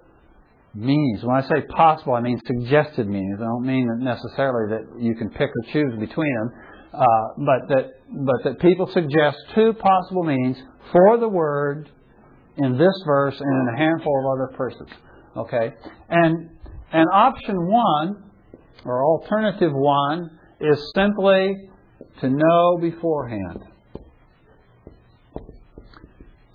meanings. 0.75 1.23
When 1.23 1.35
I 1.35 1.41
say 1.41 1.65
possible, 1.75 2.13
I 2.13 2.21
mean 2.21 2.39
suggested 2.45 3.07
meanings. 3.07 3.39
I 3.39 3.45
don't 3.45 3.65
mean 3.65 3.87
necessarily 3.99 4.75
that 4.75 5.01
you 5.01 5.15
can 5.15 5.29
pick 5.29 5.49
or 5.49 5.71
choose 5.71 5.99
between 5.99 6.33
them, 6.35 6.51
uh, 6.93 7.05
but 7.37 7.67
that 7.69 7.85
but 8.25 8.43
that 8.43 8.59
people 8.59 8.87
suggest 8.87 9.37
two 9.55 9.73
possible 9.73 10.23
meanings 10.23 10.57
for 10.91 11.17
the 11.17 11.27
word 11.27 11.89
in 12.57 12.77
this 12.77 13.03
verse 13.05 13.39
and 13.39 13.69
in 13.69 13.73
a 13.73 13.77
handful 13.77 14.19
of 14.19 14.25
other 14.37 14.57
verses. 14.57 14.87
Okay, 15.35 15.73
and 16.09 16.49
and 16.91 17.07
option 17.11 17.55
one 17.67 18.31
or 18.85 19.03
alternative 19.03 19.71
one 19.73 20.29
is 20.59 20.91
simply 20.95 21.55
to 22.21 22.29
know 22.29 22.77
beforehand. 22.79 23.63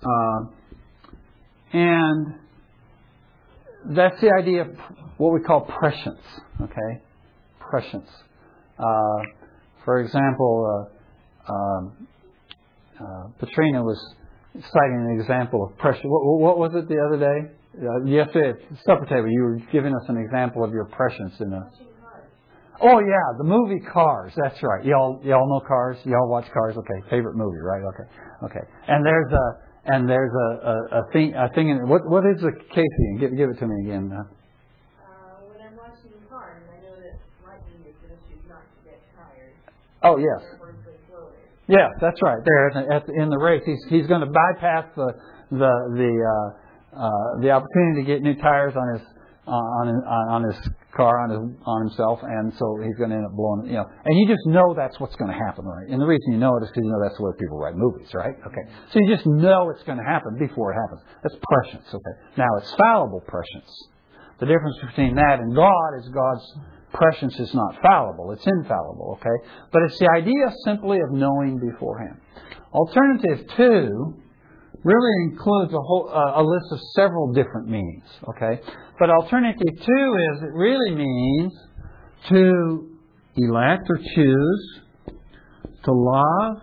Uh, 0.03 0.45
and 1.73 2.35
that's 3.85 4.19
the 4.21 4.31
idea 4.39 4.61
of 4.61 4.77
what 5.17 5.33
we 5.33 5.41
call 5.41 5.61
prescience. 5.61 6.21
Okay, 6.61 7.01
prescience. 7.59 8.09
Uh, 8.77 9.19
for 9.85 9.99
example, 9.99 10.87
uh, 11.47 11.51
um, 11.51 12.07
uh, 12.99 13.27
Patrina 13.39 13.83
was 13.83 13.97
citing 14.53 15.07
an 15.09 15.19
example 15.19 15.65
of 15.65 15.77
prescience. 15.77 16.05
What, 16.05 16.39
what 16.39 16.57
was 16.57 16.71
it 16.75 16.87
the 16.87 16.99
other 16.99 17.19
day? 17.19 17.53
Uh, 17.79 18.03
yesterday 18.05 18.49
at 18.49 18.77
supper 18.83 19.05
table, 19.05 19.29
you 19.29 19.41
were 19.41 19.59
giving 19.71 19.93
us 19.93 20.03
an 20.09 20.17
example 20.17 20.63
of 20.63 20.71
your 20.71 20.85
prescience 20.85 21.33
in 21.39 21.53
a. 21.53 21.71
Oh 22.81 22.99
yeah, 22.99 23.37
the 23.37 23.43
movie 23.43 23.81
Cars. 23.91 24.31
That's 24.35 24.61
right. 24.63 24.85
Y'all, 24.85 25.19
y'all 25.23 25.47
know 25.47 25.65
Cars. 25.67 25.97
Y'all 26.05 26.29
watch 26.29 26.45
Cars. 26.53 26.75
Okay, 26.77 27.09
favorite 27.09 27.35
movie, 27.35 27.59
right? 27.59 27.81
Okay, 27.93 28.09
okay. 28.45 28.67
And 28.87 29.05
there's 29.05 29.31
a 29.31 29.68
and 29.89 30.07
there's 30.07 30.31
a, 30.31 30.49
a, 30.69 30.75
a 31.01 31.11
thing, 31.11 31.33
a 31.33 31.49
thing 31.53 31.69
in 31.69 31.89
what, 31.89 32.05
what 32.05 32.23
is 32.25 32.41
the 32.41 32.51
Casey? 32.69 33.09
Give, 33.19 33.35
give 33.35 33.49
it 33.49 33.57
to 33.57 33.67
me 33.67 33.89
again. 33.89 34.13
Uh, 34.13 34.21
when 35.49 35.57
I'm 35.65 35.75
watching 35.75 36.13
I 36.29 36.77
know 36.85 36.93
that 37.01 37.17
lightning 37.41 37.81
is 37.89 37.97
going 37.97 38.13
to 38.13 38.49
not 38.49 38.69
to 38.69 38.79
get 38.85 39.01
tired. 39.17 39.57
Oh, 40.03 40.17
yes. 40.21 40.45
Therefore, 40.45 40.77
it's 40.77 40.85
going 40.85 41.01
slower. 41.09 41.33
Yes, 41.67 41.89
that's 42.01 42.21
right. 42.21 42.37
There 42.45 42.69
at 42.69 42.73
the, 42.73 42.83
at 42.93 43.07
the, 43.07 43.13
in 43.17 43.29
the 43.29 43.37
race, 43.37 43.63
he's 43.65 43.81
he's 43.89 44.05
going 44.05 44.21
to 44.21 44.29
bypass 44.29 44.85
the 44.95 45.09
the 45.51 45.73
the 45.97 46.11
uh, 46.21 47.01
uh, 47.01 47.41
the 47.41 47.49
opportunity 47.49 48.01
to 48.01 48.07
get 48.07 48.21
new 48.21 48.35
tires 48.35 48.73
on 48.77 48.93
his 48.93 49.07
Uh, 49.49 49.81
on 49.81 49.85
his, 49.89 49.97
uh, 50.05 50.35
on 50.37 50.41
his 50.45 50.57
car 50.93 51.25
on 51.25 51.33
his 51.33 51.41
on 51.65 51.89
himself, 51.89 52.21
and 52.21 52.53
so 52.53 52.77
he's 52.85 52.93
going 53.01 53.09
to 53.09 53.17
end 53.17 53.25
up 53.25 53.33
blowing. 53.33 53.65
You 53.65 53.81
know, 53.81 53.87
and 53.89 54.13
you 54.13 54.29
just 54.29 54.45
know 54.45 54.77
that's 54.77 54.99
what's 55.01 55.17
going 55.17 55.33
to 55.33 55.39
happen, 55.41 55.65
right? 55.65 55.89
And 55.89 55.97
the 55.97 56.05
reason 56.05 56.33
you 56.33 56.37
know 56.37 56.53
it 56.61 56.63
is 56.63 56.69
because 56.69 56.85
you 56.85 56.93
know 56.93 57.01
that's 57.01 57.17
the 57.17 57.25
way 57.25 57.33
people 57.33 57.57
write 57.57 57.73
movies, 57.73 58.13
right? 58.13 58.37
Okay, 58.45 58.65
so 58.93 59.01
you 59.01 59.09
just 59.09 59.25
know 59.25 59.73
it's 59.73 59.81
going 59.89 59.97
to 59.97 60.05
happen 60.05 60.37
before 60.37 60.69
it 60.69 60.77
happens. 60.77 61.01
That's 61.25 61.33
prescience. 61.41 61.89
Okay, 61.89 62.15
now 62.37 62.45
it's 62.61 62.69
fallible 62.77 63.25
prescience. 63.25 63.73
The 64.37 64.45
difference 64.45 64.77
between 64.85 65.17
that 65.17 65.41
and 65.41 65.49
God 65.57 65.89
is 65.97 66.05
God's 66.13 66.45
prescience 66.93 67.33
is 67.41 67.49
not 67.57 67.81
fallible; 67.81 68.29
it's 68.37 68.45
infallible. 68.45 69.17
Okay, 69.17 69.37
but 69.73 69.81
it's 69.89 69.97
the 69.97 70.13
idea 70.13 70.45
simply 70.61 71.01
of 71.01 71.09
knowing 71.09 71.57
beforehand. 71.57 72.21
Alternative 72.69 73.49
two 73.57 74.21
really 74.83 75.31
includes 75.31 75.73
a 75.73 75.81
whole 75.81 76.09
uh, 76.09 76.41
a 76.41 76.43
list 76.43 76.65
of 76.71 76.79
several 76.95 77.33
different 77.33 77.67
meanings. 77.67 78.05
Okay, 78.29 78.61
but 78.99 79.09
alternative 79.09 79.61
two 79.61 80.17
is 80.33 80.43
it 80.43 80.53
really 80.53 80.95
means 80.95 81.53
to 82.29 82.97
elect 83.35 83.83
or 83.89 83.97
choose, 84.15 84.79
to 85.83 85.91
love, 85.91 86.61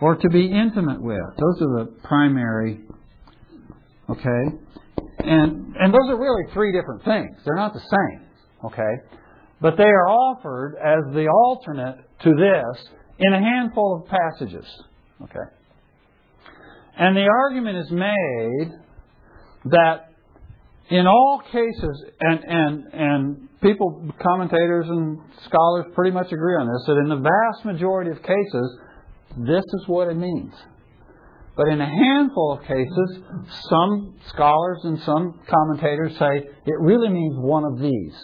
or 0.00 0.16
to 0.16 0.28
be 0.28 0.46
intimate 0.46 1.02
with. 1.02 1.20
Those 1.36 1.62
are 1.62 1.84
the 1.84 1.92
primary. 2.04 2.80
Okay, 4.10 4.58
and 5.18 5.76
and 5.76 5.92
those 5.92 6.08
are 6.08 6.18
really 6.18 6.52
three 6.52 6.72
different 6.72 7.04
things. 7.04 7.36
They're 7.44 7.56
not 7.56 7.72
the 7.72 7.80
same. 7.80 8.26
Okay, 8.64 9.18
but 9.60 9.76
they 9.76 9.84
are 9.84 10.08
offered 10.08 10.76
as 10.76 11.14
the 11.14 11.28
alternate 11.28 11.98
to 12.22 12.30
this 12.30 12.88
in 13.18 13.32
a 13.32 13.38
handful 13.38 14.02
of 14.02 14.10
passages. 14.10 14.66
Okay. 15.22 15.57
And 16.98 17.16
the 17.16 17.28
argument 17.28 17.78
is 17.78 17.90
made 17.90 18.72
that 19.66 20.08
in 20.90 21.06
all 21.06 21.42
cases, 21.52 22.04
and, 22.20 22.40
and, 22.44 22.84
and 22.92 23.60
people, 23.60 24.10
commentators 24.22 24.86
and 24.88 25.18
scholars 25.44 25.86
pretty 25.94 26.10
much 26.10 26.32
agree 26.32 26.54
on 26.54 26.66
this, 26.66 26.86
that 26.86 26.96
in 26.96 27.08
the 27.08 27.16
vast 27.16 27.64
majority 27.64 28.10
of 28.10 28.22
cases, 28.22 28.78
this 29.36 29.64
is 29.64 29.84
what 29.86 30.08
it 30.08 30.16
means. 30.16 30.54
But 31.56 31.68
in 31.68 31.80
a 31.80 31.86
handful 31.86 32.52
of 32.52 32.66
cases, 32.66 33.18
some 33.68 34.14
scholars 34.28 34.78
and 34.84 35.00
some 35.00 35.40
commentators 35.48 36.16
say 36.18 36.48
it 36.66 36.80
really 36.80 37.08
means 37.08 37.34
one 37.36 37.64
of 37.64 37.80
these. 37.80 38.14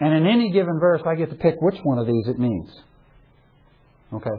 And 0.00 0.14
in 0.14 0.26
any 0.26 0.50
given 0.50 0.78
verse, 0.80 1.02
I 1.06 1.14
get 1.16 1.30
to 1.30 1.36
pick 1.36 1.56
which 1.60 1.78
one 1.82 1.98
of 1.98 2.06
these 2.06 2.26
it 2.26 2.38
means. 2.38 2.70
Okay. 4.12 4.30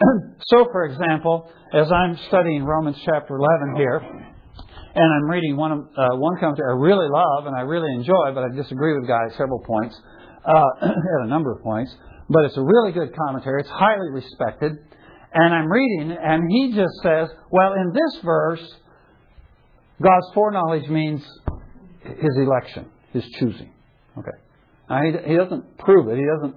so, 0.46 0.66
for 0.72 0.84
example, 0.84 1.50
as 1.72 1.90
I'm 1.90 2.18
studying 2.28 2.64
Romans 2.64 2.96
chapter 3.04 3.36
11 3.36 3.76
here, 3.76 3.98
and 4.96 5.14
I'm 5.14 5.28
reading 5.28 5.56
one, 5.56 5.72
uh, 5.72 6.16
one 6.16 6.40
commentary 6.40 6.72
I 6.72 6.80
really 6.80 7.08
love 7.10 7.46
and 7.46 7.54
I 7.54 7.60
really 7.60 7.92
enjoy, 7.94 8.32
but 8.34 8.44
I 8.44 8.54
disagree 8.54 8.94
with 8.94 9.06
guy 9.06 9.26
at 9.28 9.36
several 9.36 9.60
points, 9.60 9.94
uh, 10.44 10.64
at 10.82 11.24
a 11.24 11.26
number 11.28 11.52
of 11.52 11.62
points. 11.62 11.94
But 12.28 12.46
it's 12.46 12.56
a 12.56 12.62
really 12.62 12.92
good 12.92 13.14
commentary. 13.14 13.60
It's 13.60 13.70
highly 13.70 14.10
respected. 14.10 14.72
And 15.32 15.54
I'm 15.54 15.70
reading, 15.70 16.16
and 16.18 16.50
he 16.50 16.72
just 16.74 16.94
says, 17.02 17.28
well, 17.50 17.74
in 17.74 17.92
this 17.92 18.22
verse, 18.24 18.62
God's 20.02 20.26
foreknowledge 20.34 20.88
means 20.88 21.22
his 22.02 22.36
election, 22.38 22.86
his 23.12 23.24
choosing. 23.38 23.72
Okay. 24.18 24.36
Now, 24.88 25.02
he, 25.02 25.30
he 25.30 25.36
doesn't 25.36 25.78
prove 25.78 26.08
it. 26.08 26.16
He 26.16 26.24
doesn't. 26.24 26.56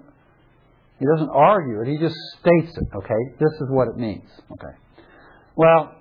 He 0.99 1.05
doesn't 1.05 1.29
argue 1.29 1.81
it. 1.81 1.87
He 1.87 1.97
just 1.97 2.15
states 2.39 2.77
it. 2.77 2.87
Okay. 2.95 3.21
This 3.39 3.53
is 3.61 3.67
what 3.69 3.87
it 3.87 3.97
means. 3.97 4.29
Okay. 4.51 4.75
Well, 5.55 5.95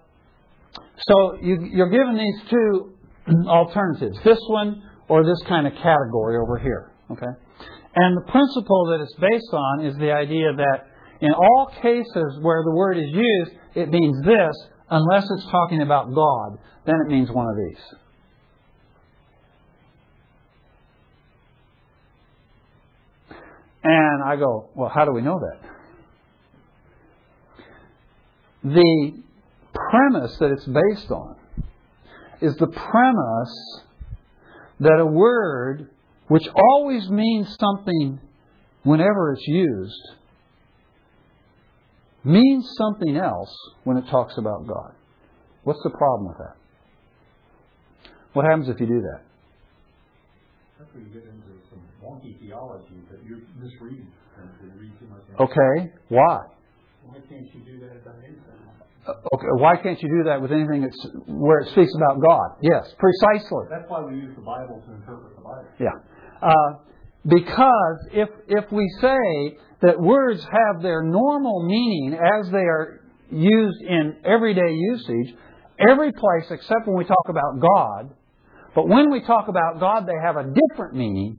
so 0.99 1.39
you, 1.41 1.69
you're 1.73 1.91
given 1.91 2.17
these 2.17 2.51
two 2.51 2.93
alternatives: 3.49 4.19
this 4.25 4.41
one 4.49 4.83
or 5.09 5.25
this 5.25 5.41
kind 5.49 5.67
of 5.67 5.73
category 5.75 6.37
over 6.37 6.59
here. 6.59 6.93
Okay. 7.11 7.33
And 7.95 8.17
the 8.17 8.31
principle 8.31 8.87
that 8.91 9.01
it's 9.01 9.15
based 9.15 9.53
on 9.53 9.87
is 9.87 9.97
the 9.97 10.13
idea 10.13 10.53
that 10.55 10.87
in 11.21 11.33
all 11.33 11.73
cases 11.83 12.39
where 12.43 12.63
the 12.65 12.75
word 12.75 12.99
is 12.99 13.11
used, 13.11 13.51
it 13.75 13.89
means 13.89 14.25
this, 14.25 14.55
unless 14.91 15.25
it's 15.31 15.51
talking 15.51 15.83
about 15.83 16.15
God, 16.15 16.59
then 16.87 16.97
it 17.07 17.11
means 17.11 17.31
one 17.31 17.47
of 17.47 17.57
these. 17.57 17.99
And 23.85 24.23
I 24.23 24.37
go, 24.37 24.69
well, 24.75 24.91
how 24.93 25.05
do 25.05 25.13
we 25.13 25.23
know 25.23 25.41
that? 25.41 25.61
The 28.65 29.23
premise 29.73 30.37
that 30.39 30.51
it's 30.51 30.67
based 30.67 31.11
on 31.11 31.37
is 32.41 32.57
the 32.57 32.67
premise 32.67 33.83
that 34.81 34.99
a 35.01 35.07
word 35.07 35.91
which 36.29 36.47
always 36.55 37.09
means 37.09 37.57
something 37.59 38.21
whenever 38.83 39.33
it's 39.33 39.47
used 39.47 40.01
means 42.25 42.69
something 42.77 43.17
else 43.17 43.55
when 43.85 43.97
it 43.97 44.07
talks 44.11 44.37
about 44.37 44.67
God. 44.67 44.93
What's 45.65 45.81
the 45.83 45.91
problem 45.91 46.29
with 46.29 46.39
that? 46.39 46.57
What 48.33 48.45
happens 48.45 48.69
if 48.69 48.79
you 48.81 48.87
do 48.87 49.01
that? 49.03 49.23
That's 51.99 52.07
where 52.07 52.23
you 52.23 52.35
get 52.35 52.39
into 52.39 52.39
some 52.39 52.39
wonky 52.39 52.39
theology 52.39 52.99
that 53.11 53.21
you're 53.27 53.43
misreading 53.59 54.13
you 54.63 54.71
read 54.81 54.93
too 54.99 55.07
much. 55.09 55.51
Okay, 55.51 55.93
why? 56.09 56.39
Why 57.05 57.19
can't 57.29 57.47
you 57.55 57.61
do 57.65 57.81
that 57.81 58.03
about 58.03 58.17
anything? 58.23 58.43
Uh, 59.07 59.13
Okay, 59.35 59.47
why 59.59 59.77
can't 59.77 60.01
you 60.03 60.09
do 60.09 60.25
that 60.25 60.41
with 60.43 60.53
anything 60.53 60.83
that's 60.83 61.07
where 61.27 61.61
it 61.61 61.71
speaks 61.73 61.93
about 61.97 62.21
God? 62.21 62.59
Yes, 62.61 62.95
precisely. 62.99 63.65
That's 63.71 63.89
why 63.89 64.03
we 64.03 64.17
use 64.17 64.35
the 64.37 64.43
Bible 64.43 64.83
to 64.87 64.93
interpret 64.93 65.35
the 65.35 65.43
Bible. 65.43 65.67
Yeah. 65.81 65.97
Uh, 66.43 66.79
because 67.25 68.09
if 68.13 68.29
if 68.49 68.71
we 68.71 68.87
say 69.01 69.59
that 69.81 70.01
words 70.01 70.43
have 70.45 70.83
their 70.83 71.03
normal 71.03 71.67
meaning 71.67 72.15
as 72.15 72.51
they 72.51 72.59
are 72.59 73.01
used 73.31 73.83
in 73.83 74.17
everyday 74.25 74.73
usage, 74.73 75.35
every 75.79 76.13
place 76.13 76.51
except 76.51 76.87
when 76.87 76.97
we 76.97 77.05
talk 77.05 77.29
about 77.29 77.61
God, 77.61 78.15
but 78.75 78.89
when 78.89 79.11
we 79.11 79.23
talk 79.23 79.49
about 79.49 79.81
God, 79.81 80.07
they 80.07 80.19
have 80.23 80.37
a 80.37 80.45
different 80.45 80.95
meaning, 80.95 81.39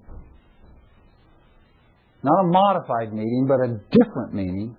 not 2.24 2.46
a 2.46 2.48
modified 2.48 3.14
meaning, 3.14 3.48
but 3.48 3.60
a 3.64 3.80
different 3.92 4.34
meaning. 4.34 4.76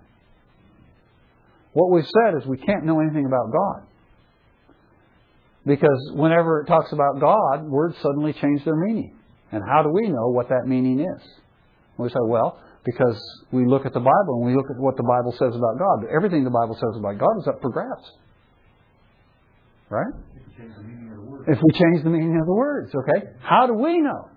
What 1.73 1.91
we've 1.91 2.05
said 2.05 2.37
is 2.37 2.45
we 2.45 2.57
can't 2.57 2.85
know 2.85 2.99
anything 2.99 3.25
about 3.25 3.51
God. 3.51 3.87
Because 5.65 6.11
whenever 6.13 6.61
it 6.61 6.65
talks 6.65 6.91
about 6.91 7.19
God, 7.19 7.69
words 7.69 7.95
suddenly 8.01 8.33
change 8.33 8.65
their 8.65 8.75
meaning. 8.75 9.15
And 9.51 9.63
how 9.67 9.83
do 9.83 9.89
we 9.89 10.07
know 10.07 10.29
what 10.29 10.49
that 10.49 10.65
meaning 10.65 10.99
is? 10.99 11.27
We 11.97 12.09
say, 12.09 12.23
well, 12.23 12.59
because 12.83 13.21
we 13.51 13.65
look 13.65 13.85
at 13.85 13.93
the 13.93 13.99
Bible 13.99 14.41
and 14.41 14.45
we 14.45 14.55
look 14.55 14.65
at 14.71 14.81
what 14.81 14.97
the 14.97 15.03
Bible 15.03 15.31
says 15.33 15.55
about 15.55 15.77
God. 15.77 16.01
But 16.01 16.09
everything 16.15 16.43
the 16.43 16.49
Bible 16.49 16.75
says 16.75 16.97
about 16.97 17.19
God 17.19 17.37
is 17.39 17.47
up 17.47 17.61
for 17.61 17.69
grabs. 17.69 18.11
Right? 19.89 20.13
If 20.27 20.39
you 20.47 20.57
change 20.57 20.75
the 20.75 20.83
meaning 20.83 21.11
of 21.11 21.17
the 21.17 21.29
word. 21.29 21.45
If 21.47 21.59
we 21.61 21.79
change 21.79 22.03
the 22.03 22.09
meaning 22.09 22.37
of 22.39 22.45
the 22.45 22.53
words, 22.53 22.91
okay? 22.95 23.27
How 23.41 23.67
do 23.67 23.73
we 23.73 23.99
know? 23.99 24.29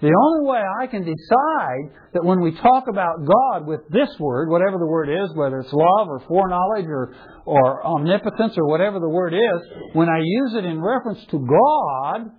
The 0.00 0.12
only 0.12 0.50
way 0.50 0.60
I 0.60 0.86
can 0.86 1.02
decide 1.04 2.12
that 2.12 2.24
when 2.24 2.40
we 2.40 2.52
talk 2.52 2.84
about 2.88 3.24
God 3.24 3.66
with 3.66 3.80
this 3.88 4.08
word, 4.20 4.50
whatever 4.50 4.76
the 4.78 4.86
word 4.86 5.08
is, 5.08 5.34
whether 5.34 5.60
it's 5.60 5.72
love 5.72 6.08
or 6.08 6.20
foreknowledge 6.28 6.84
or, 6.86 7.14
or 7.46 7.86
omnipotence 7.86 8.54
or 8.58 8.68
whatever 8.68 9.00
the 9.00 9.08
word 9.08 9.32
is, 9.32 9.62
when 9.94 10.08
I 10.08 10.18
use 10.22 10.54
it 10.54 10.66
in 10.66 10.82
reference 10.82 11.24
to 11.30 11.38
God, 11.38 12.30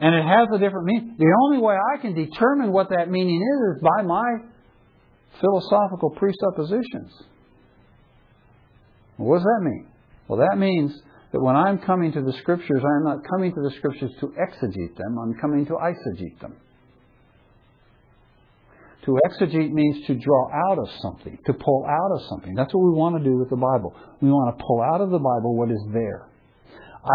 and 0.00 0.14
it 0.14 0.24
has 0.24 0.48
a 0.54 0.58
different 0.58 0.84
meaning, 0.84 1.16
the 1.18 1.34
only 1.44 1.58
way 1.58 1.74
I 1.74 2.00
can 2.02 2.14
determine 2.14 2.72
what 2.72 2.90
that 2.90 3.10
meaning 3.10 3.40
is 3.40 3.76
is 3.76 3.82
by 3.82 4.02
my 4.02 4.24
philosophical 5.40 6.10
presuppositions. 6.10 7.12
What 9.16 9.36
does 9.36 9.44
that 9.44 9.60
mean? 9.62 9.86
Well, 10.28 10.40
that 10.40 10.58
means 10.58 10.92
that 11.32 11.40
when 11.40 11.56
I'm 11.56 11.78
coming 11.78 12.12
to 12.12 12.22
the 12.22 12.32
Scriptures, 12.34 12.82
I'm 12.84 13.04
not 13.04 13.18
coming 13.28 13.54
to 13.54 13.60
the 13.62 13.74
Scriptures 13.78 14.12
to 14.20 14.26
exegete 14.28 14.96
them, 14.96 15.18
I'm 15.18 15.34
coming 15.40 15.66
to 15.66 15.72
eisegete 15.72 16.40
them. 16.40 16.56
To 19.06 19.18
exegete 19.26 19.72
means 19.72 20.06
to 20.06 20.14
draw 20.14 20.48
out 20.70 20.78
of 20.78 20.88
something, 21.00 21.36
to 21.46 21.52
pull 21.54 21.84
out 21.88 22.12
of 22.14 22.20
something. 22.28 22.54
That's 22.54 22.72
what 22.72 22.84
we 22.84 22.92
want 22.92 23.18
to 23.18 23.24
do 23.24 23.36
with 23.36 23.50
the 23.50 23.56
Bible. 23.56 23.94
We 24.20 24.28
want 24.28 24.56
to 24.56 24.64
pull 24.64 24.80
out 24.80 25.00
of 25.00 25.10
the 25.10 25.18
Bible 25.18 25.56
what 25.56 25.70
is 25.70 25.82
there. 25.92 26.28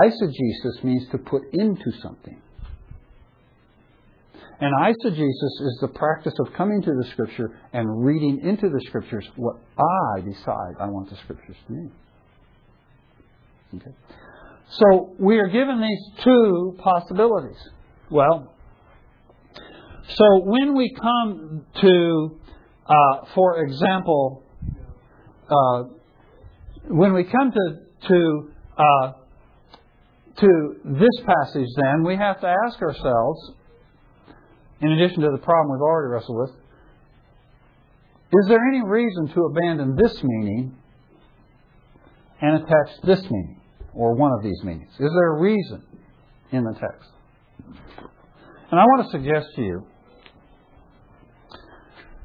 Eisegesis 0.04 0.84
means 0.84 1.08
to 1.12 1.18
put 1.18 1.44
into 1.54 1.92
something. 2.02 2.42
And 4.60 4.74
eisegesis 4.74 5.62
is 5.62 5.78
the 5.80 5.88
practice 5.88 6.34
of 6.40 6.52
coming 6.54 6.82
to 6.82 6.92
the 6.92 7.08
Scripture 7.12 7.58
and 7.72 8.04
reading 8.04 8.42
into 8.44 8.70
the 8.70 8.82
Scriptures 8.88 9.26
what 9.36 9.56
I 9.78 10.22
decide 10.22 10.76
I 10.82 10.88
want 10.88 11.10
the 11.10 11.16
Scriptures 11.18 11.56
to 11.68 11.74
mean. 11.74 11.92
Okay. 13.76 13.92
So 14.70 15.16
we 15.20 15.40
are 15.40 15.48
given 15.48 15.82
these 15.82 16.24
two 16.24 16.78
possibilities. 16.80 17.58
Well, 18.10 18.54
so 20.10 20.26
when 20.44 20.76
we 20.76 20.96
come 21.00 21.66
to, 21.82 22.40
uh, 22.86 23.26
for 23.36 23.64
example, 23.64 24.44
uh, 25.50 25.84
when 26.90 27.14
we 27.14 27.26
come 27.26 27.52
to 27.52 28.08
to 28.08 28.52
uh, 28.78 29.14
to 30.38 30.76
this 30.86 31.26
passage, 31.26 31.68
then 31.76 32.04
we 32.06 32.16
have 32.16 32.40
to 32.42 32.48
ask 32.48 32.82
ourselves, 32.82 33.52
in 34.82 34.92
addition 34.92 35.22
to 35.22 35.32
the 35.32 35.40
problem 35.40 35.72
we've 35.72 35.82
already 35.82 36.14
wrestled 36.14 36.38
with, 36.38 36.52
is 38.32 38.48
there 38.48 38.60
any 38.70 38.84
reason 38.84 39.28
to 39.30 39.42
abandon 39.46 39.96
this 39.96 40.22
meaning 40.24 40.76
and 42.42 42.64
attach 42.64 43.02
this 43.04 43.22
meaning, 43.32 43.57
or 43.98 44.14
one 44.14 44.32
of 44.32 44.44
these 44.44 44.64
meanings? 44.64 44.92
Is 44.92 45.12
there 45.12 45.34
a 45.34 45.40
reason 45.42 45.84
in 46.52 46.64
the 46.64 46.74
text? 46.74 47.10
And 48.70 48.80
I 48.80 48.84
want 48.84 49.06
to 49.06 49.12
suggest 49.12 49.48
to 49.56 49.62
you 49.62 49.86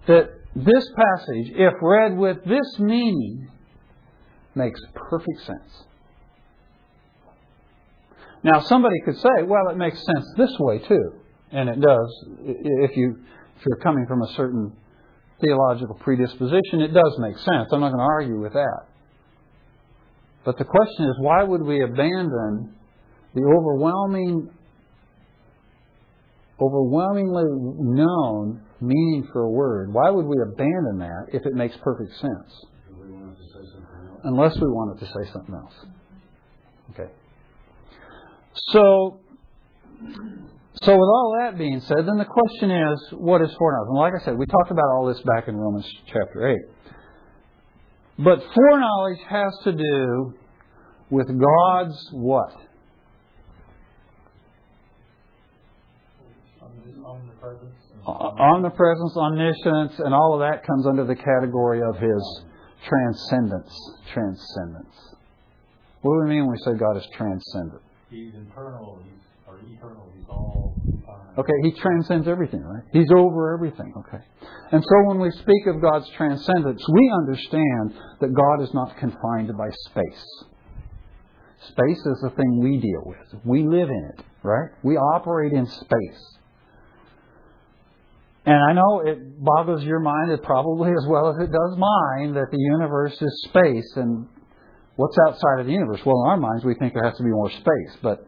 that 0.07 0.31
this 0.55 0.85
passage, 0.95 1.53
if 1.55 1.73
read 1.81 2.17
with 2.17 2.45
this 2.45 2.79
meaning, 2.79 3.49
makes 4.55 4.81
perfect 4.95 5.41
sense. 5.47 5.85
Now, 8.45 8.61
somebody 8.61 8.97
could 9.05 9.17
say, 9.17 9.45
well, 9.45 9.69
it 9.71 9.77
makes 9.77 9.97
sense 9.97 10.27
this 10.37 10.55
way 10.59 10.81
too. 10.81 11.13
And 11.53 11.69
it 11.69 11.81
does. 11.81 12.25
If, 12.41 12.97
you, 12.97 13.17
if 13.57 13.67
you're 13.67 13.79
coming 13.79 14.05
from 14.07 14.21
a 14.23 14.33
certain 14.35 14.73
theological 15.41 15.95
predisposition, 16.01 16.81
it 16.81 16.93
does 16.93 17.17
make 17.19 17.37
sense. 17.39 17.69
I'm 17.73 17.81
not 17.81 17.93
going 17.93 17.99
to 17.99 18.05
argue 18.05 18.41
with 18.41 18.53
that. 18.55 18.92
But 20.45 20.59
the 20.59 20.65
question 20.65 21.07
is, 21.07 21.15
why 21.21 21.43
would 21.45 21.63
we 21.63 21.83
abandon 21.83 22.75
the 23.35 23.43
overwhelming, 23.43 24.51
overwhelmingly 26.61 27.45
known 27.79 28.63
meaning 28.81 29.29
for 29.33 29.43
a 29.43 29.51
word? 29.51 29.93
Why 29.93 30.11
would 30.11 30.27
we 30.27 30.37
abandon 30.43 30.99
that 30.99 31.27
if 31.33 31.47
it 31.47 31.55
makes 31.55 31.77
perfect 31.83 32.13
sense? 32.19 32.67
Unless 34.25 34.57
we 34.57 34.69
want 34.69 34.97
it 34.97 35.05
to 35.05 35.13
say 35.13 35.33
something 35.33 35.55
else. 35.55 35.75
Okay. 36.91 37.11
So, 38.69 39.21
so 40.83 40.93
with 40.93 41.09
all 41.09 41.37
that 41.41 41.59
being 41.59 41.81
said, 41.81 41.99
then 42.07 42.19
the 42.19 42.27
question 42.29 42.71
is, 42.71 43.13
what 43.13 43.41
is 43.43 43.53
foreknowledge? 43.59 43.89
And 43.89 43.99
like 43.99 44.13
I 44.21 44.25
said, 44.25 44.39
we 44.39 44.47
talked 44.47 44.71
about 44.71 44.85
all 44.95 45.07
this 45.07 45.21
back 45.23 45.49
in 45.49 45.57
Romans 45.57 45.89
chapter 46.07 46.49
8. 46.49 46.57
But 48.19 48.41
foreknowledge 48.55 49.21
has 49.29 49.59
to 49.65 49.73
do 49.73 50.35
with 51.11 51.27
God's 51.29 52.09
what? 52.13 52.53
Omnipresence 57.05 57.75
Omnipresence, 58.05 59.17
omniscience, 59.17 59.99
and 59.99 60.15
all 60.15 60.35
of 60.35 60.41
that 60.41 60.67
comes 60.67 60.87
under 60.87 61.05
the 61.05 61.15
category 61.15 61.81
of 61.81 61.97
His 61.97 62.45
transcendence. 62.89 63.73
Transcendence. 64.13 64.95
What 66.03 66.15
do 66.15 66.25
we 66.25 66.35
mean 66.35 66.47
when 66.47 66.53
we 66.53 66.59
say 66.65 66.79
God 66.79 66.97
is 66.97 67.07
transcendent? 67.17 67.81
He's 68.11 68.35
internal, 68.35 69.01
he's, 69.05 69.23
or 69.47 69.59
eternal, 69.59 70.11
he's 70.17 70.27
all. 70.29 70.75
Okay, 71.39 71.53
He 71.63 71.73
transcends 71.73 72.29
everything, 72.29 72.63
right? 72.63 72.85
He's 72.93 73.11
over 73.17 73.55
everything, 73.55 73.93
okay? 73.97 74.23
And 74.71 74.83
so 74.83 75.09
when 75.09 75.19
we 75.19 75.31
speak 75.31 75.67
of 75.67 75.81
God's 75.81 76.09
transcendence, 76.17 76.85
we 76.93 77.13
understand 77.21 77.95
that 78.21 78.35
God 78.35 78.63
is 78.63 78.73
not 78.75 78.97
confined 78.99 79.51
by 79.57 79.69
space. 79.87 80.45
Space 81.69 81.99
is 81.99 82.21
the 82.23 82.31
thing 82.37 82.61
we 82.61 82.79
deal 82.79 83.03
with. 83.05 83.41
We 83.45 83.63
live 83.63 83.89
in 83.89 84.11
it, 84.15 84.25
right? 84.43 84.71
We 84.83 84.97
operate 84.97 85.53
in 85.53 85.67
space. 85.67 86.39
And 88.45 88.57
I 88.57 88.73
know 88.73 89.03
it 89.07 89.43
boggles 89.43 89.85
your 89.85 90.01
mind 90.01 90.33
it 90.33 90.43
probably 90.43 90.91
as 90.91 91.07
well 91.09 91.31
as 91.31 91.37
it 91.37 91.53
does 91.53 91.79
mine 91.79 92.35
that 92.35 92.51
the 92.51 92.59
universe 92.59 93.17
is 93.23 93.47
space 93.49 93.93
and 93.97 94.27
what's 94.97 95.17
outside 95.29 95.61
of 95.61 95.67
the 95.67 95.73
universe? 95.73 96.01
Well, 96.05 96.25
in 96.25 96.31
our 96.31 96.37
minds 96.37 96.65
we 96.65 96.75
think 96.75 96.93
there 96.95 97.05
has 97.05 97.17
to 97.17 97.23
be 97.23 97.31
more 97.31 97.51
space, 97.51 97.97
but 98.03 98.27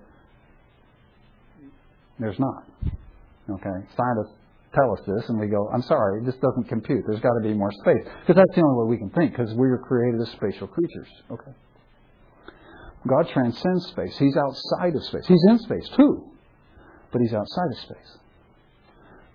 there's 2.18 2.38
not. 2.38 2.64
Okay? 3.50 3.78
Scientists 3.96 4.34
tell 4.74 4.92
us 4.92 5.00
this 5.06 5.28
and 5.28 5.38
we 5.38 5.46
go, 5.46 5.68
I'm 5.72 5.82
sorry, 5.82 6.24
this 6.24 6.34
doesn't 6.36 6.68
compute. 6.68 7.04
There's 7.06 7.20
got 7.20 7.34
to 7.40 7.48
be 7.48 7.54
more 7.54 7.72
space. 7.72 8.04
Because 8.20 8.36
that's 8.36 8.54
the 8.54 8.62
only 8.62 8.84
way 8.84 8.90
we 8.90 8.98
can 8.98 9.10
think, 9.10 9.32
because 9.32 9.52
we 9.54 9.68
were 9.68 9.78
created 9.78 10.20
as 10.20 10.30
spatial 10.32 10.66
creatures. 10.66 11.08
Okay? 11.30 11.52
God 13.06 13.28
transcends 13.32 13.86
space. 13.88 14.16
He's 14.18 14.36
outside 14.36 14.94
of 14.96 15.04
space. 15.04 15.26
He's 15.26 15.44
in 15.48 15.58
space 15.60 15.88
too, 15.96 16.24
but 17.12 17.20
he's 17.20 17.34
outside 17.34 17.70
of 17.70 17.78
space. 17.78 18.18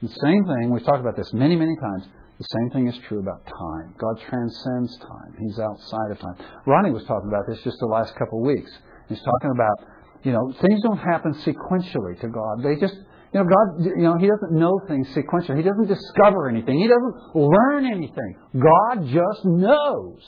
The 0.01 0.15
same 0.23 0.45
thing, 0.45 0.71
we've 0.71 0.84
talked 0.84 1.01
about 1.01 1.17
this 1.17 1.32
many, 1.34 1.55
many 1.55 1.75
times. 1.75 2.07
The 2.39 2.47
same 2.55 2.69
thing 2.71 2.88
is 2.88 2.97
true 3.09 3.19
about 3.19 3.45
time. 3.45 3.93
God 3.97 4.15
transcends 4.30 4.97
time. 4.99 5.36
He's 5.38 5.59
outside 5.59 6.11
of 6.11 6.19
time. 6.19 6.36
Ronnie 6.65 6.91
was 6.91 7.03
talking 7.03 7.27
about 7.27 7.43
this 7.47 7.61
just 7.63 7.77
the 7.80 7.86
last 7.86 8.15
couple 8.15 8.39
of 8.39 8.47
weeks. 8.47 8.71
He's 9.09 9.19
talking 9.19 9.51
about, 9.51 9.75
you 10.24 10.32
know, 10.32 10.53
things 10.61 10.82
don't 10.84 10.97
happen 10.97 11.34
sequentially 11.45 12.20
to 12.22 12.28
God. 12.28 12.63
They 12.63 12.76
just, 12.76 12.95
you 13.34 13.39
know, 13.39 13.45
God, 13.45 13.86
you 13.86 14.03
know, 14.03 14.17
He 14.20 14.28
doesn't 14.28 14.51
know 14.51 14.80
things 14.88 15.07
sequentially. 15.09 15.57
He 15.57 15.63
doesn't 15.63 15.88
discover 15.88 16.49
anything. 16.49 16.80
He 16.80 16.88
doesn't 16.88 17.36
learn 17.36 17.86
anything. 17.86 18.36
God 18.53 19.05
just 19.05 19.45
knows. 19.45 20.22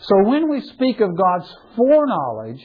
So 0.00 0.28
when 0.28 0.48
we 0.48 0.60
speak 0.60 1.00
of 1.00 1.16
God's 1.16 1.52
foreknowledge, 1.76 2.62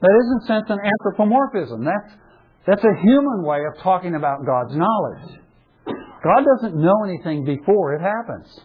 that 0.00 0.20
isn't 0.24 0.46
sense 0.46 0.64
an 0.68 0.78
anthropomorphism. 0.82 1.84
That's 1.84 2.14
that's 2.66 2.84
a 2.84 3.00
human 3.02 3.42
way 3.42 3.60
of 3.66 3.82
talking 3.82 4.14
about 4.14 4.44
God's 4.44 4.74
knowledge. 4.76 5.40
God 6.22 6.44
doesn't 6.44 6.76
know 6.76 7.04
anything 7.04 7.44
before 7.44 7.94
it 7.94 8.02
happens. 8.02 8.60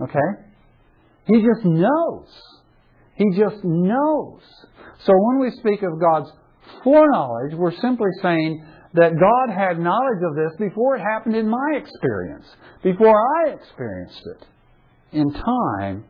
Okay? 0.00 0.42
He 1.26 1.42
just 1.42 1.64
knows. 1.64 2.28
He 3.18 3.24
just 3.36 3.64
knows. 3.64 4.40
So 5.00 5.12
when 5.12 5.40
we 5.40 5.50
speak 5.58 5.82
of 5.82 6.00
God's 6.00 6.30
foreknowledge, 6.84 7.54
we're 7.54 7.76
simply 7.80 8.10
saying 8.22 8.64
that 8.94 9.12
God 9.18 9.54
had 9.54 9.80
knowledge 9.80 10.22
of 10.22 10.36
this 10.36 10.56
before 10.58 10.96
it 10.96 11.00
happened 11.00 11.34
in 11.34 11.48
my 11.48 11.74
experience, 11.74 12.46
before 12.82 13.16
I 13.44 13.50
experienced 13.50 14.22
it. 14.24 14.46
In 15.18 15.32
time, 15.32 16.04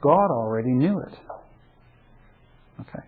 God 0.00 0.30
already 0.30 0.70
knew 0.70 1.00
it. 1.00 1.18
Okay. 2.80 3.04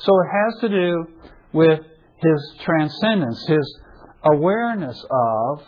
So 0.00 0.12
it 0.20 0.28
has 0.30 0.60
to 0.60 0.68
do 0.68 1.06
with 1.52 1.80
his 2.20 2.54
transcendence, 2.64 3.42
his 3.48 3.80
awareness 4.24 5.02
of 5.10 5.62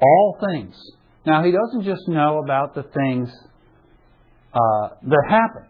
all 0.00 0.38
things. 0.50 0.76
Now, 1.24 1.42
he 1.42 1.52
doesn't 1.52 1.84
just 1.84 2.06
know 2.08 2.40
about 2.44 2.74
the 2.74 2.82
things 2.82 3.30
uh, 4.54 4.88
that 5.02 5.24
happened. 5.28 5.66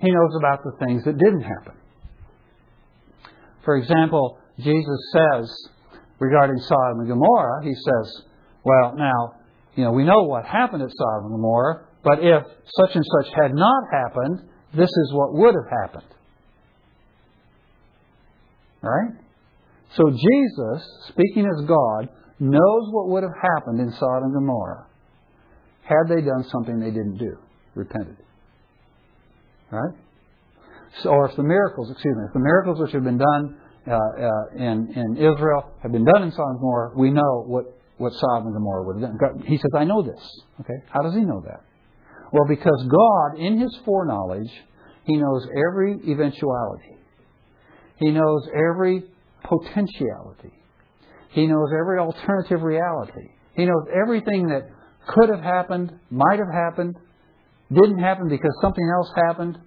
He 0.00 0.10
knows 0.10 0.34
about 0.36 0.64
the 0.64 0.72
things 0.84 1.04
that 1.04 1.16
didn't 1.18 1.42
happen. 1.42 1.74
For 3.64 3.76
example, 3.76 4.38
Jesus 4.58 4.98
says 5.12 5.48
regarding 6.18 6.58
Sodom 6.58 7.00
and 7.00 7.08
Gomorrah, 7.08 7.64
he 7.64 7.74
says, 7.74 8.22
well, 8.64 8.94
now, 8.96 9.34
you 9.76 9.84
know, 9.84 9.92
we 9.92 10.04
know 10.04 10.24
what 10.24 10.44
happened 10.44 10.82
at 10.82 10.90
Sodom 10.90 11.26
and 11.26 11.34
Gomorrah, 11.34 11.86
but 12.02 12.18
if 12.20 12.42
such 12.80 12.96
and 12.96 13.04
such 13.04 13.32
had 13.40 13.54
not 13.54 13.84
happened, 13.92 14.48
this 14.74 14.90
is 14.90 15.12
what 15.12 15.34
would 15.34 15.54
have 15.54 15.70
happened. 15.82 16.14
Right? 18.82 19.14
So 19.94 20.10
Jesus, 20.10 20.88
speaking 21.08 21.46
as 21.46 21.64
God, 21.66 22.08
knows 22.40 22.88
what 22.90 23.08
would 23.08 23.22
have 23.22 23.36
happened 23.40 23.80
in 23.80 23.92
Sodom 23.92 24.24
and 24.24 24.34
Gomorrah 24.34 24.86
had 25.82 26.08
they 26.08 26.22
done 26.22 26.44
something 26.50 26.78
they 26.78 26.90
didn't 26.90 27.18
do, 27.18 27.36
repented. 27.74 28.16
Right? 29.70 29.94
So, 31.02 31.10
or 31.10 31.28
if 31.30 31.36
the 31.36 31.42
miracles, 31.42 31.90
excuse 31.90 32.14
me, 32.16 32.24
if 32.28 32.32
the 32.34 32.40
miracles 32.40 32.78
which 32.80 32.92
have 32.92 33.04
been 33.04 33.18
done 33.18 33.56
uh, 33.88 33.94
uh, 33.94 34.56
in, 34.56 34.92
in 34.94 35.16
Israel 35.16 35.72
have 35.82 35.90
been 35.92 36.04
done 36.04 36.22
in 36.22 36.30
Sodom 36.30 36.50
and 36.50 36.58
Gomorrah, 36.60 36.92
we 36.96 37.10
know 37.10 37.44
what, 37.46 37.64
what 37.96 38.12
Sodom 38.12 38.48
and 38.48 38.54
Gomorrah 38.54 38.84
would 38.84 39.02
have 39.02 39.18
done. 39.18 39.42
He 39.46 39.56
says, 39.56 39.70
I 39.76 39.84
know 39.84 40.02
this. 40.02 40.20
Okay? 40.60 40.84
How 40.90 41.02
does 41.02 41.14
he 41.14 41.20
know 41.20 41.42
that? 41.46 41.64
Well, 42.32 42.46
because 42.48 42.86
God, 42.88 43.38
in 43.38 43.58
His 43.58 43.76
foreknowledge, 43.84 44.50
He 45.04 45.16
knows 45.16 45.46
every 45.68 45.94
eventuality. 46.10 46.96
He 47.96 48.10
knows 48.10 48.48
every 48.54 49.04
potentiality. 49.42 50.52
He 51.30 51.46
knows 51.46 51.68
every 51.78 51.98
alternative 51.98 52.62
reality. 52.62 53.28
He 53.54 53.64
knows 53.64 53.84
everything 53.94 54.48
that 54.48 54.68
could 55.06 55.28
have 55.30 55.42
happened, 55.42 55.92
might 56.10 56.38
have 56.38 56.52
happened, 56.52 56.96
didn't 57.72 57.98
happen 57.98 58.28
because 58.28 58.52
something 58.60 58.88
else 58.96 59.10
happened, 59.26 59.58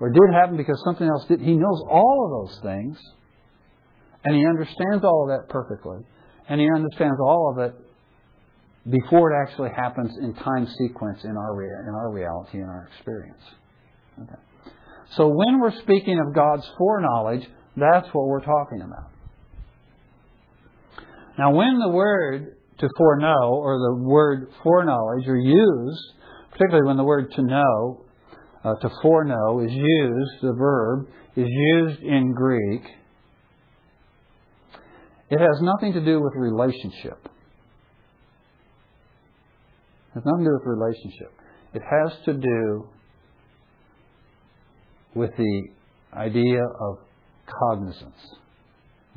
or 0.00 0.10
did 0.10 0.34
happen 0.34 0.56
because 0.56 0.80
something 0.84 1.06
else 1.06 1.24
did. 1.26 1.40
He 1.40 1.56
knows 1.56 1.82
all 1.88 2.24
of 2.24 2.48
those 2.48 2.60
things, 2.62 2.98
and 4.24 4.34
He 4.34 4.46
understands 4.46 5.04
all 5.04 5.28
of 5.28 5.38
that 5.38 5.48
perfectly. 5.48 5.98
And 6.48 6.60
He 6.60 6.68
understands 6.74 7.18
all 7.20 7.52
of 7.52 7.64
it 7.64 7.74
before 8.90 9.32
it 9.32 9.42
actually 9.42 9.70
happens 9.74 10.12
in 10.20 10.34
time 10.34 10.66
sequence 10.78 11.24
in 11.24 11.36
our, 11.36 11.54
rea- 11.54 11.88
in 11.88 11.94
our 11.94 12.12
reality, 12.12 12.58
in 12.58 12.64
our 12.64 12.88
experience. 12.92 13.42
Okay. 14.22 14.40
So 15.16 15.28
when 15.28 15.60
we're 15.60 15.78
speaking 15.80 16.18
of 16.18 16.34
God's 16.34 16.68
foreknowledge, 16.76 17.46
that's 17.76 18.08
what 18.12 18.26
we're 18.26 18.44
talking 18.44 18.82
about. 18.82 19.10
Now, 21.38 21.52
when 21.52 21.78
the 21.78 21.88
word 21.88 22.56
to 22.78 22.88
foreknow 22.96 23.54
or 23.54 23.78
the 23.78 24.02
word 24.02 24.48
foreknowledge 24.62 25.26
are 25.28 25.36
used, 25.36 26.02
particularly 26.50 26.86
when 26.86 26.96
the 26.96 27.04
word 27.04 27.32
to 27.32 27.42
know, 27.42 28.04
uh, 28.64 28.74
to 28.76 28.90
foreknow 29.02 29.60
is 29.60 29.72
used, 29.72 30.30
the 30.42 30.54
verb 30.58 31.06
is 31.36 31.46
used 31.48 32.02
in 32.02 32.32
Greek, 32.32 32.82
it 35.30 35.38
has 35.38 35.60
nothing 35.62 35.92
to 35.94 36.04
do 36.04 36.20
with 36.20 36.32
relationship. 36.36 37.28
It 40.10 40.16
has 40.16 40.24
nothing 40.24 40.44
to 40.44 40.50
do 40.50 40.58
with 40.62 40.78
relationship. 40.78 41.32
It 41.72 41.82
has 41.82 42.12
to 42.26 42.34
do 42.34 42.88
with 45.14 45.30
the 45.36 45.62
idea 46.16 46.60
of 46.80 46.98
cognizance. 47.46 48.36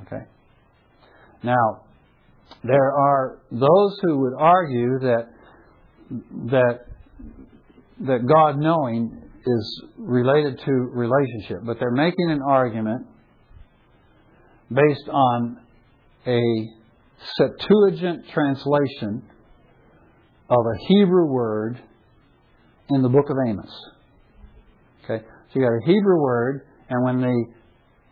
Okay? 0.01 0.25
Now, 1.43 1.81
there 2.63 2.91
are 2.91 3.39
those 3.51 3.99
who 4.01 4.19
would 4.19 4.33
argue 4.37 4.99
that 4.99 5.27
that 6.51 6.79
that 7.99 8.27
God 8.27 8.57
knowing 8.57 9.23
is 9.45 9.83
related 9.97 10.59
to 10.65 10.71
relationship, 10.71 11.59
but 11.65 11.77
they're 11.79 11.91
making 11.91 12.31
an 12.31 12.41
argument 12.41 13.07
based 14.69 15.09
on 15.09 15.59
a 16.25 16.41
Septuagint 17.37 18.27
translation 18.31 19.23
of 20.49 20.59
a 20.59 20.87
Hebrew 20.87 21.25
word 21.25 21.79
in 22.89 23.01
the 23.01 23.09
book 23.09 23.25
of 23.29 23.35
Amos. 23.47 23.71
Okay, 25.03 25.23
so 25.25 25.59
you 25.59 25.61
got 25.61 25.73
a 25.73 25.85
Hebrew 25.85 26.21
word, 26.21 26.67
and 26.89 27.03
when 27.03 27.21
the 27.21 27.45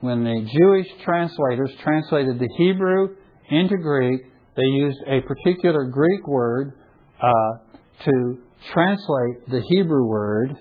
when 0.01 0.23
the 0.23 0.49
Jewish 0.59 0.87
translators 1.03 1.71
translated 1.83 2.39
the 2.39 2.49
Hebrew 2.57 3.15
into 3.49 3.77
Greek, 3.77 4.21
they 4.55 4.63
used 4.63 4.99
a 5.07 5.21
particular 5.21 5.85
Greek 5.85 6.27
word 6.27 6.73
uh, 7.21 7.57
to 8.05 8.37
translate 8.73 9.49
the 9.49 9.61
Hebrew 9.69 10.05
word, 10.05 10.57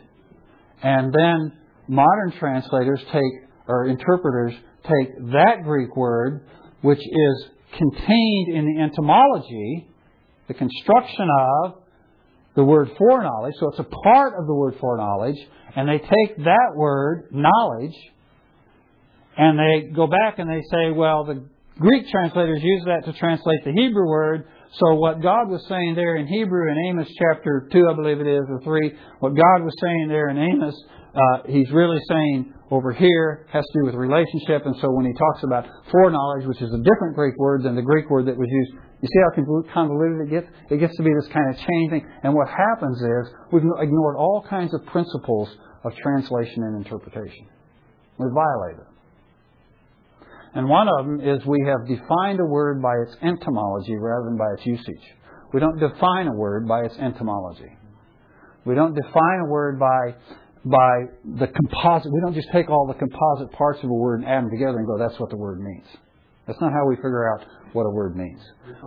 and 0.82 1.12
then 1.12 1.52
modern 1.88 2.32
translators 2.38 3.00
take 3.12 3.22
or 3.66 3.86
interpreters 3.86 4.52
take 4.82 5.32
that 5.32 5.62
Greek 5.64 5.96
word, 5.96 6.46
which 6.82 6.98
is 6.98 7.48
contained 7.78 8.48
in 8.54 8.66
the 8.66 8.82
etymology, 8.82 9.88
the 10.48 10.54
construction 10.54 11.28
of 11.40 11.74
the 12.54 12.62
word 12.62 12.88
foreknowledge, 12.98 13.54
so 13.58 13.68
it's 13.70 13.78
a 13.78 13.84
part 14.04 14.34
of 14.38 14.46
the 14.46 14.54
word 14.54 14.74
foreknowledge, 14.80 15.38
and 15.74 15.88
they 15.88 15.98
take 15.98 16.36
that 16.44 16.72
word, 16.76 17.28
knowledge, 17.32 17.94
And 19.36 19.58
they 19.58 19.88
go 19.92 20.06
back 20.06 20.38
and 20.38 20.48
they 20.48 20.62
say, 20.70 20.92
well, 20.92 21.24
the 21.24 21.44
Greek 21.78 22.08
translators 22.08 22.60
use 22.62 22.84
that 22.86 23.04
to 23.04 23.12
translate 23.18 23.64
the 23.64 23.72
Hebrew 23.72 24.06
word. 24.06 24.46
So 24.78 24.94
what 24.94 25.20
God 25.20 25.48
was 25.50 25.64
saying 25.68 25.94
there 25.94 26.16
in 26.16 26.26
Hebrew 26.26 26.70
in 26.70 26.78
Amos 26.90 27.08
chapter 27.18 27.68
2, 27.72 27.88
I 27.90 27.94
believe 27.94 28.20
it 28.20 28.28
is, 28.28 28.42
or 28.48 28.60
3, 28.62 28.92
what 29.18 29.34
God 29.34 29.62
was 29.62 29.74
saying 29.82 30.06
there 30.08 30.28
in 30.30 30.38
Amos, 30.38 30.74
uh, 31.14 31.38
he's 31.46 31.70
really 31.70 31.98
saying 32.08 32.54
over 32.70 32.92
here 32.92 33.46
has 33.52 33.64
to 33.64 33.80
do 33.80 33.86
with 33.86 33.94
relationship. 33.94 34.66
And 34.66 34.74
so 34.80 34.90
when 34.90 35.06
he 35.06 35.12
talks 35.14 35.42
about 35.42 35.66
foreknowledge, 35.90 36.46
which 36.46 36.62
is 36.62 36.72
a 36.72 36.78
different 36.78 37.14
Greek 37.14 37.34
word 37.38 37.62
than 37.64 37.74
the 37.74 37.82
Greek 37.82 38.08
word 38.08 38.26
that 38.26 38.36
was 38.36 38.48
used, 38.50 38.72
you 39.02 39.08
see 39.08 39.20
how 39.26 39.64
convoluted 39.74 40.28
it 40.28 40.30
gets? 40.30 40.46
It 40.70 40.78
gets 40.78 40.96
to 40.96 41.02
be 41.02 41.10
this 41.14 41.30
kind 41.32 41.50
of 41.50 41.58
chain 41.58 41.90
thing. 41.90 42.06
And 42.22 42.34
what 42.34 42.48
happens 42.48 42.98
is 43.02 43.34
we've 43.52 43.62
ignored 43.62 44.16
all 44.16 44.46
kinds 44.48 44.74
of 44.74 44.86
principles 44.86 45.50
of 45.84 45.94
translation 45.96 46.62
and 46.62 46.84
interpretation. 46.84 47.46
We 48.18 48.26
violate 48.32 48.78
it. 48.78 48.93
And 50.54 50.68
one 50.68 50.88
of 50.88 51.06
them 51.06 51.20
is 51.20 51.44
we 51.46 51.66
have 51.66 51.86
defined 51.88 52.38
a 52.40 52.44
word 52.44 52.80
by 52.80 52.94
its 53.06 53.16
etymology 53.22 53.96
rather 53.96 54.26
than 54.26 54.38
by 54.38 54.52
its 54.56 54.64
usage. 54.64 55.02
We 55.52 55.60
don't 55.60 55.78
define 55.78 56.28
a 56.28 56.34
word 56.34 56.66
by 56.68 56.82
its 56.82 56.94
etymology. 56.96 57.76
We 58.64 58.74
don't 58.74 58.94
define 58.94 59.40
a 59.46 59.50
word 59.50 59.78
by 59.78 60.14
by 60.64 61.12
the 61.24 61.46
composite. 61.46 62.10
We 62.10 62.20
don't 62.20 62.34
just 62.34 62.48
take 62.50 62.70
all 62.70 62.86
the 62.86 62.94
composite 62.94 63.52
parts 63.52 63.80
of 63.82 63.90
a 63.90 63.92
word 63.92 64.20
and 64.20 64.28
add 64.28 64.44
them 64.44 64.50
together 64.50 64.78
and 64.78 64.86
go, 64.86 64.96
that's 64.96 65.20
what 65.20 65.28
the 65.28 65.36
word 65.36 65.60
means. 65.60 65.84
That's 66.46 66.58
not 66.60 66.72
how 66.72 66.86
we 66.88 66.96
figure 66.96 67.30
out 67.32 67.44
what 67.74 67.84
a 67.84 67.90
word 67.90 68.16
means. 68.16 68.40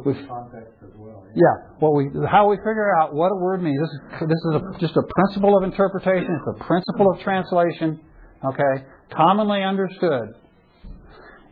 We, 0.05 0.13
context 0.13 0.73
as 0.81 0.89
well. 0.95 1.25
Yeah. 1.35 1.41
yeah, 1.43 1.75
what 1.79 1.93
we 1.93 2.09
how 2.29 2.49
we 2.49 2.55
figure 2.57 2.95
out 2.97 3.13
what 3.13 3.31
a 3.31 3.35
word 3.35 3.61
means. 3.61 3.77
This 3.79 3.89
is 3.89 4.29
this 4.29 4.37
is 4.37 4.53
a, 4.55 4.79
just 4.79 4.97
a 4.97 5.03
principle 5.03 5.57
of 5.57 5.63
interpretation. 5.63 6.29
It's 6.29 6.59
a 6.59 6.63
principle 6.63 7.11
of 7.11 7.19
translation. 7.21 7.99
Okay, 8.45 8.85
commonly 9.11 9.63
understood 9.63 10.35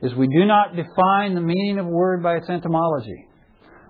is 0.02 0.14
we 0.16 0.28
do 0.28 0.46
not 0.46 0.76
define 0.76 1.36
the 1.36 1.42
meaning 1.42 1.80
of 1.80 1.86
a 1.86 1.90
word 1.90 2.22
by 2.22 2.36
its 2.36 2.50
etymology. 2.50 3.28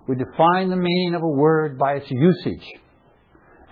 We 0.08 0.16
define 0.16 0.70
the 0.70 0.76
meaning 0.76 1.16
of 1.16 1.24
a 1.24 1.28
word 1.28 1.78
by 1.78 1.94
its 1.94 2.10
usage. 2.10 2.66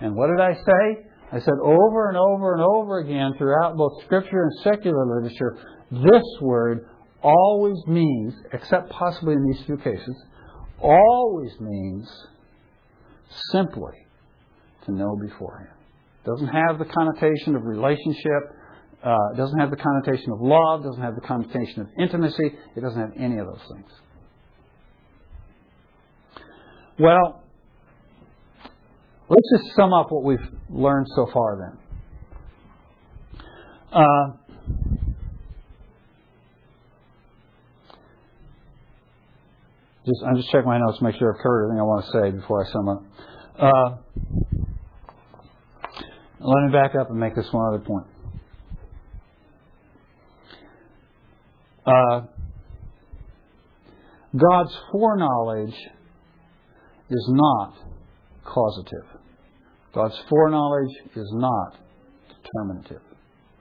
And 0.00 0.16
what 0.16 0.28
did 0.28 0.40
I 0.40 0.54
say? 0.54 1.06
I 1.32 1.38
said 1.38 1.54
over 1.62 2.08
and 2.08 2.16
over 2.16 2.54
and 2.54 2.62
over 2.62 2.98
again 2.98 3.32
throughout 3.38 3.76
both 3.76 4.02
scripture 4.04 4.42
and 4.42 4.52
secular 4.62 5.06
literature, 5.06 5.58
this 5.90 6.22
word 6.40 6.88
always 7.22 7.78
means, 7.86 8.34
except 8.52 8.90
possibly 8.90 9.34
in 9.34 9.44
these 9.46 9.64
few 9.64 9.76
cases, 9.78 10.14
always 10.80 11.52
means 11.60 12.08
simply 13.50 13.92
to 14.84 14.92
know 14.92 15.16
beforehand. 15.16 15.70
Doesn't 16.26 16.48
have 16.48 16.78
the 16.78 16.84
connotation 16.84 17.56
of 17.56 17.64
relationship 17.64 18.42
uh, 19.04 19.32
it 19.34 19.36
doesn't 19.36 19.58
have 19.58 19.70
the 19.70 19.76
connotation 19.76 20.32
of 20.32 20.40
love, 20.40 20.82
doesn't 20.82 21.02
have 21.02 21.14
the 21.14 21.20
connotation 21.20 21.82
of 21.82 21.88
intimacy, 22.00 22.52
it 22.74 22.80
doesn't 22.80 22.98
have 23.00 23.12
any 23.18 23.38
of 23.38 23.46
those 23.46 23.60
things. 23.70 23.90
Well, 26.98 27.42
let's 29.28 29.48
just 29.58 29.76
sum 29.76 29.92
up 29.92 30.06
what 30.10 30.24
we've 30.24 30.38
learned 30.70 31.06
so 31.16 31.28
far 31.32 31.58
then. 31.58 31.78
Uh, 33.92 34.32
just, 40.06 40.22
I'm 40.26 40.36
just 40.36 40.50
checking 40.50 40.66
my 40.66 40.78
notes 40.78 40.98
to 40.98 41.04
make 41.04 41.16
sure 41.16 41.34
I've 41.34 41.42
covered 41.42 41.64
everything 41.64 41.80
I 41.80 41.84
want 41.84 42.04
to 42.06 42.12
say 42.12 42.30
before 42.30 42.64
I 42.64 42.70
sum 42.72 42.88
up. 42.88 43.02
Uh, 43.58 43.96
let 46.40 46.66
me 46.66 46.72
back 46.72 46.94
up 46.94 47.10
and 47.10 47.18
make 47.18 47.34
this 47.34 47.46
one 47.52 47.74
other 47.74 47.84
point. 47.84 48.06
Uh, 51.86 52.22
God's 54.36 54.76
foreknowledge 54.90 55.74
is 57.10 57.28
not 57.30 57.74
causative. 58.44 59.06
God's 59.94 60.18
foreknowledge 60.28 60.96
is 61.14 61.30
not 61.34 61.76
determinative. 62.28 63.02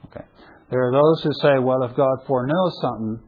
Okay. 0.06 0.26
There 0.72 0.88
are 0.88 0.92
those 0.92 1.24
who 1.24 1.30
say, 1.42 1.60
well, 1.60 1.84
if 1.84 1.96
God 1.96 2.18
foreknows 2.26 2.80
something, 2.82 3.20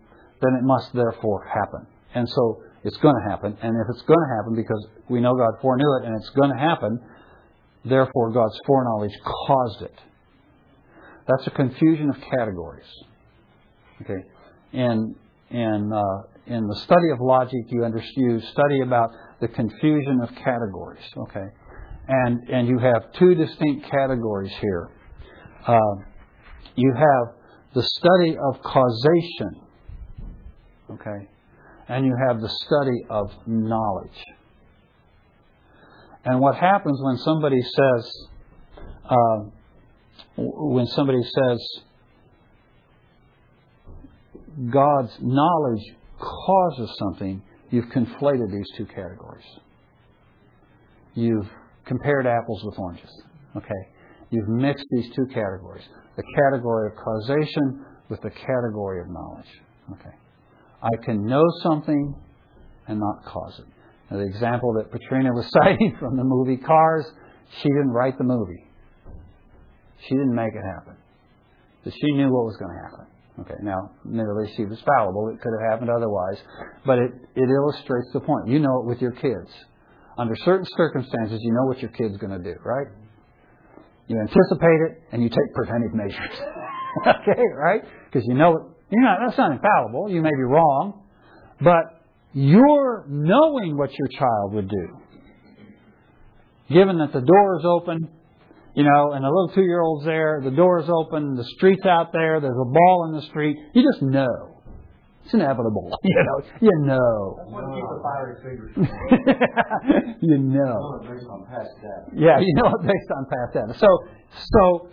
then 0.42 0.54
it 0.60 0.64
must 0.64 0.94
therefore 0.94 1.46
happen. 1.46 1.86
And 2.16 2.28
so 2.28 2.64
it's 2.84 2.98
going 2.98 3.16
to 3.16 3.30
happen. 3.30 3.58
And 3.62 3.76
if 3.76 3.88
it's 3.90 4.06
going 4.08 4.20
to 4.20 4.36
happen 4.38 4.56
because 4.56 4.88
we 5.10 5.20
know 5.20 5.36
God 5.36 5.62
foreknew 5.62 5.98
it 6.02 6.08
and 6.08 6.16
it's 6.16 6.30
going 6.30 6.52
to 6.52 6.58
happen, 6.58 7.00
therefore 7.84 8.32
God's 8.32 8.58
foreknowledge 8.66 9.14
caused 9.48 9.82
it. 9.84 10.00
That's 11.28 11.48
a 11.48 11.52
confusion 11.52 12.10
of 12.10 12.16
categories. 12.22 12.88
Okay 14.02 14.24
in 14.76 15.16
in 15.50 15.92
uh, 15.94 16.54
in 16.54 16.68
the 16.68 16.76
study 16.84 17.10
of 17.12 17.20
logic, 17.22 17.62
you 17.70 17.84
understand 17.84 18.44
study 18.52 18.82
about 18.82 19.10
the 19.42 19.48
confusion 19.48 20.20
of 20.22 20.30
categories. 20.36 21.04
Okay, 21.18 21.48
and 22.08 22.50
and 22.50 22.68
you 22.68 22.78
have 22.80 23.12
two 23.14 23.36
distinct 23.36 23.90
categories 23.90 24.54
here. 24.62 24.90
Uh, 25.66 25.80
you 26.76 26.94
have 26.94 27.36
the 27.74 27.84
study 27.84 28.38
of 28.38 28.62
causation. 28.62 29.62
Okay, 30.92 31.30
and 31.88 32.06
you 32.06 32.16
have 32.28 32.42
the 32.42 32.50
study 32.50 33.06
of 33.10 33.32
knowledge. 33.48 34.24
And 36.26 36.40
what 36.40 36.56
happens 36.56 37.00
when 37.04 37.18
somebody 37.18 37.62
says, 37.62 38.28
uh, 39.10 39.38
when 40.38 40.88
somebody 40.88 41.22
says, 41.22 41.60
God's 44.72 45.12
knowledge 45.22 45.84
causes 46.20 46.90
something, 46.98 47.42
you've 47.72 47.86
conflated 47.86 48.52
these 48.52 48.68
two 48.78 48.86
categories. 48.86 49.46
You've 51.14 51.48
compared 51.86 52.26
apples 52.26 52.64
with 52.64 52.78
oranges. 52.80 53.10
Okay? 53.56 53.90
You've 54.30 54.48
mixed 54.48 54.86
these 54.92 55.10
two 55.16 55.26
categories 55.28 55.84
the 56.16 56.24
category 56.36 56.92
of 56.92 56.98
causation 56.98 57.86
with 58.10 58.22
the 58.22 58.30
category 58.30 59.02
of 59.02 59.08
knowledge. 59.10 59.50
Okay? 59.92 60.16
I 60.82 61.04
can 61.04 61.26
know 61.26 61.44
something 61.62 62.16
and 62.88 63.00
not 63.00 63.26
cause 63.26 63.60
it. 63.60 63.66
Now, 64.10 64.18
the 64.18 64.26
example 64.26 64.74
that 64.78 64.92
Patrina 64.92 65.32
was 65.34 65.50
citing 65.64 65.98
from 66.00 66.16
the 66.16 66.24
movie 66.24 66.58
Cars, 66.58 67.06
she 67.62 67.70
didn't 67.70 67.92
write 67.92 68.18
the 68.18 68.24
movie. 68.24 68.66
She 70.08 70.16
didn't 70.16 70.36
make 70.36 70.54
it 70.54 70.64
happen. 70.64 70.96
But 71.84 71.94
she 71.94 72.12
knew 72.14 72.32
what 72.32 72.46
was 72.46 72.58
going 72.58 72.72
to 72.76 72.82
happen. 72.90 73.15
Okay, 73.40 73.56
now, 73.64 73.92
admittedly, 74.06 74.52
she 74.56 74.64
was 74.64 74.80
fallible. 74.86 75.30
It 75.30 75.42
could 75.42 75.52
have 75.60 75.72
happened 75.72 75.90
otherwise. 75.90 76.38
But 76.86 77.00
it, 77.00 77.12
it 77.36 77.50
illustrates 77.50 78.08
the 78.14 78.22
point. 78.22 78.48
You 78.48 78.60
know 78.60 78.80
it 78.80 78.86
with 78.86 79.02
your 79.02 79.12
kids. 79.12 79.52
Under 80.18 80.36
certain 80.38 80.66
circumstances, 80.78 81.40
you 81.42 81.52
know 81.52 81.66
what 81.66 81.80
your 81.80 81.92
kid's 81.92 82.16
going 82.18 82.32
to 82.32 82.40
do, 82.40 82.56
right? 82.64 82.88
You 84.08 84.20
anticipate 84.22 84.80
it 84.88 85.04
and 85.12 85.22
you 85.22 85.30
take 85.30 85.54
preventive 85.54 85.94
measures. 85.94 86.40
okay, 87.08 87.42
right? 87.58 87.82
Because 88.06 88.26
you 88.26 88.36
know 88.36 88.56
it. 88.56 88.64
You're 88.92 89.02
not, 89.02 89.18
that's 89.26 89.38
not 89.38 89.52
infallible. 89.52 90.10
You 90.10 90.22
may 90.22 90.30
be 90.30 90.44
wrong. 90.44 91.04
But 91.60 92.04
you're 92.34 93.06
knowing 93.10 93.78
what 93.78 93.90
your 93.98 94.08
child 94.08 94.54
would 94.54 94.70
do. 94.70 94.88
Given 96.70 97.00
that 97.00 97.12
the 97.12 97.22
door 97.22 97.60
is 97.60 97.66
open, 97.66 98.10
you 98.76 98.84
know, 98.84 99.14
and 99.14 99.24
the 99.24 99.30
little 99.30 99.52
two 99.56 99.64
year 99.64 99.82
old's 99.82 100.06
there, 100.06 100.42
the 100.44 100.52
door's 100.52 100.90
open, 100.90 101.36
the 101.36 101.46
street's 101.56 101.86
out 101.86 102.12
there, 102.12 102.42
there's 102.42 102.60
a 102.60 102.70
ball 102.70 103.08
in 103.10 103.16
the 103.16 103.22
street. 103.28 103.58
You 103.74 103.84
just 103.84 104.02
know. 104.02 104.56
It's 105.24 105.34
inevitable. 105.34 105.98
You 106.04 106.24
know, 106.24 106.38
you 106.62 106.72
know. 106.86 107.40
you 110.22 110.38
know. 110.38 111.00
based 111.02 111.26
on 111.32 111.46
past 111.50 111.72
data. 111.82 112.06
Yeah, 112.14 112.40
you 112.40 112.54
know 112.56 112.70
it 112.70 112.82
based 112.86 113.12
on 113.16 113.26
past 113.26 113.54
data. 113.54 113.74
So, 113.80 113.88
so 114.54 114.90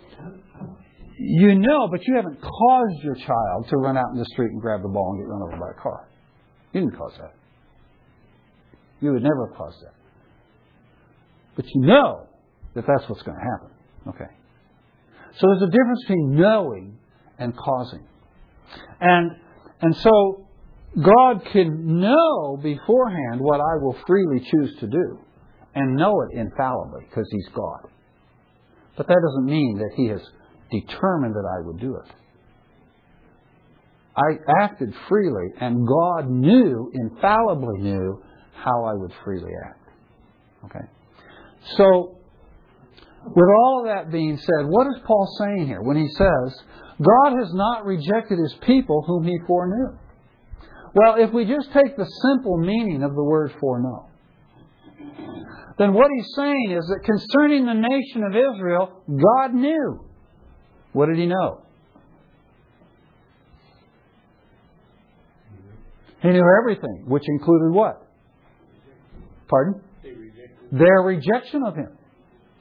you 1.19 1.55
know, 1.55 1.87
but 1.91 2.07
you 2.07 2.15
haven't 2.15 2.41
caused 2.41 3.03
your 3.03 3.15
child 3.15 3.67
to 3.69 3.77
run 3.77 3.97
out 3.97 4.11
in 4.13 4.19
the 4.19 4.25
street 4.25 4.51
and 4.51 4.61
grab 4.61 4.81
the 4.81 4.89
ball 4.89 5.11
and 5.13 5.21
get 5.21 5.29
run 5.29 5.41
over 5.43 5.57
by 5.57 5.71
a 5.77 5.81
car. 5.81 6.07
You 6.71 6.81
didn't 6.81 6.97
cause 6.97 7.13
that. 7.19 7.33
You 9.01 9.11
would 9.11 9.23
never 9.23 9.47
have 9.47 9.57
caused 9.57 9.81
that. 9.81 9.93
But 11.55 11.65
you 11.67 11.81
know 11.81 12.27
that 12.73 12.85
that's 12.87 13.07
what's 13.09 13.21
going 13.21 13.37
to 13.37 13.43
happen. 13.43 13.72
Okay. 14.07 14.31
So 15.39 15.47
there's 15.47 15.63
a 15.63 15.71
difference 15.71 16.01
between 16.03 16.35
knowing 16.35 16.97
and 17.39 17.55
causing. 17.55 18.05
And, 18.99 19.31
and 19.81 19.95
so 19.95 20.47
God 21.01 21.43
can 21.51 21.99
know 21.99 22.57
beforehand 22.61 23.39
what 23.39 23.59
I 23.59 23.81
will 23.81 23.97
freely 24.05 24.39
choose 24.51 24.75
to 24.79 24.87
do 24.87 25.19
and 25.73 25.95
know 25.95 26.13
it 26.21 26.37
infallibly 26.37 27.05
because 27.09 27.27
He's 27.31 27.47
God. 27.55 27.89
But 28.95 29.07
that 29.07 29.17
doesn't 29.25 29.45
mean 29.45 29.79
that 29.79 29.91
He 29.95 30.07
has 30.09 30.21
determined 30.69 31.33
that 31.33 31.49
I 31.49 31.65
would 31.65 31.79
do 31.79 31.95
it. 31.95 32.11
I 34.15 34.63
acted 34.63 34.93
freely, 35.09 35.53
and 35.59 35.87
God 35.87 36.29
knew, 36.29 36.91
infallibly 36.93 37.81
knew, 37.81 38.21
how 38.53 38.85
I 38.85 38.93
would 38.93 39.11
freely 39.23 39.51
act. 39.65 39.79
Okay? 40.65 40.85
So, 41.77 42.17
With 43.25 43.49
all 43.49 43.79
of 43.79 43.85
that 43.85 44.11
being 44.11 44.37
said, 44.37 44.65
what 44.67 44.87
is 44.87 45.01
Paul 45.05 45.27
saying 45.39 45.67
here 45.67 45.81
when 45.81 45.97
he 45.97 46.07
says, 46.09 46.61
God 47.01 47.37
has 47.39 47.53
not 47.53 47.85
rejected 47.85 48.37
his 48.37 48.55
people 48.61 49.03
whom 49.07 49.23
he 49.23 49.37
foreknew? 49.47 49.97
Well, 50.93 51.15
if 51.17 51.33
we 51.33 51.45
just 51.45 51.71
take 51.71 51.95
the 51.97 52.05
simple 52.05 52.57
meaning 52.57 53.01
of 53.01 53.15
the 53.15 53.23
word 53.23 53.51
foreknow, 53.59 54.09
then 55.77 55.93
what 55.93 56.07
he's 56.15 56.33
saying 56.35 56.71
is 56.71 56.85
that 56.85 56.99
concerning 57.03 57.65
the 57.65 57.73
nation 57.73 58.23
of 58.23 58.35
Israel, 58.35 59.01
God 59.07 59.53
knew. 59.53 60.05
What 60.91 61.07
did 61.07 61.17
he 61.17 61.25
know? 61.25 61.61
He 66.21 66.29
knew 66.29 66.45
everything, 66.61 67.05
which 67.07 67.23
included 67.27 67.73
what? 67.73 68.07
Pardon? 69.47 69.81
Their 70.71 71.01
rejection 71.03 71.63
of 71.65 71.75
him. 71.75 71.97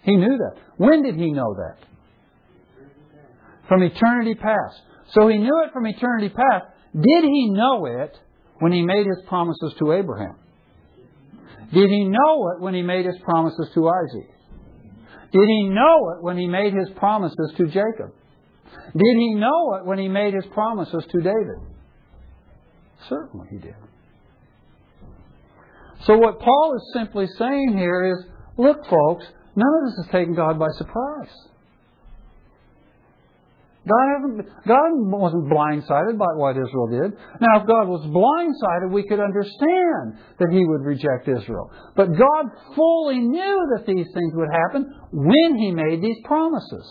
He 0.02 0.16
knew 0.16 0.36
that. 0.38 0.60
When 0.76 1.02
did 1.02 1.16
he 1.16 1.30
know 1.30 1.54
that? 1.54 1.76
From 3.68 3.82
eternity 3.82 4.34
past. 4.34 4.80
So 5.12 5.28
he 5.28 5.38
knew 5.38 5.62
it 5.64 5.72
from 5.72 5.86
eternity 5.86 6.28
past. 6.28 6.66
Did 6.94 7.24
he 7.24 7.50
know 7.50 7.86
it 7.86 8.16
when 8.58 8.72
he 8.72 8.82
made 8.82 9.06
his 9.06 9.22
promises 9.28 9.74
to 9.78 9.92
Abraham? 9.92 10.36
Did 11.72 11.88
he 11.88 12.04
know 12.04 12.52
it 12.54 12.60
when 12.60 12.74
he 12.74 12.82
made 12.82 13.06
his 13.06 13.16
promises 13.24 13.70
to 13.74 13.88
Isaac? 13.88 14.28
Did 15.32 15.48
he 15.48 15.68
know 15.68 16.10
it 16.16 16.22
when 16.22 16.36
he 16.36 16.46
made 16.46 16.74
his 16.74 16.90
promises 16.96 17.52
to 17.56 17.66
Jacob? 17.66 18.12
Did 18.94 19.16
he 19.16 19.34
know 19.34 19.74
it 19.76 19.86
when 19.86 19.98
he 19.98 20.08
made 20.08 20.34
his 20.34 20.44
promises 20.52 21.04
to 21.10 21.18
David? 21.18 21.60
Certainly 23.08 23.46
he 23.50 23.58
did. 23.58 23.74
So 26.04 26.18
what 26.18 26.40
Paul 26.40 26.74
is 26.76 26.92
simply 26.92 27.26
saying 27.38 27.74
here 27.76 28.12
is, 28.12 28.24
look 28.58 28.84
folks, 28.86 29.24
none 29.56 29.72
of 29.78 29.90
this 29.90 30.04
has 30.04 30.12
taken 30.12 30.34
God 30.34 30.58
by 30.58 30.68
surprise. 30.76 31.32
God, 33.82 34.46
God 34.66 34.90
wasn't 34.94 35.50
blindsided 35.50 36.16
by 36.16 36.30
what 36.36 36.54
Israel 36.56 36.86
did. 36.86 37.18
Now, 37.40 37.60
if 37.60 37.66
God 37.66 37.88
was 37.88 38.06
blindsided, 38.06 38.92
we 38.92 39.02
could 39.08 39.18
understand 39.18 40.22
that 40.38 40.50
He 40.52 40.64
would 40.64 40.86
reject 40.86 41.26
Israel. 41.26 41.68
But 41.96 42.14
God 42.14 42.44
fully 42.76 43.18
knew 43.18 43.68
that 43.74 43.84
these 43.84 44.06
things 44.14 44.32
would 44.34 44.50
happen 44.52 44.94
when 45.10 45.58
He 45.58 45.72
made 45.72 46.00
these 46.00 46.18
promises. 46.24 46.86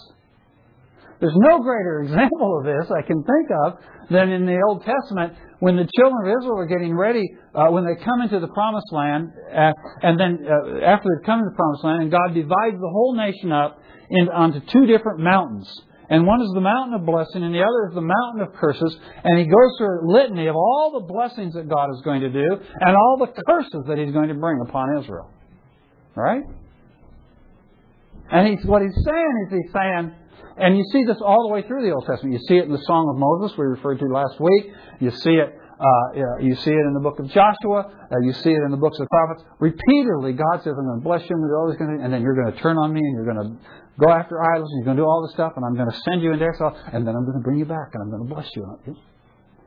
There's 1.21 1.37
no 1.37 1.61
greater 1.61 2.01
example 2.01 2.57
of 2.57 2.65
this 2.65 2.89
I 2.89 3.05
can 3.05 3.21
think 3.21 3.47
of 3.65 3.77
than 4.09 4.29
in 4.33 4.45
the 4.47 4.59
Old 4.67 4.83
Testament 4.83 5.37
when 5.59 5.77
the 5.77 5.87
children 5.95 6.25
of 6.25 6.41
Israel 6.41 6.57
are 6.57 6.65
getting 6.65 6.97
ready, 6.97 7.21
uh, 7.53 7.67
when 7.69 7.85
they 7.85 7.93
come 8.03 8.21
into 8.21 8.39
the 8.39 8.49
promised 8.49 8.91
land, 8.91 9.29
uh, 9.53 9.71
and 10.01 10.19
then 10.19 10.41
uh, 10.41 10.83
after 10.83 11.05
they've 11.05 11.25
come 11.25 11.39
into 11.39 11.51
the 11.53 11.55
promised 11.55 11.83
land, 11.85 12.01
and 12.01 12.11
God 12.11 12.33
divides 12.33 12.81
the 12.81 12.89
whole 12.89 13.13
nation 13.15 13.51
up 13.51 13.77
in, 14.09 14.29
onto 14.29 14.59
two 14.73 14.87
different 14.87 15.19
mountains. 15.19 15.69
And 16.09 16.25
one 16.25 16.41
is 16.41 16.49
the 16.55 16.61
mountain 16.61 16.95
of 16.95 17.05
blessing, 17.05 17.43
and 17.43 17.53
the 17.53 17.61
other 17.61 17.87
is 17.87 17.95
the 17.95 18.01
mountain 18.01 18.41
of 18.41 18.53
curses. 18.59 18.97
And 19.23 19.37
he 19.37 19.45
goes 19.45 19.71
through 19.77 20.01
a 20.01 20.11
litany 20.11 20.47
of 20.47 20.55
all 20.55 20.99
the 20.99 21.05
blessings 21.05 21.53
that 21.53 21.69
God 21.69 21.87
is 21.93 22.01
going 22.03 22.21
to 22.21 22.29
do, 22.29 22.57
and 22.81 22.97
all 22.97 23.17
the 23.21 23.31
curses 23.45 23.85
that 23.87 23.99
he's 23.99 24.11
going 24.11 24.27
to 24.29 24.35
bring 24.35 24.59
upon 24.67 24.97
Israel. 24.97 25.29
Right? 26.15 26.43
And 28.31 28.47
he's, 28.47 28.65
what 28.65 28.81
he's 28.81 28.97
saying 29.05 29.47
is 29.47 29.53
he's 29.61 29.71
saying, 29.71 30.15
and 30.57 30.77
you 30.77 30.83
see 30.91 31.03
this 31.05 31.17
all 31.23 31.47
the 31.47 31.53
way 31.53 31.61
through 31.63 31.81
the 31.81 31.91
Old 31.93 32.05
Testament. 32.05 32.33
You 32.33 32.43
see 32.47 32.57
it 32.57 32.65
in 32.65 32.71
the 32.71 32.83
Song 32.85 33.09
of 33.09 33.17
Moses 33.17 33.57
we 33.57 33.65
referred 33.65 33.99
to 33.99 34.05
last 34.05 34.39
week. 34.39 34.73
You 34.99 35.11
see 35.11 35.35
it. 35.39 35.57
Uh, 35.81 36.37
you 36.39 36.53
see 36.61 36.69
it 36.69 36.85
in 36.85 36.93
the 36.93 37.01
book 37.01 37.17
of 37.17 37.25
Joshua. 37.25 37.89
Uh, 37.89 38.21
you 38.21 38.33
see 38.33 38.53
it 38.53 38.61
in 38.61 38.69
the 38.69 38.77
books 38.77 38.99
of 38.99 39.09
the 39.09 39.09
prophets. 39.09 39.41
Repeatedly, 39.57 40.33
God 40.33 40.61
says, 40.61 40.77
"I'm 40.77 40.85
going 40.85 41.01
to 41.01 41.03
bless 41.03 41.25
you," 41.25 41.33
and 41.33 41.49
all 41.57 41.69
these 41.69 41.79
kind 41.81 41.99
and 42.01 42.13
then 42.13 42.21
you're 42.21 42.37
going 42.37 42.53
to 42.53 42.59
turn 42.61 42.77
on 42.77 42.93
me, 42.93 43.01
and 43.01 43.13
you're 43.17 43.25
going 43.25 43.41
to 43.41 43.49
go 43.97 44.13
after 44.13 44.37
idols, 44.37 44.69
and 44.69 44.77
you're 44.77 44.93
going 44.93 44.97
to 44.97 45.01
do 45.01 45.07
all 45.09 45.25
this 45.25 45.33
stuff, 45.33 45.53
and 45.55 45.65
I'm 45.65 45.73
going 45.73 45.89
to 45.89 45.99
send 46.05 46.21
you 46.21 46.33
into 46.33 46.45
exile, 46.45 46.77
and 46.93 47.01
then 47.01 47.15
I'm 47.15 47.25
going 47.25 47.37
to 47.37 47.43
bring 47.43 47.57
you 47.57 47.65
back, 47.65 47.97
and 47.97 48.03
I'm 48.03 48.11
going 48.13 48.21
to 48.21 48.29
bless 48.29 48.45
you. 48.55 48.61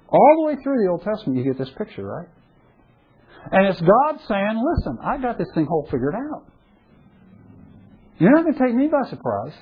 All 0.07 0.35
the 0.39 0.55
way 0.55 0.62
through 0.62 0.79
the 0.85 0.91
Old 0.91 1.03
Testament, 1.03 1.35
you 1.37 1.43
get 1.43 1.59
this 1.59 1.75
picture, 1.75 2.07
right? 2.07 2.31
And 3.51 3.66
it's 3.66 3.81
God 3.81 4.22
saying, 4.29 4.55
"Listen, 4.55 4.99
I've 5.03 5.20
got 5.20 5.37
this 5.37 5.51
thing 5.55 5.66
whole 5.66 5.89
figured 5.91 6.14
out. 6.14 6.47
You're 8.22 8.31
not 8.31 8.45
going 8.45 8.55
to 8.55 8.61
take 8.62 8.75
me 8.75 8.87
by 8.87 9.03
surprise." 9.11 9.59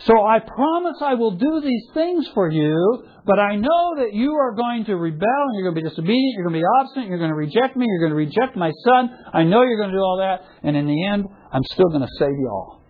So 0.00 0.12
I 0.26 0.40
promise 0.40 0.96
I 1.00 1.14
will 1.14 1.32
do 1.32 1.60
these 1.60 1.86
things 1.94 2.28
for 2.34 2.50
you, 2.50 3.04
but 3.24 3.38
I 3.38 3.56
know 3.56 3.94
that 3.98 4.12
you 4.12 4.34
are 4.34 4.52
going 4.52 4.84
to 4.86 4.96
rebel 4.96 5.44
and 5.48 5.54
you're 5.54 5.70
going 5.70 5.76
to 5.76 5.82
be 5.82 5.88
disobedient, 5.88 6.34
you're 6.34 6.44
going 6.44 6.60
to 6.60 6.60
be 6.60 6.66
obstinate, 6.80 7.08
you're 7.08 7.18
going 7.18 7.30
to 7.30 7.36
reject 7.36 7.76
me, 7.76 7.86
you're 7.86 8.00
going 8.00 8.10
to 8.10 8.16
reject 8.16 8.56
my 8.56 8.72
son. 8.84 9.10
I 9.32 9.44
know 9.44 9.62
you're 9.62 9.78
going 9.78 9.90
to 9.90 9.96
do 9.96 10.02
all 10.02 10.18
that, 10.18 10.42
and 10.62 10.76
in 10.76 10.86
the 10.86 11.06
end, 11.06 11.24
I'm 11.52 11.62
still 11.72 11.88
going 11.88 12.02
to 12.02 12.14
save 12.18 12.34
you 12.36 12.48
all. 12.50 12.80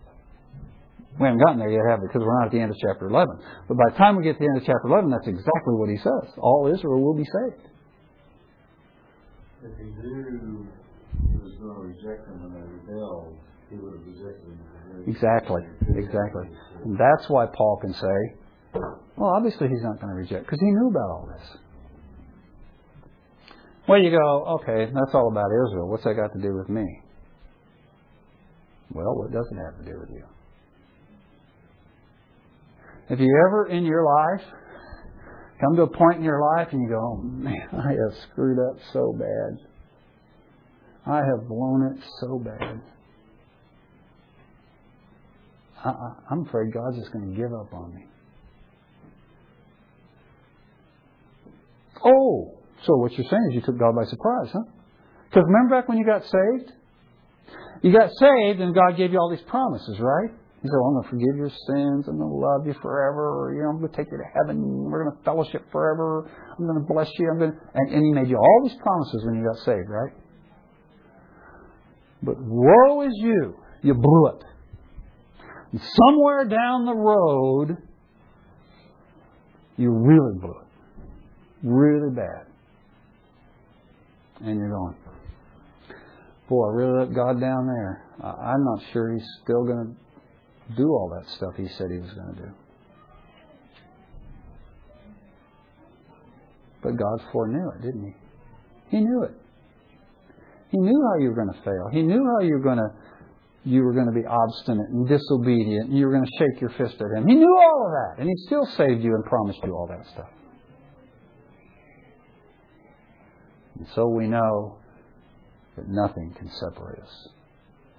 We 1.20 1.26
haven't 1.26 1.44
gotten 1.44 1.58
there 1.60 1.70
yet, 1.70 1.86
have 1.88 2.00
we? 2.00 2.08
Because 2.08 2.22
we're 2.26 2.34
not 2.40 2.46
at 2.46 2.52
the 2.52 2.58
end 2.58 2.72
of 2.72 2.78
chapter 2.80 3.06
11. 3.06 3.38
But 3.68 3.76
by 3.76 3.92
the 3.92 3.96
time 3.98 4.16
we 4.16 4.24
get 4.24 4.34
to 4.34 4.38
the 4.40 4.50
end 4.50 4.58
of 4.58 4.66
chapter 4.66 4.88
11, 4.88 5.10
that's 5.10 5.28
exactly 5.28 5.74
what 5.78 5.88
he 5.88 5.98
says. 5.98 6.34
All 6.38 6.66
Israel 6.66 6.98
will 6.98 7.14
be 7.14 7.22
saved. 7.22 7.68
If 9.62 9.78
he 9.78 9.84
knew 9.94 10.66
he 11.30 11.38
was 11.38 11.54
going 11.62 11.76
to 11.76 11.82
reject 11.86 12.26
them 12.26 12.42
when 12.42 12.50
they 12.50 12.66
rebelled, 12.66 13.38
he 13.70 13.76
would 13.76 13.94
have 13.94 14.02
rejected 14.02 14.58
them. 14.58 15.06
Exactly. 15.06 15.62
Exactly. 15.94 16.50
And 16.84 16.98
that's 16.98 17.28
why 17.28 17.46
Paul 17.46 17.78
can 17.80 17.94
say, 17.94 18.80
well, 19.16 19.32
obviously 19.36 19.68
he's 19.68 19.82
not 19.82 20.00
going 20.00 20.12
to 20.12 20.14
reject, 20.14 20.44
because 20.44 20.60
he 20.60 20.66
knew 20.66 20.88
about 20.88 21.10
all 21.10 21.28
this. 21.32 21.58
Well, 23.88 24.00
you 24.00 24.10
go, 24.10 24.58
okay, 24.60 24.86
that's 24.92 25.14
all 25.14 25.28
about 25.30 25.50
Israel. 25.66 25.88
What's 25.88 26.04
that 26.04 26.14
got 26.14 26.32
to 26.32 26.40
do 26.40 26.54
with 26.56 26.68
me? 26.68 26.84
Well, 28.92 29.14
what 29.16 29.32
does 29.32 29.46
it 29.50 29.56
have 29.56 29.78
to 29.78 29.90
do 29.90 29.98
with 29.98 30.10
you? 30.10 30.24
Have 33.08 33.20
you 33.20 33.44
ever 33.46 33.66
in 33.68 33.84
your 33.84 34.04
life 34.04 34.46
come 35.60 35.76
to 35.76 35.82
a 35.82 35.90
point 35.90 36.18
in 36.18 36.24
your 36.24 36.40
life 36.56 36.68
and 36.72 36.82
you 36.82 36.88
go, 36.88 36.98
oh, 36.98 37.16
man, 37.22 37.68
I 37.72 37.90
have 37.90 38.22
screwed 38.30 38.58
up 38.58 38.76
so 38.92 39.14
bad. 39.18 39.58
I 41.06 41.16
have 41.16 41.46
blown 41.48 41.92
it 41.92 42.02
so 42.20 42.38
bad. 42.38 42.80
I, 45.84 46.14
I'm 46.30 46.46
afraid 46.46 46.72
God's 46.72 46.96
just 46.96 47.12
going 47.12 47.30
to 47.30 47.36
give 47.36 47.52
up 47.52 47.72
on 47.72 47.94
me. 47.94 48.06
Oh, 52.04 52.58
so 52.84 52.96
what 52.96 53.12
you're 53.12 53.28
saying 53.28 53.48
is 53.50 53.54
you 53.54 53.60
took 53.60 53.78
God 53.78 53.94
by 53.94 54.04
surprise, 54.04 54.48
huh? 54.52 54.64
Because 55.28 55.44
remember 55.46 55.76
back 55.76 55.88
when 55.88 55.98
you 55.98 56.04
got 56.04 56.22
saved? 56.22 56.72
You 57.82 57.92
got 57.92 58.10
saved 58.18 58.60
and 58.60 58.74
God 58.74 58.96
gave 58.96 59.12
you 59.12 59.18
all 59.18 59.30
these 59.30 59.44
promises, 59.46 59.96
right? 60.00 60.30
He 60.62 60.68
said, 60.68 60.80
well, 60.80 60.88
I'm 60.88 60.94
going 60.94 61.04
to 61.04 61.10
forgive 61.10 61.36
your 61.36 61.50
sins. 61.50 62.08
I'm 62.08 62.16
going 62.16 62.30
to 62.30 62.40
love 62.40 62.66
you 62.66 62.72
forever. 62.80 63.28
Or, 63.28 63.52
you 63.52 63.60
know, 63.62 63.68
I'm 63.68 63.78
going 63.80 63.90
to 63.90 63.96
take 63.96 64.10
you 64.10 64.16
to 64.16 64.24
heaven. 64.32 64.88
We're 64.88 65.04
going 65.04 65.16
to 65.16 65.22
fellowship 65.22 65.64
forever. 65.70 66.30
I'm 66.58 66.64
going 66.64 66.80
to 66.80 66.88
bless 66.88 67.08
you. 67.18 67.28
I'm 67.30 67.38
going 67.38 67.52
to... 67.52 67.58
And, 67.74 67.92
and 67.92 68.02
He 68.06 68.12
made 68.12 68.28
you 68.28 68.38
all 68.38 68.60
these 68.64 68.76
promises 68.80 69.24
when 69.26 69.34
you 69.34 69.44
got 69.44 69.58
saved, 69.64 69.90
right? 69.90 70.12
But 72.22 72.36
woe 72.40 73.02
is 73.02 73.12
you. 73.16 73.56
You 73.82 73.92
blew 73.92 74.28
it. 74.28 74.44
Somewhere 75.76 76.44
down 76.44 76.84
the 76.84 76.94
road, 76.94 77.76
you 79.76 79.90
really 79.90 80.38
blew 80.38 80.50
it. 80.50 80.66
Really 81.62 82.14
bad. 82.14 82.46
And 84.40 84.58
you're 84.58 84.70
going, 84.70 84.94
boy, 86.48 86.68
I 86.68 86.74
really 86.74 86.98
let 87.06 87.14
God 87.14 87.40
down 87.40 87.66
there. 87.66 88.04
I'm 88.22 88.64
not 88.64 88.82
sure 88.92 89.12
He's 89.12 89.26
still 89.42 89.64
going 89.64 89.96
to 89.96 90.04
do 90.76 90.88
all 90.88 91.10
that 91.10 91.28
stuff 91.30 91.54
he 91.56 91.68
said 91.76 91.90
he 91.90 91.98
was 91.98 92.10
going 92.12 92.34
to 92.34 92.42
do. 92.42 92.50
But 96.82 96.96
God 96.96 97.20
foreknew 97.32 97.70
it, 97.76 97.82
didn't 97.82 98.04
he? 98.04 98.96
He 98.96 99.02
knew 99.02 99.22
it. 99.24 99.32
He 100.70 100.78
knew 100.78 101.08
how 101.10 101.22
you 101.22 101.28
were 101.30 101.34
going 101.34 101.52
to 101.52 101.62
fail. 101.62 101.88
He 101.92 102.02
knew 102.02 102.24
how 102.34 102.44
you 102.44 102.54
were 102.54 102.62
going 102.62 102.78
to 102.78 102.90
you 103.64 103.82
were 103.82 103.92
going 103.92 104.06
to 104.06 104.12
be 104.12 104.26
obstinate 104.26 104.88
and 104.90 105.08
disobedient 105.08 105.88
and 105.88 105.98
you 105.98 106.06
were 106.06 106.12
going 106.12 106.24
to 106.24 106.38
shake 106.38 106.60
your 106.60 106.70
fist 106.70 107.00
at 107.00 107.16
him. 107.16 107.26
He 107.26 107.34
knew 107.34 107.58
all 107.58 107.86
of 107.86 107.92
that 107.92 108.20
and 108.20 108.28
he 108.28 108.46
still 108.46 108.66
saved 108.76 109.02
you 109.02 109.14
and 109.14 109.24
promised 109.24 109.58
you 109.64 109.74
all 109.74 109.86
that 109.86 110.06
stuff. 110.12 110.28
And 113.78 113.88
so 113.94 114.08
we 114.08 114.28
know 114.28 114.78
that 115.76 115.88
nothing 115.88 116.34
can 116.38 116.50
separate 116.50 117.02
us 117.02 117.28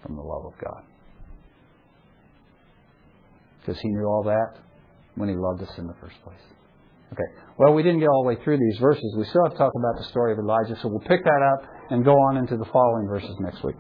from 0.04 0.16
the 0.16 0.22
love 0.22 0.46
of 0.46 0.54
God 0.64 0.84
because 3.60 3.80
he 3.82 3.90
knew 3.90 4.06
all 4.06 4.24
that 4.24 4.62
when 5.16 5.30
he 5.30 5.36
loved 5.36 5.62
us 5.64 5.78
in 5.78 5.88
the 5.88 5.96
first 6.00 6.16
place. 6.24 6.40
Okay. 7.12 7.42
Well, 7.58 7.74
we 7.74 7.84
didn't 7.84 8.00
get 8.00 8.10
all 8.10 8.24
the 8.24 8.36
way 8.36 8.44
through 8.44 8.58
these 8.58 8.78
verses. 8.80 9.16
We 9.18 9.26
still 9.26 9.44
have 9.44 9.54
to 9.54 9.58
talk 9.58 9.72
about 9.76 9.98
the 9.98 10.10
story 10.10 10.34
of 10.34 10.40
Elijah, 10.40 10.76
so 10.82 10.90
we'll 10.90 11.08
pick 11.08 11.24
that 11.24 11.54
up 11.54 11.70
and 11.90 12.04
go 12.04 12.12
on 12.12 12.38
into 12.38 12.58
the 12.58 12.66
following 12.66 13.08
verses 13.08 13.36
next 13.40 13.64
week. 13.64 13.76